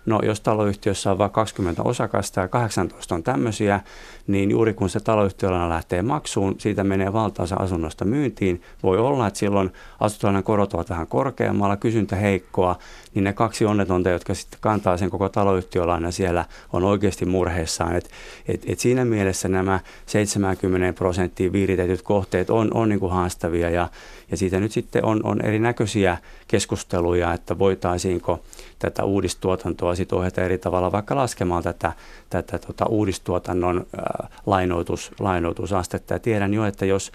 No 0.06 0.20
jos 0.24 0.42
taloyhtiössä 0.42 1.12
on 1.12 1.18
vain 1.18 1.32
20 1.32 1.84
osakasta 1.84 2.42
ja 2.42 2.48
18 2.48 3.16
on 3.16 3.24
tämmöisiä, 3.24 3.80
niin 4.28 4.52
juuri 4.52 4.74
kun 4.74 4.90
se 4.90 5.00
taloyhtiölaina 5.00 5.70
lähtee 5.70 6.02
maksuun, 6.02 6.56
siitä 6.58 6.84
menee 6.84 7.14
valtaansa 7.14 7.56
asunnosta 7.56 8.06
myyntiin. 8.06 8.62
Voi 8.84 8.98
olla, 8.98 9.28
että 9.28 9.40
silloin 9.40 9.74
asuntolainan 10.00 10.44
korot 10.44 10.74
ovat 10.74 10.90
vähän 10.90 11.08
korkeammalla, 11.08 11.78
kysyntä 11.78 12.16
heikkoa, 12.16 12.76
niin 13.14 13.24
ne 13.24 13.34
kaksi 13.34 13.66
onnetonta, 13.66 14.10
jotka 14.10 14.34
sitten 14.34 14.60
kantaa 14.62 14.98
sen 14.98 15.10
koko 15.10 15.30
taloyhtiölainan 15.30 16.12
siellä, 16.12 16.46
on 16.74 16.84
oikeasti 16.84 17.26
murheissaan. 17.26 17.96
Et, 17.96 18.10
et, 18.48 18.64
et 18.68 18.80
siinä 18.80 19.06
mielessä 19.06 19.48
nämä 19.48 19.80
70 20.06 20.94
prosenttia 20.94 21.52
viiritetyt 21.52 22.02
kohteet 22.02 22.50
on, 22.50 22.70
on 22.74 22.90
niin 22.90 23.00
kuin 23.00 23.12
haastavia 23.12 23.70
ja, 23.70 23.90
ja 24.32 24.38
siitä 24.38 24.60
nyt 24.60 24.72
sitten 24.72 25.06
on, 25.06 25.22
on 25.24 25.46
erinäköisiä 25.46 26.18
keskusteluja, 26.48 27.34
että 27.34 27.60
voitaisiinko 27.60 28.44
tätä 28.80 29.04
uudistuotantoa 29.04 29.96
sitten 29.96 30.18
ohjata 30.18 30.42
eri 30.42 30.58
tavalla, 30.58 30.92
vaikka 30.92 31.16
laskemaan 31.16 31.64
tätä, 31.64 31.94
tätä 32.42 32.68
tota 32.68 32.86
uudistuotannon 32.86 33.86
ää, 33.98 34.30
lainoitus, 34.46 35.12
lainoitusastetta. 35.20 36.14
Ja 36.14 36.20
tiedän 36.20 36.54
jo, 36.54 36.66
että 36.66 36.86
jos 36.86 37.12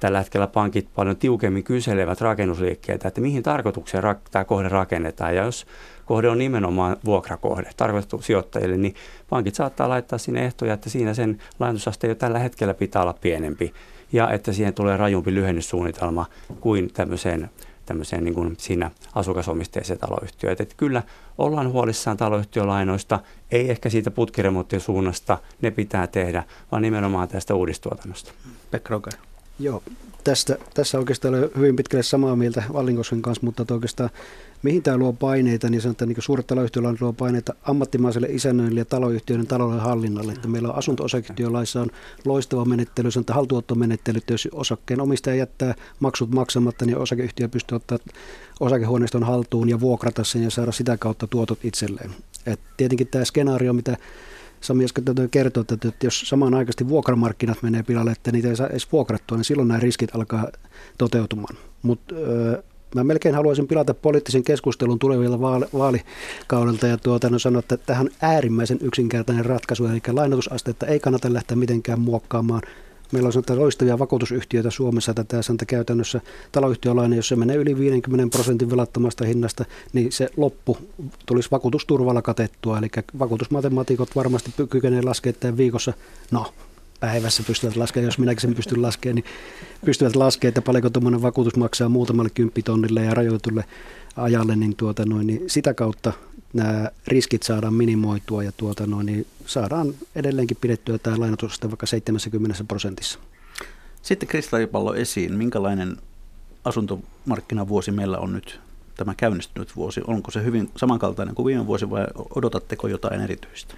tällä 0.00 0.18
hetkellä 0.18 0.46
pankit 0.46 0.88
paljon 0.94 1.16
tiukemmin 1.16 1.64
kyselevät 1.64 2.20
rakennusliikkeitä, 2.20 3.08
että 3.08 3.20
mihin 3.20 3.42
tarkoitukseen 3.42 4.04
rak- 4.04 4.28
tämä 4.30 4.44
kohde 4.44 4.68
rakennetaan. 4.68 5.36
Ja 5.36 5.44
jos 5.44 5.66
kohde 6.04 6.28
on 6.28 6.38
nimenomaan 6.38 6.96
vuokrakohde, 7.04 7.70
tarkoitettu 7.76 8.22
sijoittajille, 8.22 8.76
niin 8.76 8.94
pankit 9.30 9.54
saattaa 9.54 9.88
laittaa 9.88 10.18
sinne 10.18 10.44
ehtoja, 10.44 10.74
että 10.74 10.90
siinä 10.90 11.14
sen 11.14 11.38
lainotusaste 11.60 12.06
jo 12.06 12.14
tällä 12.14 12.38
hetkellä 12.38 12.74
pitää 12.74 13.02
olla 13.02 13.14
pienempi 13.20 13.74
ja 14.12 14.30
että 14.30 14.52
siihen 14.52 14.74
tulee 14.74 14.96
rajumpi 14.96 15.34
lyhennyssuunnitelma 15.34 16.26
kuin 16.60 16.92
tämmöiseen 16.92 17.50
tämmöiseen 17.86 18.24
niin 18.24 18.34
kuin 18.34 18.54
siinä 18.58 18.90
asukasomisteiseen 19.14 19.98
taloyhtiöön. 19.98 20.56
Että 20.58 20.74
kyllä 20.76 21.02
ollaan 21.38 21.72
huolissaan 21.72 22.16
taloyhtiölainoista, 22.16 23.20
ei 23.50 23.70
ehkä 23.70 23.90
siitä 23.90 24.10
putkiremonttien 24.10 24.80
suunnasta, 24.80 25.38
ne 25.62 25.70
pitää 25.70 26.06
tehdä, 26.06 26.44
vaan 26.72 26.82
nimenomaan 26.82 27.28
tästä 27.28 27.54
uudistuotannosta. 27.54 28.32
Pekka 28.70 28.90
Roker. 28.90 29.12
Joo, 29.58 29.82
tästä, 30.24 30.56
tässä 30.74 30.98
oikeastaan 30.98 31.34
olen 31.34 31.50
hyvin 31.56 31.76
pitkälle 31.76 32.02
samaa 32.02 32.36
mieltä 32.36 32.62
Vallinkosken 32.72 33.22
kanssa, 33.22 33.46
mutta 33.46 33.74
oikeastaan 33.74 34.10
mihin 34.64 34.82
tämä 34.82 34.96
luo 34.96 35.12
paineita, 35.12 35.70
niin 35.70 35.80
sanotaan 35.80 36.08
niin 36.08 36.22
suuret 36.22 36.46
taloyhtiöllä 36.46 36.94
luo 37.00 37.12
paineita 37.12 37.54
ammattimaiselle 37.62 38.26
isännöille 38.30 38.80
ja 38.80 38.84
taloyhtiöiden 38.84 39.46
talouden 39.46 39.80
hallinnalle. 39.80 40.32
Että 40.32 40.48
meillä 40.48 40.68
on 40.68 40.78
asunto-osakeyhtiölaissa 40.78 41.80
on 41.80 41.90
loistava 42.24 42.64
menettely, 42.64 43.10
sanotaan 43.10 43.34
haltuottomenettely, 43.34 44.18
että 44.18 44.32
jos 44.32 44.48
osakkeen 44.52 45.00
omistaja 45.00 45.36
jättää 45.36 45.74
maksut 46.00 46.30
maksamatta, 46.30 46.86
niin 46.86 46.98
osakeyhtiö 46.98 47.48
pystyy 47.48 47.76
ottaa 47.76 47.98
osakehuoneiston 48.60 49.22
haltuun 49.22 49.68
ja 49.68 49.80
vuokrata 49.80 50.24
sen 50.24 50.42
ja 50.42 50.50
saada 50.50 50.72
sitä 50.72 50.96
kautta 50.96 51.26
tuotot 51.26 51.58
itselleen. 51.64 52.10
Et 52.46 52.60
tietenkin 52.76 53.06
tämä 53.06 53.24
skenaario, 53.24 53.72
mitä 53.72 53.96
Sami 54.60 54.84
äsken 54.84 55.04
kertoi, 55.30 55.60
että, 55.60 55.88
että 55.88 56.06
jos 56.06 56.20
samanaikaisesti 56.20 56.88
vuokramarkkinat 56.88 57.62
menee 57.62 57.82
pilalle, 57.82 58.12
että 58.12 58.32
niitä 58.32 58.48
ei 58.48 58.56
saa 58.56 58.66
edes 58.68 58.92
vuokrattua, 58.92 59.36
niin 59.36 59.44
silloin 59.44 59.68
nämä 59.68 59.80
riskit 59.80 60.14
alkaa 60.14 60.48
toteutumaan. 60.98 61.56
Mutta 61.82 62.14
mä 62.94 63.04
melkein 63.04 63.34
haluaisin 63.34 63.68
pilata 63.68 63.94
poliittisen 63.94 64.42
keskustelun 64.42 64.98
tulevilla 64.98 65.40
vaali- 65.40 65.66
vaalikaudelta 65.78 66.86
ja 66.86 66.98
tuota, 66.98 67.30
no 67.30 67.38
sanoa, 67.38 67.58
että 67.58 67.76
tähän 67.76 68.06
on 68.06 68.12
äärimmäisen 68.22 68.78
yksinkertainen 68.80 69.44
ratkaisu, 69.44 69.86
eli 69.86 70.00
lainotusastetta 70.12 70.86
ei 70.86 71.00
kannata 71.00 71.32
lähteä 71.32 71.56
mitenkään 71.56 72.00
muokkaamaan. 72.00 72.62
Meillä 73.12 73.26
on 73.26 73.32
sanotaan 73.32 73.58
loistavia 73.58 73.98
vakuutusyhtiöitä 73.98 74.70
Suomessa 74.70 75.14
tätä 75.14 75.42
sanotaan 75.42 75.66
käytännössä 75.66 76.20
taloyhtiölainen, 76.52 77.16
jos 77.16 77.28
se 77.28 77.36
menee 77.36 77.56
yli 77.56 77.78
50 77.78 78.36
prosentin 78.36 78.70
velattomasta 78.70 79.24
hinnasta, 79.24 79.64
niin 79.92 80.12
se 80.12 80.28
loppu 80.36 80.78
tulisi 81.26 81.50
vakuutusturvalla 81.50 82.22
katettua. 82.22 82.78
Eli 82.78 82.88
vakuutusmatemaatikot 83.18 84.16
varmasti 84.16 84.50
kykenevät 84.70 85.04
laskemaan 85.04 85.56
viikossa, 85.56 85.92
no 86.30 86.46
päivässä 87.00 87.42
pystyvät 87.46 87.76
laskemaan, 87.76 88.04
jos 88.04 88.18
minäkin 88.18 88.40
sen 88.40 88.54
pystyn 88.54 88.82
laskemaan, 88.82 89.14
niin 89.14 89.24
pystyvät 89.84 90.16
laskemaan, 90.16 90.48
että 90.48 90.62
paljonko 90.62 90.90
tuommoinen 90.90 91.22
vakuutus 91.22 91.56
maksaa 91.56 91.88
muutamalle 91.88 92.30
kymppitonnille 92.30 93.04
ja 93.04 93.14
rajoitulle 93.14 93.64
ajalle, 94.16 94.56
niin, 94.56 94.76
tuota 94.76 95.06
noin, 95.06 95.26
niin 95.26 95.42
sitä 95.46 95.74
kautta 95.74 96.12
nämä 96.52 96.90
riskit 97.06 97.42
saadaan 97.42 97.74
minimoitua 97.74 98.42
ja 98.42 98.52
tuota 98.56 98.86
noin, 98.86 99.06
niin 99.06 99.26
saadaan 99.46 99.94
edelleenkin 100.14 100.56
pidettyä 100.60 100.98
tämä 100.98 101.20
lainatusaste 101.20 101.70
vaikka 101.70 101.86
70 101.86 102.64
prosentissa. 102.68 103.18
Sitten 104.02 104.28
kristallipallo 104.28 104.94
esiin. 104.94 105.34
Minkälainen 105.34 105.96
asuntomarkkinavuosi 106.64 107.90
meillä 107.90 108.18
on 108.18 108.32
nyt 108.32 108.60
tämä 108.96 109.14
käynnistynyt 109.16 109.76
vuosi? 109.76 110.00
Onko 110.06 110.30
se 110.30 110.44
hyvin 110.44 110.70
samankaltainen 110.76 111.34
kuin 111.34 111.46
viime 111.46 111.66
vuosi 111.66 111.90
vai 111.90 112.06
odotatteko 112.34 112.88
jotain 112.88 113.20
erityistä? 113.20 113.74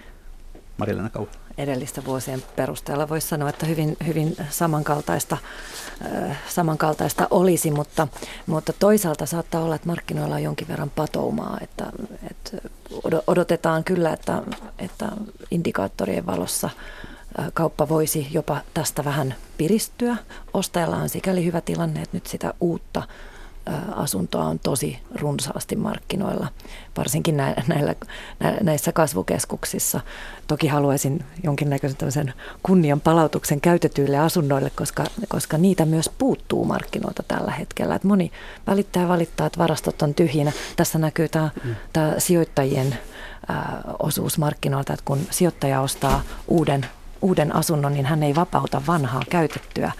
Marilena 0.77 1.09
Kau. 1.09 1.25
Edellistä 1.57 2.05
vuosien 2.05 2.43
perusteella 2.55 3.09
voisi 3.09 3.27
sanoa, 3.27 3.49
että 3.49 3.65
hyvin, 3.65 3.97
hyvin 4.07 4.35
samankaltaista, 4.49 5.37
äh, 6.05 6.37
samankaltaista 6.49 7.27
olisi, 7.29 7.71
mutta, 7.71 8.07
mutta 8.45 8.73
toisaalta 8.73 9.25
saattaa 9.25 9.61
olla, 9.61 9.75
että 9.75 9.87
markkinoilla 9.87 10.35
on 10.35 10.43
jonkin 10.43 10.67
verran 10.67 10.89
patoumaa, 10.89 11.57
että, 11.61 11.91
että 12.31 12.69
odotetaan 13.27 13.83
kyllä, 13.83 14.13
että, 14.13 14.43
että 14.79 15.11
indikaattorien 15.51 16.25
valossa 16.25 16.69
äh, 17.39 17.51
kauppa 17.53 17.89
voisi 17.89 18.27
jopa 18.31 18.61
tästä 18.73 19.05
vähän 19.05 19.35
piristyä. 19.57 20.17
Ostajalla 20.53 20.97
on 20.97 21.09
sikäli 21.09 21.45
hyvä 21.45 21.61
tilanne, 21.61 22.01
että 22.01 22.17
nyt 22.17 22.27
sitä 22.27 22.53
uutta 22.59 23.03
asuntoa 23.95 24.45
on 24.45 24.59
tosi 24.59 24.99
runsaasti 25.15 25.75
markkinoilla, 25.75 26.47
varsinkin 26.97 27.37
näillä, 27.37 27.95
näissä 28.61 28.91
kasvukeskuksissa. 28.91 29.99
Toki 30.47 30.67
haluaisin 30.67 31.25
jonkinnäköisen 31.43 32.33
kunnian 32.63 33.01
palautuksen 33.01 33.61
käytetyille 33.61 34.17
asunnoille, 34.17 34.69
koska, 34.69 35.05
koska 35.29 35.57
niitä 35.57 35.85
myös 35.85 36.09
puuttuu 36.17 36.65
markkinoilta 36.65 37.23
tällä 37.27 37.51
hetkellä. 37.51 37.95
Et 37.95 38.03
moni 38.03 38.31
välittää 38.67 39.07
valittaa, 39.07 39.47
että 39.47 39.59
varastot 39.59 40.01
on 40.01 40.13
tyhjinä. 40.13 40.51
Tässä 40.75 40.99
näkyy 40.99 41.29
tämä, 41.29 41.49
mm. 41.63 41.75
sijoittajien 42.17 42.97
osuus 43.99 44.37
markkinoilta, 44.37 44.93
että 44.93 45.05
kun 45.05 45.19
sijoittaja 45.29 45.81
ostaa 45.81 46.21
uuden, 46.47 46.85
uuden 47.21 47.55
asunnon, 47.55 47.93
niin 47.93 48.05
hän 48.05 48.23
ei 48.23 48.35
vapauta 48.35 48.81
vanhaa 48.87 49.21
käytettyä 49.29 49.91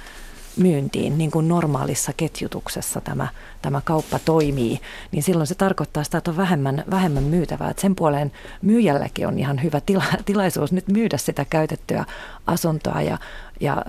myyntiin, 0.57 1.17
niin 1.17 1.31
kuin 1.31 1.47
normaalissa 1.47 2.13
ketjutuksessa 2.17 3.01
tämä, 3.01 3.27
tämä 3.61 3.81
kauppa 3.83 4.19
toimii, 4.19 4.79
niin 5.11 5.23
silloin 5.23 5.47
se 5.47 5.55
tarkoittaa 5.55 6.03
sitä, 6.03 6.17
että 6.17 6.31
on 6.31 6.37
vähemmän, 6.37 6.83
vähemmän 6.91 7.23
myytävää. 7.23 7.69
Että 7.69 7.81
sen 7.81 7.95
puoleen 7.95 8.31
myyjälläkin 8.61 9.27
on 9.27 9.39
ihan 9.39 9.63
hyvä 9.63 9.81
tila, 9.81 10.03
tilaisuus 10.25 10.71
nyt 10.71 10.87
myydä 10.87 11.17
sitä 11.17 11.45
käytettyä 11.45 12.05
asuntoa 12.47 13.01
ja, 13.01 13.17
ja 13.59 13.85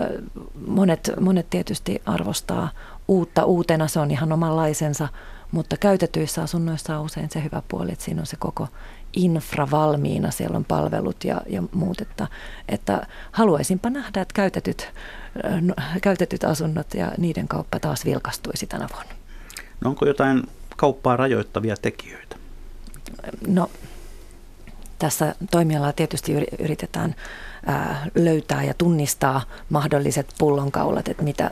monet, 0.66 1.10
monet 1.20 1.50
tietysti 1.50 2.02
arvostaa 2.06 2.70
uutta 3.08 3.44
uutena, 3.44 3.88
se 3.88 4.00
on 4.00 4.10
ihan 4.10 4.32
omanlaisensa, 4.32 5.08
mutta 5.52 5.76
käytetyissä 5.76 6.42
asunnoissa 6.42 6.98
on 6.98 7.04
usein 7.04 7.30
se 7.30 7.42
hyvä 7.44 7.62
puoli, 7.68 7.92
että 7.92 8.04
siinä 8.04 8.20
on 8.20 8.26
se 8.26 8.36
koko 8.36 8.68
infra 9.12 9.70
valmiina, 9.70 10.30
siellä 10.30 10.56
on 10.56 10.64
palvelut 10.64 11.24
ja, 11.24 11.40
ja 11.46 11.62
muut, 11.72 12.00
että, 12.00 12.26
että 12.68 13.06
haluaisinpa 13.32 13.90
nähdä, 13.90 14.20
että 14.20 14.34
käytetyt, 14.34 14.88
no, 15.60 15.74
käytetyt 16.02 16.44
asunnot 16.44 16.94
ja 16.94 17.12
niiden 17.18 17.48
kauppa 17.48 17.80
taas 17.80 18.04
vilkastuisi 18.04 18.66
tänä 18.66 18.88
vuonna. 18.92 19.12
No 19.80 19.90
onko 19.90 20.06
jotain 20.06 20.42
kauppaa 20.76 21.16
rajoittavia 21.16 21.76
tekijöitä? 21.82 22.36
No 23.46 23.70
tässä 24.98 25.34
toimialalla 25.50 25.92
tietysti 25.92 26.32
yritetään 26.58 27.14
löytää 28.14 28.64
ja 28.64 28.74
tunnistaa 28.74 29.42
mahdolliset 29.70 30.34
pullonkaulat, 30.38 31.08
että 31.08 31.22
mitä, 31.22 31.50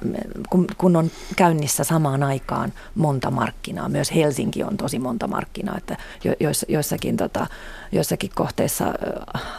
kun, 0.79 0.97
on 0.97 1.11
käynnissä 1.37 1.85
samaan 1.85 2.23
aikaan 2.23 2.73
monta 2.95 3.31
markkinaa, 3.31 3.89
myös 3.89 4.15
Helsinki 4.15 4.63
on 4.63 4.77
tosi 4.77 4.99
monta 4.99 5.27
markkinaa, 5.27 5.77
että 5.79 5.97
jo, 6.25 6.33
joissakin, 6.69 7.17
tota, 7.17 7.47
joissakin 7.93 8.31
kohteissa 8.35 8.85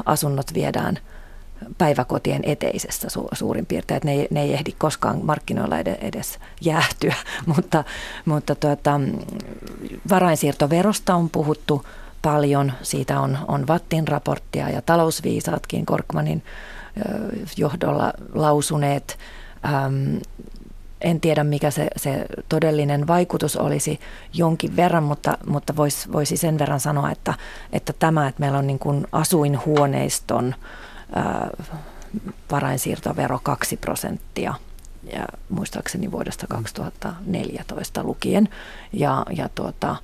asunnot 0.05 0.53
viedään 0.53 0.99
päiväkotien 1.77 2.41
eteisessä 2.45 3.09
su, 3.09 3.27
suurin 3.33 3.65
piirtein, 3.65 3.95
että 3.97 4.07
ne 4.07 4.13
ei, 4.13 4.27
ne 4.31 4.41
ei 4.41 4.53
ehdi 4.53 4.71
koskaan 4.77 5.25
markkinoilla 5.25 5.79
edes 5.79 6.39
jäähtyä, 6.61 7.15
mutta, 7.55 7.83
mutta 8.25 8.55
tuota, 8.55 8.99
varainsiirtoverosta 10.09 11.15
on 11.15 11.29
puhuttu 11.29 11.85
paljon. 12.21 12.73
Siitä 12.81 13.19
on, 13.19 13.37
on 13.47 13.67
Vattin 13.67 14.07
raporttia 14.07 14.69
ja 14.69 14.81
talousviisaatkin 14.81 15.85
Korkmanin 15.85 16.43
johdolla 17.57 18.13
lausuneet. 18.33 19.17
Ähm, 19.65 20.17
en 21.01 21.21
tiedä, 21.21 21.43
mikä 21.43 21.71
se, 21.71 21.87
se 21.97 22.25
todellinen 22.49 23.07
vaikutus 23.07 23.55
olisi 23.55 23.99
jonkin 24.33 24.75
verran, 24.75 25.03
mutta, 25.03 25.37
mutta 25.47 25.75
voisi 25.75 26.11
voisi 26.11 26.37
sen 26.37 26.59
verran 26.59 26.79
sanoa, 26.79 27.11
että, 27.11 27.33
että 27.73 27.93
tämä, 27.93 28.27
että 28.27 28.39
meillä 28.39 28.57
on 28.57 28.67
niin 28.67 28.79
kuin 28.79 29.07
asuinhuoneiston 29.11 30.55
ää, 31.15 31.49
varainsiirtovero 32.51 33.39
2 33.43 33.77
prosenttia, 33.77 34.53
ja 35.13 35.25
muistaakseni 35.49 36.11
vuodesta 36.11 36.47
2014 36.47 38.03
lukien, 38.03 38.49
ja, 38.93 39.25
ja 39.29 39.49
tuota, 39.55 39.95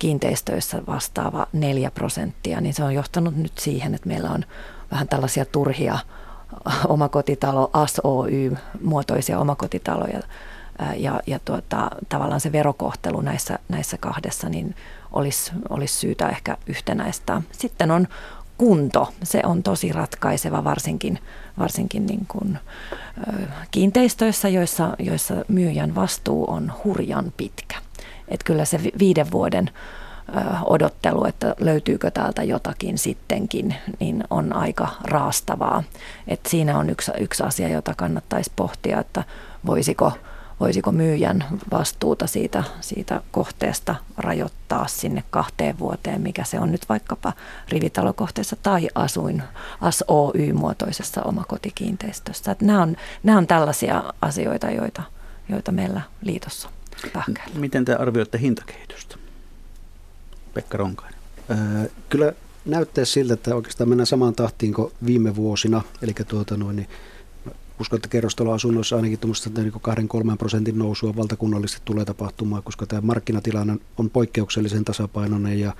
kiinteistöissä 0.00 0.82
vastaava 0.86 1.46
4 1.52 1.90
prosenttia, 1.90 2.60
niin 2.60 2.74
se 2.74 2.84
on 2.84 2.94
johtanut 2.94 3.36
nyt 3.36 3.58
siihen, 3.58 3.94
että 3.94 4.08
meillä 4.08 4.30
on 4.30 4.44
vähän 4.92 5.08
tällaisia 5.08 5.44
turhia 5.44 5.98
omakotitalo, 6.88 7.70
ASOY-muotoisia 7.72 9.38
omakotitaloja 9.38 10.20
ja, 10.96 11.20
ja 11.26 11.38
tuota, 11.44 11.90
tavallaan 12.08 12.40
se 12.40 12.52
verokohtelu 12.52 13.20
näissä, 13.20 13.58
näissä 13.68 13.98
kahdessa 13.98 14.48
niin 14.48 14.74
olisi, 15.12 15.52
olisi 15.68 15.94
syytä 15.94 16.28
ehkä 16.28 16.56
yhtenäistää. 16.66 17.42
Sitten 17.52 17.90
on 17.90 18.08
kunto, 18.58 19.12
se 19.22 19.42
on 19.44 19.62
tosi 19.62 19.92
ratkaiseva 19.92 20.64
varsinkin, 20.64 21.18
varsinkin 21.58 22.06
niin 22.06 22.26
kuin, 22.28 22.58
kiinteistöissä, 23.70 24.48
joissa, 24.48 24.96
joissa 24.98 25.34
myyjän 25.48 25.94
vastuu 25.94 26.50
on 26.50 26.72
hurjan 26.84 27.32
pitkä. 27.36 27.76
Että 28.30 28.44
kyllä 28.44 28.64
se 28.64 28.80
viiden 28.98 29.30
vuoden 29.30 29.70
odottelu, 30.64 31.24
että 31.24 31.54
löytyykö 31.60 32.10
täältä 32.10 32.42
jotakin 32.42 32.98
sittenkin, 32.98 33.74
niin 34.00 34.24
on 34.30 34.52
aika 34.52 34.88
raastavaa. 35.04 35.82
Et 36.28 36.40
siinä 36.48 36.78
on 36.78 36.90
yksi, 36.90 37.12
yksi 37.18 37.42
asia, 37.42 37.68
jota 37.68 37.94
kannattaisi 37.96 38.52
pohtia, 38.56 39.00
että 39.00 39.24
voisiko, 39.66 40.12
voisiko 40.60 40.92
myyjän 40.92 41.44
vastuuta 41.72 42.26
siitä, 42.26 42.64
siitä 42.80 43.20
kohteesta 43.30 43.94
rajoittaa 44.18 44.86
sinne 44.86 45.24
kahteen 45.30 45.78
vuoteen, 45.78 46.20
mikä 46.20 46.44
se 46.44 46.60
on 46.60 46.72
nyt 46.72 46.88
vaikkapa 46.88 47.32
rivitalokohteessa 47.68 48.56
tai 48.62 48.88
asuin 48.94 49.42
SOY-muotoisessa 49.90 51.22
omakotikiinteistössä. 51.22 52.52
Et 52.52 52.62
nämä, 52.62 52.82
on, 52.82 52.96
nämä 53.22 53.38
on 53.38 53.46
tällaisia 53.46 54.02
asioita, 54.22 54.70
joita, 54.70 55.02
joita 55.48 55.72
meillä 55.72 56.00
liitossa 56.22 56.68
pähkäillä. 57.12 57.60
Miten 57.60 57.84
te 57.84 57.94
arvioitte 57.94 58.38
hintakehitystä? 58.38 59.16
Pekka 60.54 60.78
Ronkainen. 60.78 61.20
Öö, 61.50 61.90
kyllä 62.08 62.32
näyttää 62.64 63.04
siltä, 63.04 63.34
että 63.34 63.54
oikeastaan 63.54 63.88
mennään 63.88 64.06
samaan 64.06 64.34
tahtiin 64.34 64.74
kuin 64.74 64.92
viime 65.06 65.36
vuosina. 65.36 65.82
Eli 66.02 66.14
tuota 66.28 66.56
noin, 66.56 66.76
niin 66.76 66.88
uskon, 67.80 67.96
että 67.96 68.08
kerrostaloasunnoissa 68.08 68.96
ainakin 68.96 69.18
tuommoista 69.18 69.50
niin 69.56 69.72
2-3 70.32 70.36
prosentin 70.38 70.78
nousua 70.78 71.16
valtakunnallisesti 71.16 71.82
tulee 71.84 72.04
tapahtumaan, 72.04 72.62
koska 72.62 72.86
tämä 72.86 73.00
markkinatilanne 73.00 73.76
on 73.96 74.10
poikkeuksellisen 74.10 74.84
tasapainoinen 74.84 75.60
ja 75.60 75.74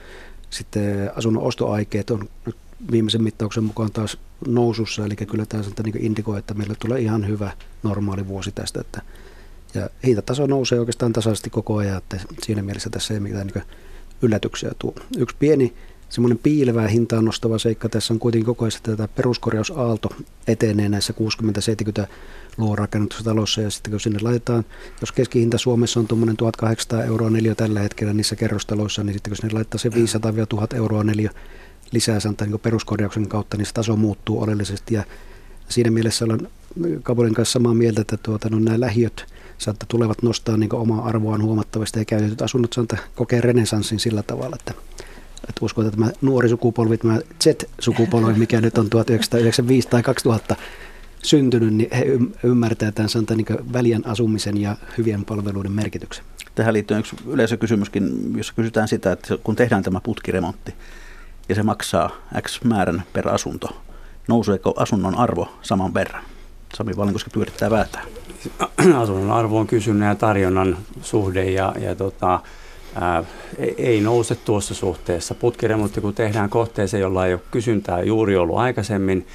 sitten 0.50 1.10
asunnon 1.16 1.42
ostoaikeet 1.42 2.10
on 2.10 2.28
nyt 2.46 2.56
viimeisen 2.90 3.22
mittauksen 3.22 3.64
mukaan 3.64 3.92
taas 3.92 4.18
nousussa, 4.46 5.04
eli 5.04 5.16
kyllä 5.16 5.46
tämä 5.46 5.62
niin 5.84 6.04
indikoi, 6.04 6.38
että 6.38 6.54
meillä 6.54 6.74
tulee 6.78 7.00
ihan 7.00 7.28
hyvä 7.28 7.52
normaali 7.82 8.28
vuosi 8.28 8.52
tästä, 8.52 8.80
että 8.80 9.02
ja 9.74 9.90
hintataso 10.04 10.46
nousee 10.46 10.80
oikeastaan 10.80 11.12
tasaisesti 11.12 11.50
koko 11.50 11.76
ajan, 11.76 11.98
että 11.98 12.20
siinä 12.42 12.62
mielessä 12.62 12.90
tässä 12.90 13.14
ei 13.14 13.20
mitään 13.20 13.46
niin 13.46 13.64
yllätyksiä 14.22 14.70
tuo. 14.78 14.94
Yksi 15.18 15.36
pieni 15.38 15.74
semmoinen 16.10 16.38
piilevää 16.38 16.88
hintaa 16.88 17.22
nostava 17.22 17.58
seikka 17.58 17.88
tässä 17.88 18.14
on 18.14 18.20
kuitenkin 18.20 18.46
koko 18.46 18.64
ajan, 18.64 18.76
että 18.76 18.96
tämä 18.96 19.08
peruskorjausaalto 19.08 20.08
etenee 20.46 20.88
näissä 20.88 21.14
60-70 22.02 22.06
rakennetussa 22.74 23.24
talossa 23.24 23.60
ja 23.60 23.70
sitten 23.70 23.90
kun 23.90 24.00
sinne 24.00 24.18
laitetaan, 24.22 24.64
jos 25.00 25.12
keskihinta 25.12 25.58
Suomessa 25.58 26.00
on 26.00 26.06
tuommoinen 26.06 26.36
1800 26.36 27.04
euroa 27.04 27.30
neljä 27.30 27.54
tällä 27.54 27.80
hetkellä 27.80 28.12
niissä 28.12 28.36
kerrostaloissa, 28.36 29.04
niin 29.04 29.14
sitten 29.14 29.30
kun 29.30 29.36
sinne 29.36 29.54
laittaa 29.54 29.78
se 29.78 29.88
500-1000 29.88 30.76
euroa 30.76 31.04
neljä 31.04 31.30
lisää 31.92 32.20
sanotaan 32.20 32.50
niin 32.50 32.60
peruskorjauksen 32.60 33.28
kautta, 33.28 33.56
niin 33.56 33.66
se 33.66 33.72
taso 33.72 33.96
muuttuu 33.96 34.42
oleellisesti. 34.42 34.94
Ja 34.94 35.04
siinä 35.68 35.90
mielessä 35.90 36.24
olen 36.24 36.48
Kabulin 37.02 37.34
kanssa 37.34 37.52
samaa 37.52 37.74
mieltä, 37.74 38.00
että 38.00 38.16
tuota, 38.16 38.48
no, 38.48 38.58
nämä 38.58 38.80
lähiöt– 38.80 39.24
saattaa 39.60 39.86
tulevat 39.88 40.22
nostaa 40.22 40.56
niin 40.56 40.74
omaa 40.74 41.06
arvoaan 41.06 41.42
huomattavasti 41.42 41.98
ja 41.98 42.04
käytetyt 42.04 42.42
asunnot 42.42 42.72
saattaa 42.72 42.98
kokea 43.14 43.40
renesanssin 43.40 44.00
sillä 44.00 44.22
tavalla, 44.22 44.56
että, 44.58 44.74
että 45.48 45.64
uskon, 45.64 45.86
että 45.86 45.96
tämä 45.96 46.10
nuori 46.22 46.48
sukupolvi, 46.48 46.98
tämä 46.98 47.18
Z-sukupolvi, 47.44 48.32
mikä 48.32 48.60
nyt 48.60 48.78
on 48.78 48.90
1995 48.90 49.88
tai 49.88 50.02
2000 50.02 50.56
syntynyt, 51.22 51.74
niin 51.74 51.88
he 51.92 52.04
ymmärtävät 52.44 52.94
tämän 52.94 53.08
sanotaan, 53.08 53.36
niin 53.38 53.72
välien 53.72 54.06
asumisen 54.06 54.56
ja 54.56 54.76
hyvien 54.98 55.24
palveluiden 55.24 55.72
merkityksen. 55.72 56.24
Tähän 56.54 56.74
liittyy 56.74 56.98
yksi 56.98 57.16
yleisökysymyskin, 57.26 58.32
jossa 58.36 58.52
kysytään 58.56 58.88
sitä, 58.88 59.12
että 59.12 59.38
kun 59.44 59.56
tehdään 59.56 59.82
tämä 59.82 60.00
putkiremontti 60.00 60.74
ja 61.48 61.54
se 61.54 61.62
maksaa 61.62 62.10
X 62.42 62.64
määrän 62.64 63.02
per 63.12 63.28
asunto, 63.28 63.82
nouseeko 64.28 64.74
asunnon 64.76 65.14
arvo 65.14 65.58
saman 65.62 65.94
verran? 65.94 66.24
Sami 66.74 66.96
Valinkoski 66.96 67.30
pyörittää 67.30 67.70
väätää. 67.70 68.02
Asunnon 69.02 69.30
arvo 69.30 69.58
on 69.58 69.66
kysynnän 69.66 70.08
ja 70.08 70.14
tarjonnan 70.14 70.78
suhde 71.02 71.50
ja, 71.50 71.74
ja 71.80 71.94
tota, 71.94 72.40
ää, 72.94 73.24
ei 73.78 74.00
nouse 74.00 74.34
tuossa 74.34 74.74
suhteessa. 74.74 75.34
Putkiremontti, 75.34 76.00
kun 76.00 76.14
tehdään 76.14 76.50
kohteeseen, 76.50 77.00
jolla 77.00 77.26
ei 77.26 77.34
ole 77.34 77.42
kysyntää 77.50 78.02
juuri 78.02 78.36
ollut 78.36 78.58
aikaisemmin, 78.58 79.26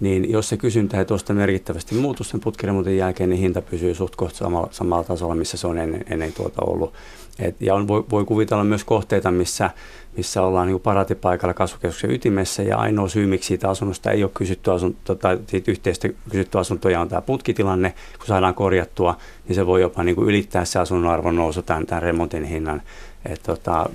niin 0.00 0.30
jos 0.30 0.48
se 0.48 0.56
kysyntä 0.56 0.98
ei 0.98 1.04
tuosta 1.04 1.34
merkittävästi 1.34 1.94
muutu 1.94 2.24
sen 2.24 2.40
putkiremontin 2.40 2.96
jälkeen, 2.96 3.30
niin 3.30 3.40
hinta 3.40 3.62
pysyy 3.62 3.94
suht 3.94 4.16
kohta 4.16 4.38
samalla, 4.38 4.68
samalla 4.70 5.04
tasolla, 5.04 5.34
missä 5.34 5.56
se 5.56 5.66
on 5.66 5.78
ennen, 5.78 6.04
ennen 6.10 6.32
tuota 6.32 6.62
ollut. 6.66 6.92
Et, 7.38 7.56
ja 7.60 7.74
on, 7.74 7.88
voi, 7.88 8.04
voi 8.10 8.24
kuvitella 8.24 8.64
myös 8.64 8.84
kohteita, 8.84 9.30
missä, 9.30 9.70
missä 10.16 10.42
ollaan 10.42 10.66
niin 10.66 10.80
paratipaikalla 10.80 11.54
kasvukeskuksen 11.54 12.10
ytimessä 12.10 12.62
ja 12.62 12.78
ainoa 12.78 13.08
syy, 13.08 13.26
miksi 13.26 13.46
siitä 13.46 13.70
asunnosta 13.70 14.10
ei 14.10 14.22
ole 14.22 14.30
kysytty 14.34 14.70
asunto, 14.70 15.14
tai 15.14 15.38
siitä 15.46 15.70
yhteistä 15.70 16.08
kysytty 16.30 16.58
asuntoja 16.58 17.00
on 17.00 17.08
tämä 17.08 17.22
putkitilanne. 17.22 17.94
Kun 18.18 18.26
saadaan 18.26 18.54
korjattua, 18.54 19.16
niin 19.48 19.54
se 19.54 19.66
voi 19.66 19.80
jopa 19.80 20.02
niin 20.02 20.14
kuin 20.14 20.28
ylittää 20.28 20.64
se 20.64 20.78
asunnon 20.78 21.12
arvon 21.12 21.36
nousu 21.36 21.62
tämän, 21.62 21.86
tämän 21.86 22.02
remontin 22.02 22.44
hinnan. 22.44 22.82
Et 23.26 23.42
tota, 23.42 23.90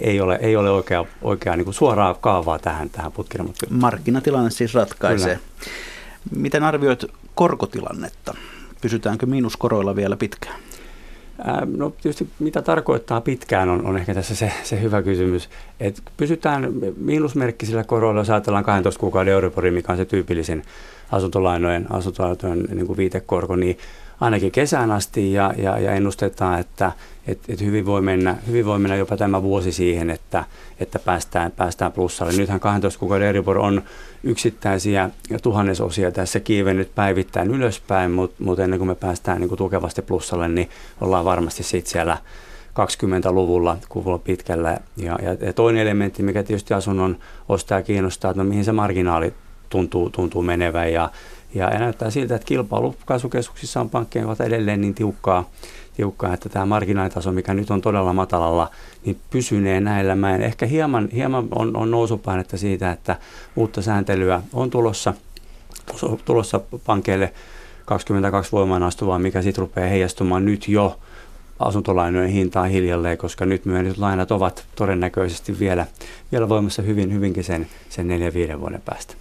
ei 0.00 0.20
ole, 0.20 0.38
ei 0.42 0.56
ole 0.56 0.70
oikea, 0.70 1.04
oikea 1.22 1.56
niin 1.56 1.64
kuin 1.64 1.74
suoraa 1.74 2.14
kaavaa 2.14 2.58
tähän, 2.58 2.90
tähän 2.90 3.12
putkiremonttiin. 3.12 3.74
Markkinatilanne 3.74 4.50
siis 4.50 4.74
ratkaisee. 4.74 5.34
Kyllä. 5.36 5.70
Miten 6.36 6.62
arvioit 6.62 7.04
korkotilannetta? 7.34 8.34
Pysytäänkö 8.80 9.26
miinuskoroilla 9.26 9.96
vielä 9.96 10.16
pitkään? 10.16 10.60
No 11.76 11.90
tietysti 11.90 12.28
mitä 12.38 12.62
tarkoittaa 12.62 13.20
pitkään 13.20 13.68
on, 13.68 13.86
on 13.86 13.96
ehkä 13.96 14.14
tässä 14.14 14.34
se, 14.34 14.52
se 14.62 14.80
hyvä 14.80 15.02
kysymys. 15.02 15.48
Et 15.80 16.02
pysytään 16.16 16.68
miinusmerkkisillä 16.96 17.84
koroilla, 17.84 18.20
jos 18.20 18.30
ajatellaan 18.30 18.64
12 18.64 19.00
kuukauden 19.00 19.32
Euribori, 19.32 19.70
mikä 19.70 19.92
on 19.92 19.98
se 19.98 20.04
tyypillisin 20.04 20.62
asuntolainojen, 21.12 21.86
asuntolainojen 21.92 22.68
niin 22.74 22.86
kuin 22.86 22.96
viitekorko, 22.96 23.56
niin 23.56 23.78
ainakin 24.20 24.52
kesään 24.52 24.90
asti 24.90 25.32
ja, 25.32 25.54
ja, 25.56 25.78
ja 25.78 25.92
ennustetaan, 25.92 26.60
että 26.60 26.92
et, 27.30 27.38
et 27.48 27.60
hyvin, 27.60 27.86
voi 27.86 28.02
mennä, 28.02 28.36
hyvin 28.46 28.66
voi 28.66 28.78
mennä 28.78 28.96
jopa 28.96 29.16
tämä 29.16 29.42
vuosi 29.42 29.72
siihen, 29.72 30.10
että, 30.10 30.44
että 30.80 30.98
päästään, 30.98 31.52
päästään 31.52 31.92
plussalle. 31.92 32.32
Nythän 32.32 32.60
12 32.60 33.00
kuukauden 33.00 33.26
Euribor 33.26 33.58
on 33.58 33.82
yksittäisiä 34.22 35.10
tuhannesosia 35.42 36.12
tässä 36.12 36.40
kiivennyt 36.40 36.94
päivittäin 36.94 37.50
ylöspäin, 37.50 38.10
mutta 38.10 38.44
mut 38.44 38.58
ennen 38.58 38.78
kuin 38.78 38.88
me 38.88 38.94
päästään 38.94 39.40
niin 39.40 39.48
kuin 39.48 39.58
tukevasti 39.58 40.02
plussalle, 40.02 40.48
niin 40.48 40.68
ollaan 41.00 41.24
varmasti 41.24 41.62
sitten 41.62 41.92
siellä 41.92 42.18
20-luvulla 42.70 43.76
kuvulla 43.88 44.18
pitkällä. 44.18 44.78
Ja, 44.96 45.18
ja, 45.22 45.46
ja 45.46 45.52
toinen 45.52 45.82
elementti, 45.82 46.22
mikä 46.22 46.42
tietysti 46.42 46.74
asunnon 46.74 47.16
ostaja 47.48 47.82
kiinnostaa, 47.82 48.30
että 48.30 48.42
no 48.42 48.48
mihin 48.48 48.64
se 48.64 48.72
marginaali 48.72 49.34
tuntuu, 49.68 50.10
tuntuu 50.10 50.42
menevän. 50.42 50.92
Ja, 50.92 51.10
ja, 51.54 51.70
ja 51.70 51.78
näyttää 51.78 52.10
siltä, 52.10 52.34
että 52.34 52.46
kilpailu 52.46 52.96
kasvukeskuksissa 53.04 53.80
on 53.80 53.90
pankkien 53.90 54.24
kautta 54.24 54.44
edelleen 54.44 54.80
niin 54.80 54.94
tiukkaa, 54.94 55.50
tiukkaa, 56.00 56.34
että 56.34 56.48
tämä 56.48 56.66
marginaalitaso, 56.66 57.32
mikä 57.32 57.54
nyt 57.54 57.70
on 57.70 57.80
todella 57.80 58.12
matalalla, 58.12 58.70
niin 59.04 59.20
pysynee 59.30 59.80
näillä 59.80 60.14
mäen. 60.14 60.42
Ehkä 60.42 60.66
hieman, 60.66 61.08
hieman 61.12 61.48
on, 61.54 61.76
on 61.76 61.90
nousupainetta 61.90 62.58
siitä, 62.58 62.92
että 62.92 63.16
uutta 63.56 63.82
sääntelyä 63.82 64.42
on 64.52 64.70
tulossa, 64.70 65.14
tulossa 66.24 66.60
pankeille 66.86 67.32
22 67.84 68.52
voimaan 68.52 68.82
astuvaa, 68.82 69.18
mikä 69.18 69.42
sitten 69.42 69.62
rupeaa 69.62 69.88
heijastumaan 69.88 70.44
nyt 70.44 70.68
jo 70.68 70.98
asuntolainojen 71.58 72.30
hintaa 72.30 72.64
hiljalleen, 72.64 73.18
koska 73.18 73.46
nyt 73.46 73.64
myönnetyt 73.64 73.98
lainat 73.98 74.30
ovat 74.30 74.64
todennäköisesti 74.76 75.58
vielä, 75.58 75.86
vielä 76.32 76.48
voimassa 76.48 76.82
hyvin, 76.82 77.12
hyvinkin 77.12 77.44
sen, 77.44 77.66
sen 77.88 78.08
4-5 78.56 78.60
vuoden 78.60 78.82
päästä. 78.84 79.14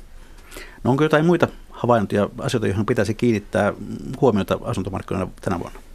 No 0.83 0.91
onko 0.91 1.03
jotain 1.03 1.25
muita 1.25 1.47
havaintoja, 1.69 2.29
asioita, 2.37 2.67
joihin 2.67 2.85
pitäisi 2.85 3.13
kiinnittää 3.13 3.73
huomiota 4.21 4.59
asuntomarkkinoilla 4.63 5.31
tänä 5.41 5.59
vuonna? 5.59 5.88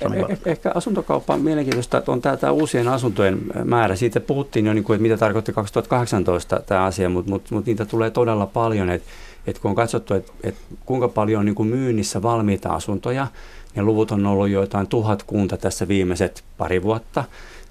Eh, 0.00 0.30
eh, 0.30 0.38
ehkä 0.44 0.72
asuntokauppa 0.74 1.34
on 1.34 1.40
mielenkiintoista, 1.40 1.98
että 1.98 2.12
on 2.12 2.22
tämä, 2.22 2.36
tämä 2.36 2.52
uusien 2.52 2.88
asuntojen 2.88 3.40
määrä. 3.64 3.96
Siitä 3.96 4.20
puhuttiin 4.20 4.66
jo, 4.66 4.72
niin 4.72 4.84
kuin, 4.84 4.94
että 4.94 5.02
mitä 5.02 5.16
tarkoitti 5.16 5.52
2018 5.52 6.60
tämä 6.66 6.84
asia, 6.84 7.08
mutta, 7.08 7.30
mutta, 7.30 7.54
mutta 7.54 7.70
niitä 7.70 7.84
tulee 7.84 8.10
todella 8.10 8.46
paljon. 8.46 8.90
Että, 8.90 9.08
että 9.46 9.62
kun 9.62 9.68
on 9.68 9.74
katsottu, 9.74 10.14
että, 10.14 10.32
että 10.42 10.60
kuinka 10.86 11.08
paljon 11.08 11.40
on 11.40 11.46
niin 11.46 11.54
kuin 11.54 11.68
myynnissä 11.68 12.22
valmiita 12.22 12.68
asuntoja, 12.68 13.26
ja 13.76 13.82
luvut 13.82 14.10
on 14.10 14.26
ollut 14.26 14.48
joitain 14.48 14.86
tuhat 14.86 15.22
kunta 15.22 15.56
tässä 15.56 15.88
viimeiset 15.88 16.44
pari 16.58 16.82
vuotta, 16.82 17.24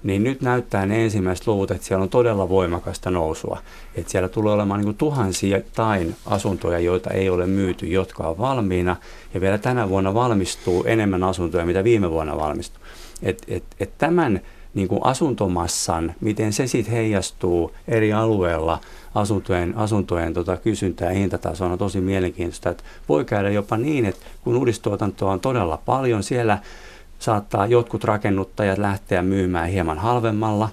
niin 0.04 0.24
nyt 0.24 0.40
näyttää 0.40 0.86
ne 0.86 1.04
ensimmäiset 1.04 1.46
luvut, 1.46 1.70
että 1.70 1.86
siellä 1.86 2.02
on 2.02 2.08
todella 2.08 2.48
voimakasta 2.48 3.10
nousua. 3.10 3.58
Että 3.94 4.12
siellä 4.12 4.28
tulee 4.28 4.54
olemaan 4.54 4.80
niin 4.80 4.94
tuhansia 4.94 5.60
tain 5.74 6.16
asuntoja, 6.26 6.78
joita 6.78 7.10
ei 7.10 7.30
ole 7.30 7.46
myyty, 7.46 7.86
jotka 7.86 8.28
on 8.28 8.38
valmiina. 8.38 8.96
Ja 9.34 9.40
vielä 9.40 9.58
tänä 9.58 9.88
vuonna 9.88 10.14
valmistuu 10.14 10.84
enemmän 10.84 11.22
asuntoja, 11.22 11.66
mitä 11.66 11.84
viime 11.84 12.10
vuonna 12.10 12.36
valmistui. 12.36 12.82
Et, 13.22 13.42
et, 13.48 13.64
et 13.80 13.90
tämän 13.98 14.40
niin 14.74 14.88
kuin 14.88 15.00
asuntomassan, 15.04 16.14
miten 16.20 16.52
se 16.52 16.66
sitten 16.66 16.94
heijastuu 16.94 17.74
eri 17.88 18.12
alueilla 18.12 18.80
asuntojen, 19.14 19.76
asuntojen 19.76 20.34
tota, 20.34 20.56
kysyntää 20.56 21.08
ja 21.08 21.18
hintatasoon 21.18 21.72
on 21.72 21.78
tosi 21.78 22.00
mielenkiintoista. 22.00 22.70
Että 22.70 22.84
voi 23.08 23.24
käydä 23.24 23.50
jopa 23.50 23.76
niin, 23.76 24.06
että 24.06 24.26
kun 24.44 24.56
uudistuotantoa 24.56 25.32
on 25.32 25.40
todella 25.40 25.82
paljon, 25.84 26.22
siellä 26.22 26.58
saattaa 27.18 27.66
jotkut 27.66 28.04
rakennuttajat 28.04 28.78
lähteä 28.78 29.22
myymään 29.22 29.68
hieman 29.68 29.98
halvemmalla. 29.98 30.68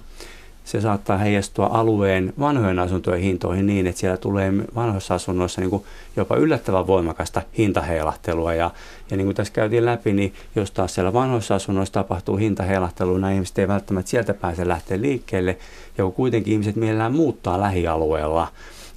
Se 0.64 0.80
saattaa 0.80 1.18
heijastua 1.18 1.66
alueen 1.72 2.32
vanhojen 2.38 2.78
asuntojen 2.78 3.22
hintoihin 3.22 3.66
niin, 3.66 3.86
että 3.86 4.00
siellä 4.00 4.16
tulee 4.16 4.52
vanhoissa 4.74 5.14
asunnoissa 5.14 5.60
niin 5.60 5.70
kuin 5.70 5.84
jopa 6.16 6.36
yllättävän 6.36 6.86
voimakasta 6.86 7.42
hintaheilahtelua. 7.58 8.54
Ja, 8.54 8.70
ja 9.10 9.16
niin 9.16 9.26
kuin 9.26 9.36
tässä 9.36 9.52
käytiin 9.52 9.84
läpi, 9.84 10.12
niin 10.12 10.34
jos 10.56 10.70
taas 10.70 10.94
siellä 10.94 11.12
vanhoissa 11.12 11.54
asunnoissa 11.54 11.92
tapahtuu 11.92 12.36
hintaheilahtelua, 12.36 13.18
nämä 13.18 13.32
ihmiset 13.32 13.58
ei 13.58 13.68
välttämättä 13.68 14.10
sieltä 14.10 14.34
pääse 14.34 14.68
lähteä 14.68 15.00
liikkeelle. 15.00 15.58
Ja 15.98 16.04
kun 16.04 16.12
kuitenkin 16.12 16.52
ihmiset 16.52 16.76
mielellään 16.76 17.12
muuttaa 17.12 17.60
lähialueella, 17.60 18.48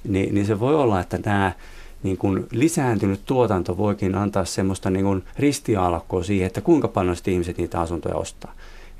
niin, 0.04 0.34
niin 0.34 0.46
se 0.46 0.60
voi 0.60 0.74
olla, 0.74 1.00
että 1.00 1.18
nämä 1.24 1.52
niin 2.06 2.18
kuin 2.18 2.46
lisääntynyt 2.50 3.20
tuotanto 3.24 3.76
voikin 3.76 4.14
antaa 4.14 4.44
semmoista 4.44 4.90
niin 4.90 5.04
kuin 5.04 5.24
ristialakkoa 5.38 6.22
siihen, 6.22 6.46
että 6.46 6.60
kuinka 6.60 6.88
paljon 6.88 7.16
ihmiset 7.26 7.58
niitä 7.58 7.80
asuntoja 7.80 8.16
ostaa. 8.16 8.52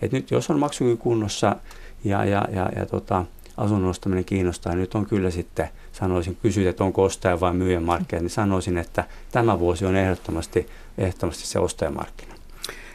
Et 0.03 0.13
nyt 0.13 0.31
jos 0.31 0.51
on 0.51 0.59
maksukyky 0.59 0.97
kunnossa 0.97 1.57
ja, 2.05 2.25
ja, 2.25 2.49
ja, 2.53 2.69
ja 2.77 2.87
tota, 2.87 3.25
asunnon 3.57 3.91
ostaminen 3.91 4.25
kiinnostaa, 4.25 4.73
niin 4.73 4.81
nyt 4.81 4.95
on 4.95 5.07
kyllä 5.07 5.31
sitten, 5.31 5.69
sanoisin, 5.93 6.37
kysyt, 6.43 6.67
että 6.67 6.85
onko 6.85 7.03
ostaja 7.03 7.41
vai 7.41 7.55
myyjän 7.55 7.83
markkina, 7.83 8.23
niin 8.23 8.31
sanoisin, 8.31 8.79
että 8.79 9.05
tämä 9.33 9.59
vuosi 9.59 9.87
on 9.87 9.97
ehdottomasti, 9.97 10.67
ehdottomasti 10.99 11.47
se 11.47 11.59
ostajamarkkina. 11.59 12.35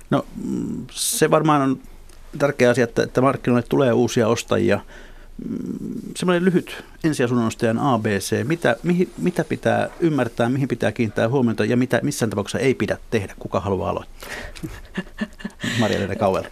No 0.09 0.25
se 0.91 1.31
varmaan 1.31 1.61
on 1.61 1.79
tärkeä 2.37 2.69
asia, 2.69 2.83
että, 2.83 3.03
että 3.03 3.21
markkinoille 3.21 3.67
tulee 3.69 3.93
uusia 3.93 4.27
ostajia. 4.27 4.79
Mm, 5.49 6.01
semmoinen 6.15 6.45
lyhyt 6.45 6.83
ensiasunnonostajan 7.03 7.79
ABC, 7.79 8.43
mitä, 8.43 8.75
mihin, 8.83 9.11
mitä 9.17 9.43
pitää 9.43 9.89
ymmärtää, 9.99 10.49
mihin 10.49 10.67
pitää 10.67 10.91
kiinnittää 10.91 11.29
huomiota 11.29 11.65
ja 11.65 11.77
mitä 11.77 11.99
missään 12.03 12.29
tapauksessa 12.29 12.59
ei 12.59 12.73
pidä 12.73 12.97
tehdä, 13.11 13.33
kuka 13.39 13.59
haluaa 13.59 13.89
aloittaa? 13.89 14.29
Maria 15.79 16.15
Kauel. 16.15 16.43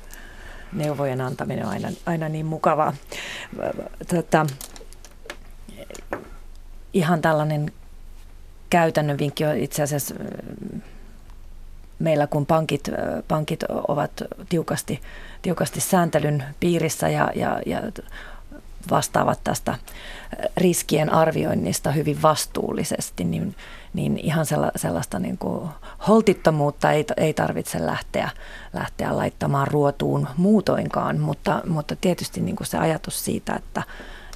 Neuvojen 0.73 1.21
antaminen 1.21 1.65
on 1.65 1.71
aina, 1.71 1.89
aina 2.05 2.29
niin 2.29 2.45
mukavaa. 2.45 2.93
Tota, 4.09 4.45
ihan 6.93 7.21
tällainen 7.21 7.71
käytännön 8.69 9.17
vinkki 9.17 9.45
on 9.45 9.57
itse 9.57 9.83
asiassa 9.83 10.15
meillä, 11.99 12.27
kun 12.27 12.45
pankit, 12.45 12.89
pankit 13.27 13.63
ovat 13.63 14.11
tiukasti, 14.49 15.01
tiukasti 15.41 15.79
sääntelyn 15.79 16.43
piirissä 16.59 17.09
ja, 17.09 17.31
ja, 17.35 17.61
ja 17.65 17.81
vastaavat 18.89 19.39
tästä 19.43 19.75
riskien 20.57 21.13
arvioinnista 21.13 21.91
hyvin 21.91 22.21
vastuullisesti, 22.21 23.23
niin, 23.23 23.55
niin 23.93 24.17
ihan 24.17 24.45
sellaista 24.75 25.19
niin 25.19 25.37
kuin 25.37 25.69
holtittomuutta 26.07 26.91
ei, 26.91 27.05
ei 27.17 27.33
tarvitse 27.33 27.85
lähteä, 27.85 28.29
lähteä 28.73 29.17
laittamaan 29.17 29.67
ruotuun 29.67 30.27
muutoinkaan, 30.37 31.19
mutta, 31.19 31.61
mutta 31.67 31.95
tietysti 31.95 32.41
niin 32.41 32.55
kuin 32.55 32.67
se 32.67 32.77
ajatus 32.77 33.25
siitä, 33.25 33.53
että, 33.55 33.83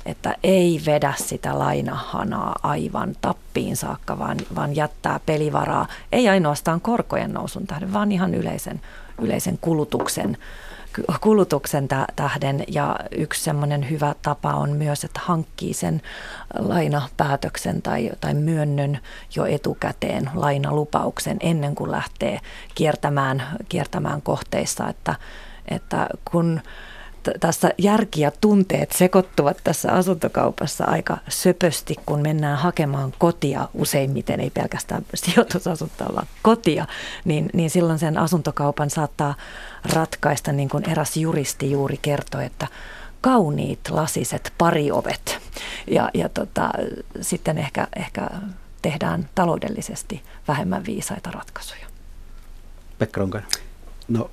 että 0.06 0.36
ei 0.44 0.82
vedä 0.86 1.14
sitä 1.18 1.60
lainahanaa 1.60 2.56
aivan 2.64 3.16
tappiin 3.22 3.78
saakka, 3.78 4.20
vaan, 4.20 4.38
vaan 4.56 4.76
jättää 4.76 5.20
pelivaraa, 5.26 5.88
ei 6.12 6.30
ainoastaan 6.30 6.82
korkojen 6.82 7.34
nousun 7.34 7.68
tähden, 7.68 7.94
vaan 7.94 8.12
ihan 8.12 8.34
yleisen, 8.34 8.82
yleisen 9.22 9.58
kulutuksen 9.62 10.38
kulutuksen 11.22 11.88
tähden. 12.16 12.64
Ja 12.68 12.96
yksi 13.12 13.44
semmoinen 13.44 13.90
hyvä 13.90 14.16
tapa 14.22 14.54
on 14.54 14.70
myös, 14.70 15.04
että 15.04 15.20
hankkii 15.24 15.74
sen 15.74 16.02
lainapäätöksen 16.60 17.82
tai, 17.82 18.12
tai 18.22 18.34
myönnön 18.34 19.00
jo 19.36 19.46
etukäteen 19.46 20.30
lainalupauksen 20.34 21.38
ennen 21.40 21.76
kuin 21.76 21.92
lähtee 21.92 22.40
kiertämään, 22.76 23.44
kiertämään 23.70 24.22
kohteissa, 24.22 24.88
että, 24.90 25.16
että 25.68 26.08
kun 26.32 26.62
tässä 27.40 27.72
järki 27.78 28.22
ja 28.22 28.32
tunteet 28.42 28.92
sekoittuvat 28.92 29.58
tässä 29.64 29.92
asuntokaupassa 29.92 30.86
aika 30.86 31.18
söpösti, 31.30 31.96
kun 32.06 32.22
mennään 32.22 32.58
hakemaan 32.58 33.14
kotia, 33.18 33.68
useimmiten 33.74 34.40
ei 34.40 34.50
pelkästään 34.50 35.06
sijoitusasuntoa, 35.16 36.16
vaan 36.16 36.28
kotia, 36.42 36.88
niin, 37.26 37.50
niin 37.54 37.70
silloin 37.70 38.00
sen 38.00 38.18
asuntokaupan 38.18 38.90
saattaa 38.90 39.36
ratkaista, 39.94 40.52
niin 40.52 40.70
kuin 40.70 40.90
eräs 40.90 41.18
juristi 41.18 41.72
juuri 41.72 42.00
kertoi, 42.02 42.46
että 42.46 42.68
kauniit 43.22 43.80
lasiset 43.90 44.54
pariovet. 44.58 45.40
Ja, 45.88 46.10
ja 46.14 46.30
tota, 46.30 46.70
sitten 47.22 47.58
ehkä, 47.58 47.88
ehkä 47.96 48.30
tehdään 48.82 49.30
taloudellisesti 49.36 50.24
vähemmän 50.48 50.86
viisaita 50.86 51.32
ratkaisuja. 51.32 51.88
Pekka 53.00 53.20
Ronkainen. 53.20 53.50
No 54.08 54.32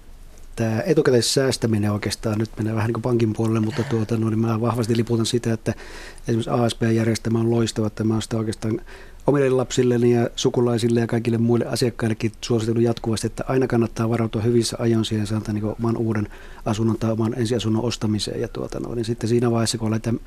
tämä 0.60 0.82
etukäteissäästäminen 0.86 1.92
oikeastaan 1.92 2.38
nyt 2.38 2.50
menee 2.56 2.74
vähän 2.74 2.86
niin 2.86 2.94
kuin 2.94 3.02
pankin 3.02 3.32
puolelle, 3.32 3.60
mutta 3.60 3.82
tuota, 3.90 4.16
no, 4.16 4.30
niin 4.30 4.40
mä 4.40 4.60
vahvasti 4.60 4.96
liputan 4.96 5.26
sitä, 5.26 5.52
että 5.52 5.74
esimerkiksi 6.28 6.50
ASP-järjestelmä 6.50 7.40
on 7.40 7.50
loistava, 7.50 7.86
että 7.86 8.04
mä 8.04 8.14
oon 8.14 8.22
sitä 8.22 8.36
oikeastaan 8.36 8.80
omille 9.26 9.50
lapsilleni 9.50 10.12
ja 10.12 10.30
sukulaisille 10.36 11.00
ja 11.00 11.06
kaikille 11.06 11.38
muille 11.38 11.66
asiakkaillekin 11.66 12.32
suositellut 12.40 12.82
jatkuvasti, 12.82 13.26
että 13.26 13.44
aina 13.48 13.66
kannattaa 13.66 14.10
varautua 14.10 14.42
hyvissä 14.42 14.76
ajoin 14.80 15.04
siihen 15.04 15.26
saada 15.26 15.52
niin 15.52 15.64
oman 15.64 15.96
uuden 15.96 16.28
asunnon 16.64 16.98
tai 16.98 17.12
oman 17.12 17.34
ensiasunnon 17.36 17.84
ostamiseen. 17.84 18.40
Ja 18.40 18.48
tuota, 18.48 18.80
no, 18.80 18.94
niin 18.94 19.04
sitten 19.04 19.28
siinä 19.28 19.50
vaiheessa, 19.50 19.78
kun 19.78 19.88
aletaan 19.88 20.20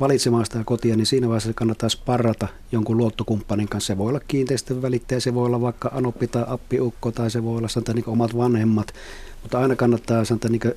valitsemaan 0.00 0.44
sitä 0.44 0.64
kotia, 0.64 0.96
niin 0.96 1.06
siinä 1.06 1.28
vaiheessa 1.28 1.52
kannattaa 1.52 1.88
sparrata 1.88 2.48
jonkun 2.72 2.96
luottokumppanin 2.96 3.68
kanssa. 3.68 3.86
Se 3.86 3.98
voi 3.98 4.08
olla 4.08 4.20
kiinteistön 4.28 4.82
välittäjä, 4.82 5.20
se 5.20 5.34
voi 5.34 5.46
olla 5.46 5.60
vaikka 5.60 5.90
anoppi 5.94 6.28
tai 6.28 6.44
appiukko 6.46 7.12
tai 7.12 7.30
se 7.30 7.44
voi 7.44 7.58
olla 7.58 7.68
sanotaan, 7.68 7.96
niin 7.96 8.08
omat 8.08 8.36
vanhemmat. 8.36 8.94
Mutta 9.48 9.58
aina 9.58 9.76
kannattaa 9.76 10.24
sanotaan, 10.24 10.52
niin 10.52 10.74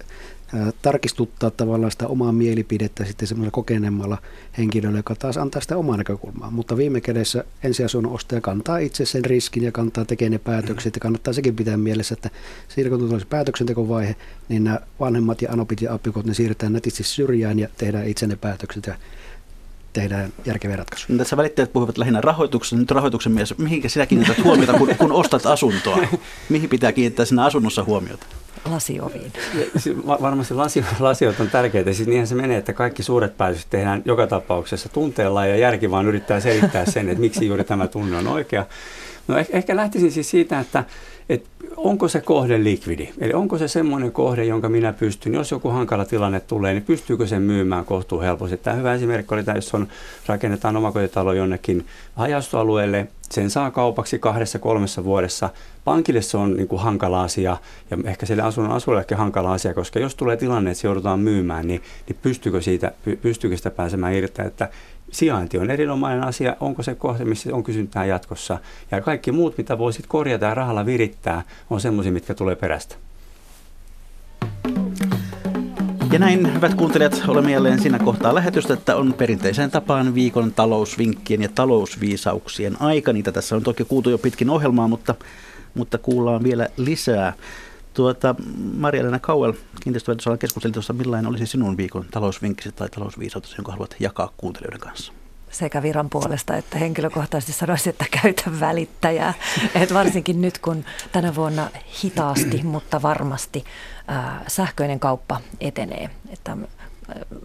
tarkistuttaa 0.81 1.51
tavallaan 1.51 1.91
sitä 1.91 2.07
omaa 2.07 2.31
mielipidettä 2.31 3.05
sitten 3.05 3.27
semmoisella 3.27 3.51
kokeneemmalla 3.51 4.17
henkilöllä, 4.57 4.99
joka 4.99 5.15
taas 5.15 5.37
antaa 5.37 5.61
sitä 5.61 5.77
omaa 5.77 5.97
näkökulmaa. 5.97 6.51
Mutta 6.51 6.77
viime 6.77 7.01
kädessä 7.01 7.43
ensiasunnon 7.63 8.13
ostaja 8.13 8.41
kantaa 8.41 8.77
itse 8.77 9.05
sen 9.05 9.25
riskin 9.25 9.63
ja 9.63 9.71
kantaa 9.71 10.05
tekemään 10.05 10.31
ne 10.31 10.37
päätökset 10.37 10.95
ja 10.95 10.99
kannattaa 10.99 11.33
sekin 11.33 11.55
pitää 11.55 11.77
mielessä, 11.77 12.13
että 12.13 12.29
siinä 12.67 12.89
kun 12.89 12.99
tulee 12.99 13.19
se 13.19 13.25
päätöksentekovaihe, 13.25 14.15
niin 14.49 14.63
nämä 14.63 14.79
vanhemmat 14.99 15.41
ja 15.41 15.51
anopit 15.51 15.81
ja 15.81 15.93
appikot, 15.93 16.25
ne 16.25 16.33
siirretään 16.33 16.73
nätisti 16.73 17.03
syrjään 17.03 17.59
ja 17.59 17.67
tehdään 17.77 18.07
itse 18.07 18.27
ne 18.27 18.35
päätökset 18.35 18.85
ja 18.85 18.95
tehdään 19.93 20.33
järkeviä 20.45 20.75
ratkaisuja. 20.75 21.17
Tässä 21.17 21.37
välittäjät 21.37 21.73
puhuvat 21.73 21.97
lähinnä 21.97 22.21
rahoituksen, 22.21 22.79
nyt 22.79 22.91
rahoituksen 22.91 23.31
mies. 23.31 23.57
Mihinkä 23.57 23.89
sinä 23.89 24.05
kiinnität 24.05 24.43
huomiota, 24.43 24.73
kun, 24.73 24.95
kun 24.97 25.11
ostat 25.11 25.45
asuntoa? 25.45 25.97
Mihin 26.49 26.69
pitää 26.69 26.91
kiinnittää 26.91 27.25
siinä 27.25 27.45
asunnossa 27.45 27.83
huomiota? 27.83 28.25
Lasioviin. 28.65 29.33
Varmasti 30.07 30.53
lasi, 30.53 30.85
lasiot 30.99 31.39
on 31.39 31.49
tärkeitä. 31.49 31.93
Siis 31.93 32.07
niinhän 32.07 32.27
se 32.27 32.35
menee, 32.35 32.57
että 32.57 32.73
kaikki 32.73 33.03
suuret 33.03 33.37
päätökset 33.37 33.69
tehdään 33.69 34.01
joka 34.05 34.27
tapauksessa 34.27 34.89
tunteella 34.89 35.45
ja 35.45 35.55
järki 35.55 35.91
vaan 35.91 36.07
yrittää 36.07 36.39
selittää 36.39 36.85
sen, 36.85 37.09
että 37.09 37.21
miksi 37.21 37.47
juuri 37.47 37.63
tämä 37.63 37.87
tunne 37.87 38.17
on 38.17 38.27
oikea. 38.27 38.65
No 39.27 39.37
ehkä, 39.37 39.57
ehkä 39.57 39.75
lähtisin 39.75 40.11
siis 40.11 40.29
siitä, 40.29 40.59
että, 40.59 40.83
että 41.29 41.49
onko 41.77 42.07
se 42.07 42.21
kohde 42.21 42.63
likvidi? 42.63 43.09
Eli 43.19 43.33
onko 43.33 43.57
se 43.57 43.67
semmoinen 43.67 44.11
kohde, 44.11 44.45
jonka 44.45 44.69
minä 44.69 44.93
pystyn, 44.93 45.33
jos 45.33 45.51
joku 45.51 45.69
hankala 45.69 46.05
tilanne 46.05 46.39
tulee, 46.39 46.73
niin 46.73 46.83
pystyykö 46.83 47.27
sen 47.27 47.41
myymään 47.41 47.85
kohtuu 47.85 48.21
helposti? 48.21 48.57
Tämä 48.57 48.75
hyvä 48.75 48.93
esimerkki 48.93 49.33
oli 49.33 49.43
tämä, 49.43 49.57
jos 49.57 49.73
on, 49.73 49.87
rakennetaan 50.27 50.77
omakotitalo 50.77 51.33
jonnekin 51.33 51.85
hajastoalueelle, 52.15 53.07
sen 53.31 53.49
saa 53.49 53.71
kaupaksi 53.71 54.19
kahdessa 54.19 54.59
kolmessa 54.59 55.03
vuodessa. 55.03 55.49
Pankille 55.83 56.21
se 56.21 56.37
on 56.37 56.53
niin 56.53 56.67
kuin 56.67 56.81
hankala 56.81 57.23
asia 57.23 57.57
ja 57.91 57.97
ehkä 58.05 58.25
sille 58.25 58.41
asunnon 58.41 58.73
asujallekin 58.73 59.17
hankala 59.17 59.53
asia, 59.53 59.73
koska 59.73 59.99
jos 59.99 60.15
tulee 60.15 60.37
tilanne, 60.37 60.71
että 60.71 60.81
se 60.81 60.87
joudutaan 60.87 61.19
myymään, 61.19 61.67
niin, 61.67 61.81
niin 62.07 62.17
pystyykö, 62.21 62.61
siitä, 62.61 62.91
pystyykö 63.21 63.57
sitä 63.57 63.71
pääsemään 63.71 64.13
irti, 64.13 64.41
että 64.41 64.69
sijainti 65.11 65.57
on 65.57 65.71
erinomainen 65.71 66.23
asia, 66.23 66.55
onko 66.59 66.83
se 66.83 66.95
kohde, 66.95 67.25
missä 67.25 67.55
on 67.55 67.63
kysyntää 67.63 68.05
jatkossa. 68.05 68.57
Ja 68.91 69.01
kaikki 69.01 69.31
muut, 69.31 69.57
mitä 69.57 69.77
voisit 69.77 70.05
korjata 70.07 70.45
ja 70.45 70.53
rahalla 70.53 70.85
virittää, 70.85 71.43
on 71.69 71.81
semmoisia, 71.81 72.11
mitkä 72.11 72.33
tulee 72.33 72.55
perästä. 72.55 72.95
Ja 76.11 76.19
näin, 76.19 76.53
hyvät 76.53 76.73
kuuntelijat, 76.73 77.23
olemme 77.27 77.51
jälleen 77.51 77.81
siinä 77.81 77.99
kohtaa 77.99 78.35
lähetystä, 78.35 78.73
että 78.73 78.95
on 78.95 79.13
perinteiseen 79.13 79.71
tapaan 79.71 80.15
viikon 80.15 80.53
talousvinkkien 80.53 81.41
ja 81.41 81.49
talousviisauksien 81.55 82.81
aika. 82.81 83.13
Niitä 83.13 83.31
tässä 83.31 83.55
on 83.55 83.63
toki 83.63 83.83
kuultu 83.85 84.09
jo 84.09 84.17
pitkin 84.17 84.49
ohjelmaa, 84.49 84.87
mutta, 84.87 85.15
mutta 85.73 85.97
kuullaan 85.97 86.43
vielä 86.43 86.67
lisää. 86.77 87.33
Tuota, 87.93 88.35
Maria-Leena 88.77 89.19
Kauel, 89.19 89.53
kiinteistöverotusalan 89.83 90.39
keskustelin 90.39 90.73
tuossa, 90.73 90.93
millainen 90.93 91.29
olisi 91.29 91.45
sinun 91.45 91.77
viikon 91.77 92.05
talousvinkkisi 92.11 92.71
tai 92.71 92.89
talousviisautesi, 92.89 93.55
jonka 93.57 93.71
haluat 93.71 93.95
jakaa 93.99 94.33
kuuntelijoiden 94.37 94.79
kanssa? 94.79 95.13
sekä 95.51 95.81
viran 95.81 96.09
puolesta 96.09 96.55
että 96.57 96.77
henkilökohtaisesti 96.77 97.53
sanoisin, 97.53 97.89
että 97.89 98.05
käytä 98.21 98.59
välittäjää. 98.59 99.33
Et 99.75 99.93
varsinkin 99.93 100.41
nyt, 100.41 100.57
kun 100.57 100.85
tänä 101.11 101.35
vuonna 101.35 101.69
hitaasti, 102.03 102.63
mutta 102.63 103.01
varmasti 103.01 103.63
ää, 104.07 104.43
sähköinen 104.47 104.99
kauppa 104.99 105.41
etenee, 105.59 106.09
että 106.29 106.57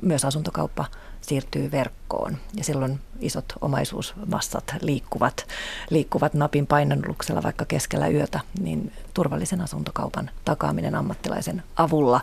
myös 0.03 0.24
asuntokauppa 0.24 0.84
siirtyy 1.29 1.70
verkkoon 1.70 2.37
ja 2.55 2.64
silloin 2.64 3.01
isot 3.20 3.45
omaisuusmassat 3.61 4.74
liikkuvat, 4.81 5.47
liikkuvat 5.91 6.35
napin 6.35 6.66
painannuksella 6.66 7.43
vaikka 7.43 7.64
keskellä 7.64 8.09
yötä, 8.09 8.41
niin 8.61 8.93
turvallisen 9.14 9.61
asuntokaupan 9.61 10.31
takaaminen 10.45 10.95
ammattilaisen 10.95 11.62
avulla 11.77 12.20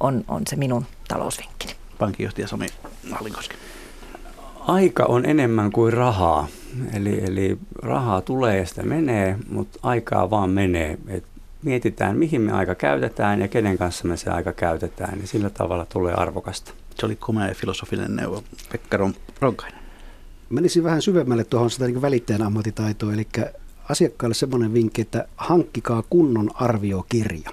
on, 0.00 0.24
on 0.28 0.42
se 0.46 0.56
minun 0.56 0.86
talousvinkkini. 1.08 1.72
Pankinjohtaja 1.98 2.48
Sami 2.48 2.66
Hallinkoski. 3.10 3.54
Aika 4.60 5.04
on 5.04 5.26
enemmän 5.26 5.72
kuin 5.72 5.92
rahaa. 5.92 6.46
Eli, 6.92 7.24
eli 7.24 7.58
rahaa 7.82 8.20
tulee 8.20 8.58
ja 8.58 8.66
sitä 8.66 8.82
menee, 8.82 9.38
mutta 9.48 9.78
aikaa 9.82 10.30
vaan 10.30 10.50
menee. 10.50 10.98
Et 11.08 11.24
mietitään, 11.62 12.18
mihin 12.18 12.40
me 12.40 12.52
aika 12.52 12.74
käytetään 12.74 13.40
ja 13.40 13.48
kenen 13.48 13.78
kanssa 13.78 14.08
me 14.08 14.16
se 14.16 14.30
aika 14.30 14.52
käytetään. 14.52 15.20
Ja 15.20 15.26
sillä 15.26 15.50
tavalla 15.50 15.86
tulee 15.86 16.14
arvokasta. 16.14 16.72
Se 16.94 17.06
oli 17.06 17.16
komea 17.16 17.54
filosofinen 17.54 18.16
neuvo. 18.16 18.44
Pekka 18.72 18.98
Ronkainen. 19.40 19.80
Menisin 20.50 20.84
vähän 20.84 21.02
syvemmälle 21.02 21.44
tuohon 21.44 21.70
sitä 21.70 21.86
niin 21.86 22.02
välittäjän 22.02 22.42
ammattitaitoa, 22.42 23.12
eli 23.12 23.26
asiakkaalle 23.88 24.34
semmoinen 24.34 24.74
vinkki, 24.74 25.02
että 25.02 25.28
hankkikaa 25.36 26.02
kunnon 26.10 26.50
arviokirja. 26.54 27.50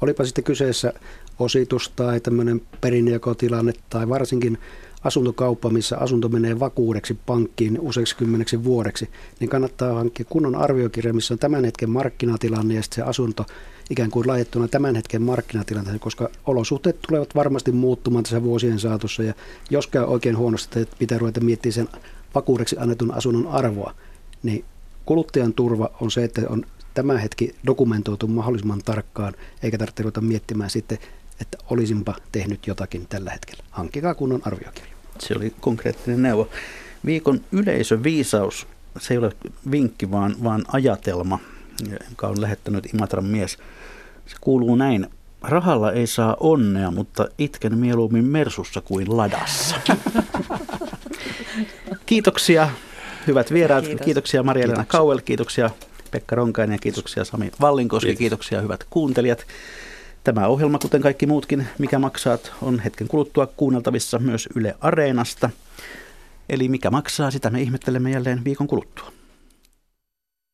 Olipa 0.00 0.24
sitten 0.24 0.44
kyseessä 0.44 0.92
ositus 1.38 1.92
tai 1.96 2.20
tämmöinen 2.20 2.62
perinnöjakotilanne 2.80 3.72
tai 3.90 4.08
varsinkin 4.08 4.58
asuntokauppa, 5.04 5.70
missä 5.70 5.98
asunto 5.98 6.28
menee 6.28 6.60
vakuudeksi 6.60 7.18
pankkiin 7.26 7.80
useiksi 7.80 8.16
kymmeneksi 8.16 8.64
vuodeksi, 8.64 9.08
niin 9.40 9.50
kannattaa 9.50 9.94
hankkia 9.94 10.26
kunnon 10.28 10.56
arviokirja, 10.56 11.14
missä 11.14 11.34
on 11.34 11.38
tämän 11.38 11.64
hetken 11.64 11.90
markkinatilanne 11.90 12.74
ja 12.74 12.82
sitten 12.82 13.04
se 13.04 13.10
asunto 13.10 13.46
ikään 13.90 14.10
kuin 14.10 14.28
laitettuna 14.28 14.68
tämän 14.68 14.96
hetken 14.96 15.22
markkinatilanteeseen, 15.22 16.00
koska 16.00 16.28
olosuhteet 16.46 16.98
tulevat 17.08 17.34
varmasti 17.34 17.72
muuttumaan 17.72 18.24
tässä 18.24 18.42
vuosien 18.42 18.78
saatossa 18.78 19.22
ja 19.22 19.34
jos 19.70 19.86
käy 19.86 20.04
oikein 20.04 20.36
huonosti, 20.36 20.80
että 20.80 20.96
pitää 20.98 21.18
ruveta 21.18 21.40
miettimään 21.40 21.74
sen 21.74 21.88
vakuudeksi 22.34 22.76
annetun 22.78 23.14
asunnon 23.14 23.46
arvoa, 23.46 23.94
niin 24.42 24.64
kuluttajan 25.06 25.54
turva 25.54 25.90
on 26.00 26.10
se, 26.10 26.24
että 26.24 26.42
on 26.48 26.66
tämä 26.94 27.18
hetki 27.18 27.54
dokumentoitu 27.66 28.26
mahdollisimman 28.26 28.82
tarkkaan, 28.84 29.34
eikä 29.62 29.78
tarvitse 29.78 30.02
ruveta 30.02 30.20
miettimään 30.20 30.70
sitten, 30.70 30.98
että 31.40 31.58
olisinpa 31.70 32.14
tehnyt 32.32 32.66
jotakin 32.66 33.06
tällä 33.08 33.30
hetkellä. 33.30 33.64
Hankkikaa 33.70 34.14
kunnon 34.14 34.40
arviokirja. 34.44 34.93
Se 35.18 35.34
oli 35.36 35.54
konkreettinen 35.60 36.22
neuvo. 36.22 36.48
Viikon 37.06 37.40
yleisöviisaus, 37.52 38.66
se 38.98 39.14
ei 39.14 39.18
ole 39.18 39.32
vinkki, 39.70 40.10
vaan, 40.10 40.34
vaan 40.42 40.64
ajatelma, 40.72 41.38
jonka 42.08 42.28
on 42.28 42.40
lähettänyt 42.40 42.94
Imatran 42.94 43.24
mies. 43.24 43.58
Se 44.26 44.36
kuuluu 44.40 44.76
näin. 44.76 45.06
Rahalla 45.42 45.92
ei 45.92 46.06
saa 46.06 46.36
onnea, 46.40 46.90
mutta 46.90 47.28
itken 47.38 47.78
mieluummin 47.78 48.24
mersussa 48.24 48.80
kuin 48.80 49.16
ladassa. 49.16 49.76
Kiitoksia 52.06 52.70
hyvät 53.26 53.52
vieraat. 53.52 53.84
Kiitos. 53.84 54.04
Kiitoksia 54.04 54.42
Maria-Leena 54.42 54.84
Kauel, 54.84 55.20
kiitoksia 55.24 55.70
Pekka 56.10 56.36
Ronkainen 56.36 56.74
ja 56.74 56.78
kiitoksia 56.78 57.24
Sami 57.24 57.50
Vallinkoski. 57.60 58.06
Kiitos. 58.06 58.18
Kiitoksia 58.18 58.60
hyvät 58.60 58.86
kuuntelijat. 58.90 59.46
Tämä 60.24 60.46
ohjelma, 60.46 60.78
kuten 60.78 61.00
kaikki 61.00 61.26
muutkin, 61.26 61.66
mikä 61.78 61.98
maksaa, 61.98 62.38
on 62.62 62.80
hetken 62.80 63.08
kuluttua 63.08 63.46
kuunneltavissa 63.46 64.18
myös 64.18 64.48
Yle 64.54 64.76
Areenasta. 64.80 65.50
Eli 66.48 66.68
mikä 66.68 66.90
maksaa, 66.90 67.30
sitä 67.30 67.50
me 67.50 67.62
ihmettelemme 67.62 68.10
jälleen 68.10 68.44
viikon 68.44 68.66
kuluttua. 68.66 69.12